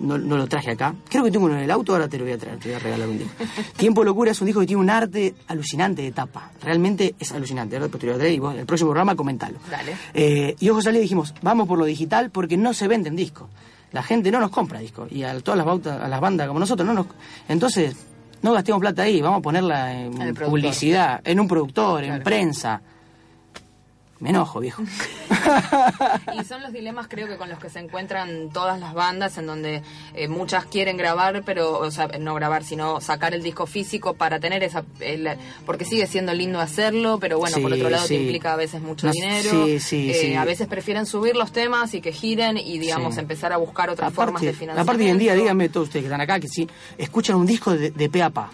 no, 0.00 0.16
no 0.18 0.36
lo 0.36 0.46
traje 0.46 0.70
acá, 0.70 0.94
creo 1.08 1.24
que 1.24 1.32
tengo 1.32 1.46
uno 1.46 1.56
en 1.56 1.62
el 1.64 1.70
auto, 1.72 1.92
ahora 1.94 2.06
te 2.06 2.16
lo 2.16 2.22
voy 2.22 2.34
a 2.34 2.38
traer, 2.38 2.58
te 2.60 2.68
voy 2.68 2.76
a 2.76 2.78
regalar 2.78 3.08
un 3.08 3.18
disco. 3.18 3.32
Tiempo 3.76 4.04
Locura 4.04 4.30
es 4.30 4.40
un 4.40 4.46
disco 4.46 4.60
que 4.60 4.68
tiene 4.68 4.80
un 4.80 4.88
arte 4.88 5.34
alucinante 5.48 6.00
de 6.02 6.12
tapa. 6.12 6.52
Realmente 6.62 7.16
es 7.18 7.32
alucinante. 7.32 7.74
Ahora 7.74 7.86
después 7.86 8.00
te 8.00 8.06
lo 8.06 8.12
voy 8.12 8.18
a 8.18 8.20
traer 8.20 8.34
y 8.34 8.38
vos 8.38 8.54
en 8.54 8.60
el 8.60 8.66
próximo 8.66 8.90
programa 8.90 9.16
comentalo. 9.16 9.58
Dale. 9.68 9.96
Eh, 10.14 10.54
y 10.60 10.68
Ojo 10.68 10.80
Salí 10.80 11.00
dijimos, 11.00 11.34
vamos 11.42 11.66
por 11.66 11.76
lo 11.76 11.86
digital 11.86 12.30
porque 12.30 12.56
no 12.56 12.72
se 12.72 12.86
venden 12.86 13.16
discos. 13.16 13.48
La 13.90 14.04
gente 14.04 14.30
no 14.30 14.38
nos 14.38 14.50
compra 14.50 14.78
discos. 14.78 15.10
Y 15.10 15.24
a 15.24 15.36
todas 15.40 15.58
las, 15.58 15.66
bautas- 15.66 16.00
a 16.00 16.06
las 16.06 16.20
bandas 16.20 16.46
como 16.46 16.60
nosotros 16.60 16.86
no 16.86 16.94
nos... 16.94 17.06
Entonces, 17.48 17.96
no 18.42 18.52
gastemos 18.52 18.80
plata 18.80 19.02
ahí, 19.02 19.20
vamos 19.20 19.40
a 19.40 19.42
ponerla 19.42 19.92
en 19.92 20.12
publicidad, 20.34 21.20
en 21.24 21.40
un 21.40 21.48
productor, 21.48 22.04
en 22.04 22.22
prensa. 22.22 22.80
Me 24.20 24.30
enojo, 24.30 24.60
viejo. 24.60 24.82
Y 26.38 26.44
son 26.44 26.62
los 26.62 26.72
dilemas 26.72 27.06
creo 27.08 27.26
que 27.26 27.36
con 27.36 27.48
los 27.48 27.58
que 27.58 27.70
se 27.70 27.78
encuentran 27.78 28.50
todas 28.50 28.78
las 28.78 28.92
bandas 28.94 29.36
en 29.38 29.46
donde 29.46 29.82
eh, 30.14 30.28
muchas 30.28 30.64
quieren 30.66 30.96
grabar, 30.96 31.42
pero, 31.44 31.78
o 31.78 31.90
sea, 31.90 32.08
no 32.18 32.34
grabar, 32.34 32.62
sino 32.64 33.00
sacar 33.00 33.34
el 33.34 33.42
disco 33.42 33.66
físico 33.66 34.14
para 34.14 34.38
tener 34.38 34.62
esa... 34.62 34.84
el- 35.00 35.30
porque 35.66 35.84
sigue 35.84 36.06
siendo 36.06 36.32
lindo 36.34 36.60
hacerlo, 36.60 37.18
pero 37.18 37.38
bueno, 37.38 37.56
por 37.62 37.72
otro 37.72 37.88
lado 37.90 38.06
te 38.06 38.14
implica 38.14 38.52
a 38.52 38.56
veces 38.56 38.80
mucho 38.82 39.06
No, 39.06 39.12
dinero. 39.12 39.66
sí, 39.66 39.80
sí, 39.80 40.10
Eh, 40.10 40.14
sí. 40.14 40.34
A 40.34 40.44
veces 40.44 40.68
prefieren 40.68 41.06
subir 41.06 41.34
los 41.36 41.52
temas 41.52 41.94
y 41.94 42.00
que 42.00 42.12
giren 42.12 42.56
y, 42.58 42.78
digamos, 42.78 43.16
empezar 43.16 43.52
a 43.52 43.56
buscar 43.56 43.90
otras 43.90 44.12
formas 44.12 44.42
de 44.42 44.48
financiamiento. 44.52 44.82
aparte 44.82 45.04
hoy 45.04 45.10
en 45.10 45.18
día, 45.18 45.34
díganme 45.34 45.68
todos 45.68 45.88
ustedes 45.88 46.02
que 46.04 46.08
están 46.08 46.20
acá, 46.20 46.38
que 46.40 46.48
si 46.48 46.68
escuchan 46.98 47.36
un 47.36 47.46
disco 47.46 47.72
de, 47.74 47.90
de 47.90 48.08
pe 48.10 48.22
a 48.22 48.30
pa. 48.30 48.50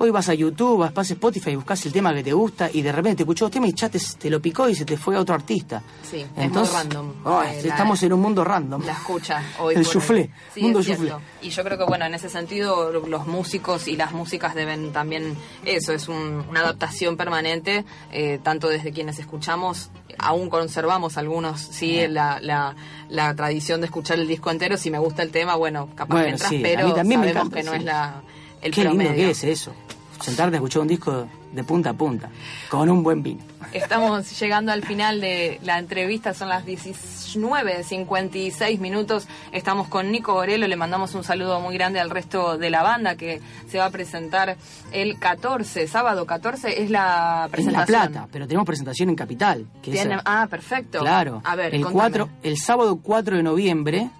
Hoy 0.00 0.10
vas 0.10 0.28
a 0.28 0.34
YouTube, 0.34 0.78
vas 0.94 1.10
a 1.10 1.12
Spotify 1.14 1.50
y 1.50 1.56
buscas 1.56 1.84
el 1.84 1.92
tema 1.92 2.14
que 2.14 2.22
te 2.22 2.32
gusta 2.32 2.70
y 2.72 2.82
de 2.82 2.92
repente 2.92 3.16
te 3.16 3.22
escuchó 3.24 3.46
el 3.46 3.50
tema 3.50 3.66
y 3.66 3.72
ya 3.72 3.88
te, 3.88 3.98
te 3.98 4.30
lo 4.30 4.40
picó 4.40 4.68
y 4.68 4.74
se 4.76 4.84
te 4.84 4.96
fue 4.96 5.16
a 5.16 5.20
otro 5.20 5.34
artista. 5.34 5.82
Sí, 6.08 6.24
Entonces, 6.36 6.72
es 6.78 6.84
muy 6.84 6.94
random. 6.94 7.10
Eh, 7.10 7.62
la- 7.64 7.68
estamos 7.74 8.00
en 8.04 8.12
un 8.12 8.20
mundo 8.20 8.44
random. 8.44 8.84
La 8.86 8.92
escucha 8.92 9.42
hoy. 9.58 9.74
El 9.74 9.84
soufflé, 9.84 10.30
Sí, 10.54 10.60
mundo 10.62 10.84
soufflé. 10.84 11.12
Y 11.42 11.50
yo 11.50 11.64
creo 11.64 11.76
que, 11.76 11.82
bueno, 11.84 12.04
en 12.04 12.14
ese 12.14 12.28
sentido, 12.28 12.92
los 12.92 13.26
músicos 13.26 13.88
y 13.88 13.96
las 13.96 14.12
músicas 14.12 14.54
deben 14.54 14.92
también. 14.92 15.36
Eso 15.64 15.92
es 15.92 16.06
un- 16.08 16.44
una 16.48 16.60
adaptación 16.60 17.16
permanente, 17.16 17.84
eh, 18.12 18.38
tanto 18.40 18.68
desde 18.68 18.92
quienes 18.92 19.18
escuchamos, 19.18 19.90
aún 20.16 20.48
conservamos 20.48 21.16
algunos, 21.18 21.60
sí, 21.60 22.06
la, 22.06 22.38
la, 22.40 22.76
la 23.08 23.34
tradición 23.34 23.80
de 23.80 23.86
escuchar 23.86 24.20
el 24.20 24.28
disco 24.28 24.52
entero. 24.52 24.76
Si 24.76 24.92
me 24.92 24.98
gusta 25.00 25.24
el 25.24 25.32
tema, 25.32 25.56
bueno, 25.56 25.88
capaz 25.96 26.14
Bueno, 26.14 26.24
que 26.26 26.30
entras, 26.34 26.50
sí, 26.50 26.56
a 26.58 26.62
pero 26.62 26.86
mí 26.88 26.94
también 26.94 27.20
me 27.20 27.26
sabemos 27.32 27.46
encanta, 27.52 27.56
que 27.56 27.62
no 27.64 27.72
sí. 27.72 27.78
es 27.78 27.84
la, 27.84 28.22
el 28.62 28.72
Qué 28.72 28.82
lindo 28.84 28.98
promedio. 29.04 29.26
que 29.26 29.30
es 29.30 29.44
eso. 29.44 29.72
Sentarte 30.20 30.56
a 30.56 30.58
escuchar 30.58 30.82
un 30.82 30.88
disco 30.88 31.28
de 31.52 31.62
punta 31.64 31.90
a 31.90 31.94
punta, 31.94 32.28
con 32.68 32.88
un 32.90 33.02
buen 33.04 33.22
vino. 33.22 33.40
Estamos 33.72 34.38
llegando 34.40 34.72
al 34.72 34.82
final 34.82 35.20
de 35.20 35.60
la 35.62 35.78
entrevista, 35.78 36.34
son 36.34 36.48
las 36.48 36.64
19.56 36.66 38.78
minutos. 38.80 39.26
Estamos 39.52 39.88
con 39.88 40.10
Nico 40.10 40.32
Gorelo, 40.34 40.66
le 40.66 40.76
mandamos 40.76 41.14
un 41.14 41.22
saludo 41.24 41.60
muy 41.60 41.74
grande 41.74 42.00
al 42.00 42.10
resto 42.10 42.58
de 42.58 42.70
la 42.70 42.82
banda 42.82 43.16
que 43.16 43.40
se 43.68 43.78
va 43.78 43.86
a 43.86 43.90
presentar 43.90 44.56
el 44.92 45.18
14, 45.18 45.86
sábado 45.86 46.26
14, 46.26 46.82
es 46.82 46.90
la 46.90 47.42
En 47.42 47.42
La 47.42 47.48
presentación. 47.50 47.86
Plata, 48.12 48.28
pero 48.32 48.46
tenemos 48.46 48.66
presentación 48.66 49.08
en 49.10 49.16
Capital. 49.16 49.66
Que 49.82 49.92
es- 49.92 50.00
Tiene- 50.00 50.18
ah, 50.24 50.46
perfecto. 50.50 51.00
Claro. 51.00 51.40
A 51.44 51.54
ver, 51.56 51.74
el, 51.74 51.82
contame. 51.82 52.00
4, 52.00 52.28
el 52.42 52.56
sábado 52.58 52.98
4 53.02 53.36
de 53.36 53.42
noviembre 53.42 54.10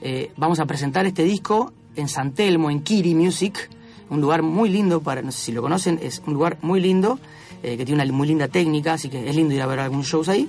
eh, 0.00 0.32
vamos 0.36 0.60
a 0.60 0.66
presentar 0.66 1.06
este 1.06 1.22
disco 1.24 1.72
en 1.96 2.08
San 2.08 2.32
Telmo, 2.32 2.70
en 2.70 2.82
Kiri 2.82 3.14
Music, 3.14 3.70
un 4.10 4.20
lugar 4.20 4.42
muy 4.42 4.68
lindo, 4.68 5.00
para 5.00 5.22
no 5.22 5.32
sé 5.32 5.38
si 5.38 5.52
lo 5.52 5.62
conocen, 5.62 5.98
es 6.02 6.22
un 6.26 6.34
lugar 6.34 6.58
muy 6.62 6.80
lindo, 6.80 7.18
eh, 7.62 7.76
que 7.76 7.84
tiene 7.84 8.02
una 8.02 8.12
muy 8.12 8.28
linda 8.28 8.48
técnica, 8.48 8.94
así 8.94 9.08
que 9.08 9.28
es 9.28 9.36
lindo 9.36 9.54
ir 9.54 9.62
a 9.62 9.66
ver 9.66 9.80
algunos 9.80 10.06
shows 10.06 10.28
ahí. 10.28 10.48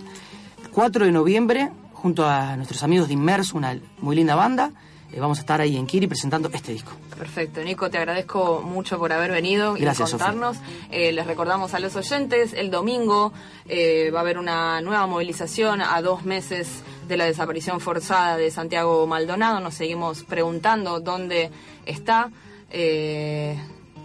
4 0.71 1.05
de 1.05 1.11
noviembre, 1.11 1.69
junto 1.93 2.27
a 2.27 2.55
nuestros 2.57 2.83
amigos 2.83 3.07
de 3.07 3.13
Inmerso, 3.13 3.57
una 3.57 3.79
muy 4.01 4.15
linda 4.15 4.35
banda, 4.35 4.71
vamos 5.20 5.38
a 5.39 5.41
estar 5.41 5.61
ahí 5.61 5.78
en 5.78 5.86
Kiri 5.86 6.07
presentando 6.07 6.49
este 6.53 6.72
disco. 6.72 6.91
Perfecto, 7.18 7.61
Nico, 7.61 7.89
te 7.89 7.97
agradezco 7.97 8.61
mucho 8.61 8.97
por 8.97 9.11
haber 9.11 9.32
venido 9.32 9.76
Gracias, 9.76 10.09
y 10.09 10.11
contarnos. 10.11 10.57
Eh, 10.91 11.11
les 11.11 11.26
recordamos 11.26 11.74
a 11.74 11.80
los 11.80 11.95
oyentes, 11.95 12.53
el 12.53 12.72
domingo 12.72 13.34
eh, 13.68 14.11
va 14.11 14.20
a 14.20 14.22
haber 14.22 14.38
una 14.38 14.82
nueva 14.82 15.05
movilización 15.07 15.82
a 15.82 16.01
dos 16.01 16.26
meses 16.26 16.84
de 17.07 17.18
la 17.18 17.26
desaparición 17.26 17.80
forzada 17.80 18.38
de 18.38 18.49
Santiago 18.51 19.05
Maldonado. 19.07 19.59
Nos 19.59 19.76
seguimos 19.76 20.24
preguntando 20.24 20.99
dónde 20.99 21.51
está. 21.86 22.32
Eh, 22.70 23.57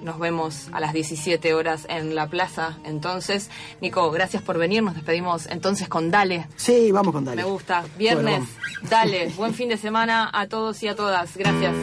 nos 0.02 0.18
vemos 0.18 0.68
a 0.72 0.80
las 0.80 0.92
17 0.92 1.54
horas 1.54 1.86
en 1.88 2.14
la 2.14 2.26
plaza. 2.28 2.78
Entonces, 2.84 3.50
Nico, 3.80 4.10
gracias 4.10 4.42
por 4.42 4.58
venir. 4.58 4.82
Nos 4.82 4.94
despedimos 4.94 5.46
entonces 5.46 5.88
con 5.88 6.10
Dale. 6.10 6.46
Sí, 6.56 6.92
vamos 6.92 7.12
con 7.12 7.24
Dale. 7.24 7.42
Me 7.42 7.48
gusta. 7.48 7.84
Viernes, 7.96 8.40
Bueno, 8.40 8.88
Dale. 8.90 9.28
Buen 9.36 9.54
fin 9.54 9.68
de 9.68 9.76
semana 9.76 10.30
a 10.32 10.46
todos 10.46 10.82
y 10.82 10.88
a 10.88 10.94
todas. 10.96 11.36
Gracias. 11.36 11.74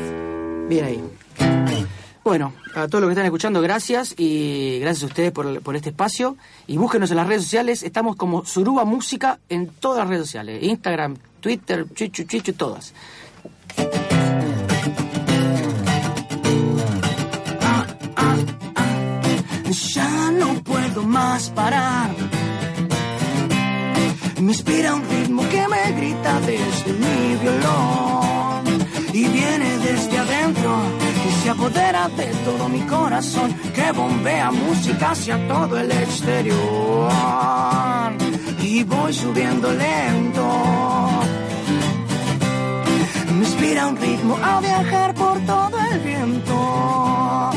Bien 0.68 0.86
ahí. 0.86 1.04
Bueno, 2.24 2.54
a 2.74 2.88
todos 2.88 3.02
los 3.02 3.10
que 3.10 3.12
están 3.12 3.26
escuchando, 3.26 3.62
gracias 3.62 4.16
y 4.18 4.80
gracias 4.80 5.04
a 5.04 5.06
ustedes 5.06 5.32
por, 5.32 5.62
por 5.62 5.76
este 5.76 5.90
espacio. 5.90 6.38
Y 6.66 6.76
búsquenos 6.78 7.12
en 7.12 7.18
las 7.18 7.28
redes 7.28 7.44
sociales, 7.44 7.84
estamos 7.84 8.16
como 8.16 8.44
Suruba 8.46 8.84
Música 8.84 9.38
en 9.48 9.68
todas 9.68 10.00
las 10.00 10.10
redes 10.10 10.26
sociales: 10.26 10.64
Instagram, 10.64 11.18
Twitter, 11.40 11.86
Chichu, 11.94 12.24
Chichu, 12.24 12.54
todas. 12.54 12.96
Ya 19.76 20.32
no 20.32 20.64
puedo 20.64 21.04
más 21.04 21.50
parar. 21.50 22.10
Me 24.40 24.52
inspira 24.52 24.96
un 24.96 25.04
ritmo 25.10 25.42
que 25.50 25.68
me 25.68 25.92
grita 26.00 26.40
desde 26.42 26.94
mi 26.94 27.36
violón 27.42 28.64
y 29.12 29.26
viene 29.28 29.78
desde 29.80 30.18
adentro 30.18 30.78
y 31.28 31.32
se 31.44 31.50
apodera 31.50 32.08
de 32.10 32.28
todo 32.46 32.70
mi 32.70 32.82
corazón 32.82 33.54
que 33.74 33.92
bombea 33.92 34.52
música 34.52 35.12
hacia 35.12 35.46
todo 35.48 35.78
el 35.78 35.92
exterior 35.92 37.12
y 38.62 38.84
voy 38.84 39.14
subiendo 39.14 39.72
lento. 39.72 40.46
Me 43.34 43.40
inspira 43.40 43.88
un 43.88 43.98
ritmo 43.98 44.38
a 44.42 44.62
viajar 44.62 45.14
por 45.16 45.38
todo 45.46 45.78
el 45.92 46.00
viento. 46.00 47.52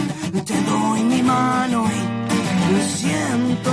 Te 0.45 0.63
doy 0.63 1.03
mi 1.03 1.23
mano 1.23 1.85
y 1.87 2.08
siento 2.83 3.73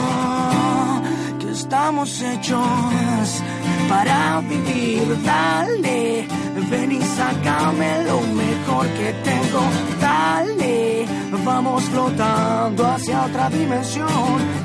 que 1.40 1.52
estamos 1.52 2.22
hechos 2.22 3.44
para 3.90 4.42
vivir. 4.42 5.22
Dale, 5.24 6.28
ven 6.70 6.92
y 6.92 7.02
sácame 7.02 8.04
lo 8.04 8.22
mejor 8.22 8.88
que 8.88 9.14
tengo. 9.24 9.62
Dale, 10.00 11.06
vamos 11.44 11.84
flotando 11.84 12.86
hacia 12.88 13.26
otra 13.26 13.50
dimensión. 13.50 14.10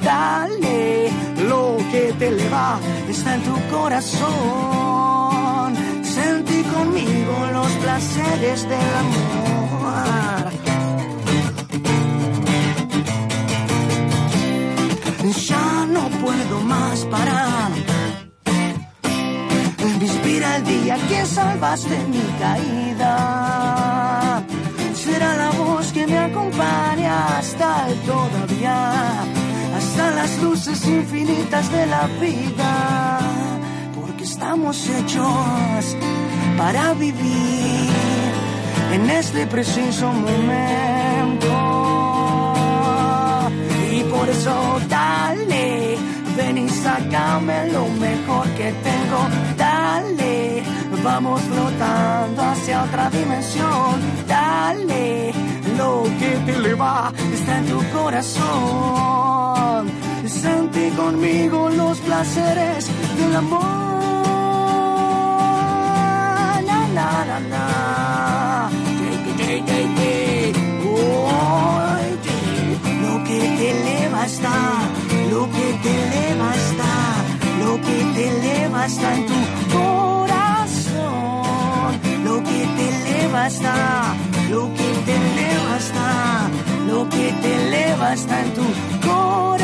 Dale, 0.03 1.11
lo 1.49 1.77
que 1.91 2.13
te 2.19 2.29
eleva 2.29 2.79
está 3.09 3.35
en 3.35 3.43
tu 3.43 3.57
corazón. 3.71 5.11
Sentí 6.03 6.63
conmigo 6.65 7.35
los 7.53 7.71
placeres 7.83 8.69
del 8.69 8.95
amor. 9.05 10.40
Puedo 16.31 16.61
más 16.61 17.05
parar. 17.07 17.71
Me 19.99 20.05
inspira 20.07 20.57
el 20.57 20.65
día 20.65 20.97
que 21.09 21.27
salvaste 21.27 21.97
mi 22.09 22.25
caída. 22.39 23.13
Será 24.95 25.37
la 25.37 25.51
voz 25.51 25.93
que 25.93 26.07
me 26.07 26.19
acompaña 26.19 27.39
hasta 27.39 27.89
el 27.89 27.99
todavía, 28.01 28.79
hasta 29.77 30.11
las 30.11 30.43
luces 30.43 30.87
infinitas 30.87 31.71
de 31.73 31.87
la 31.87 32.07
vida. 32.21 33.19
Porque 33.95 34.25
estamos 34.25 34.77
hechos 34.89 35.97
para 36.57 36.95
vivir 36.95 37.91
en 38.93 39.11
este 39.11 39.47
preciso 39.47 40.13
momento. 40.13 41.53
Y 43.93 44.05
por 44.05 44.29
eso 44.29 44.81
dale, 44.89 45.90
ven 46.37 46.59
y 46.59 46.69
sácame 46.69 47.69
lo 47.73 47.87
mejor 47.89 48.47
que 48.59 48.73
tengo. 48.89 49.29
Dale, 49.57 50.63
vamos 51.03 51.41
flotando 51.43 52.43
hacia 52.43 52.85
otra 52.85 53.11
dimensión. 53.11 54.01
Dale, 54.27 55.33
lo 55.77 56.05
que 56.19 56.31
te 56.47 56.53
eleva 56.57 57.13
está 57.33 57.59
en 57.59 57.67
tu 57.67 57.83
corazón. 57.93 59.91
Sentí 60.27 60.91
conmigo 60.91 61.71
los 61.71 61.99
placeres 61.99 62.89
del 63.19 63.37
amor. 63.37 63.91
na, 66.95 67.25
na, 67.25 67.41
na. 67.41 68.71
Te. 69.39 69.63
Lo 73.03 73.25
que 73.25 73.39
te 73.57 73.71
eleva 73.71 74.27
lo 75.31 75.47
que 75.47 75.79
te 75.83 75.91
eleva 75.91 76.55
está, 76.55 76.95
lo 77.65 77.73
que 77.81 77.99
te 78.15 78.23
eleva 78.29 78.87
está 78.87 79.15
en 79.15 79.27
tu 79.27 79.41
corazón, 79.79 81.13
lo 82.25 82.37
que 82.43 82.61
te 82.77 82.85
eleva 82.89 83.47
está, 83.47 84.15
lo 84.51 84.63
que 84.75 84.91
te 85.07 85.15
eleva 85.15 85.77
está, 85.79 86.51
lo 86.89 87.09
que 87.09 87.33
te 87.43 87.51
eleva 87.67 88.13
está 88.15 88.41
en 88.41 88.55
tu 88.55 88.67
corazón. 89.07 89.60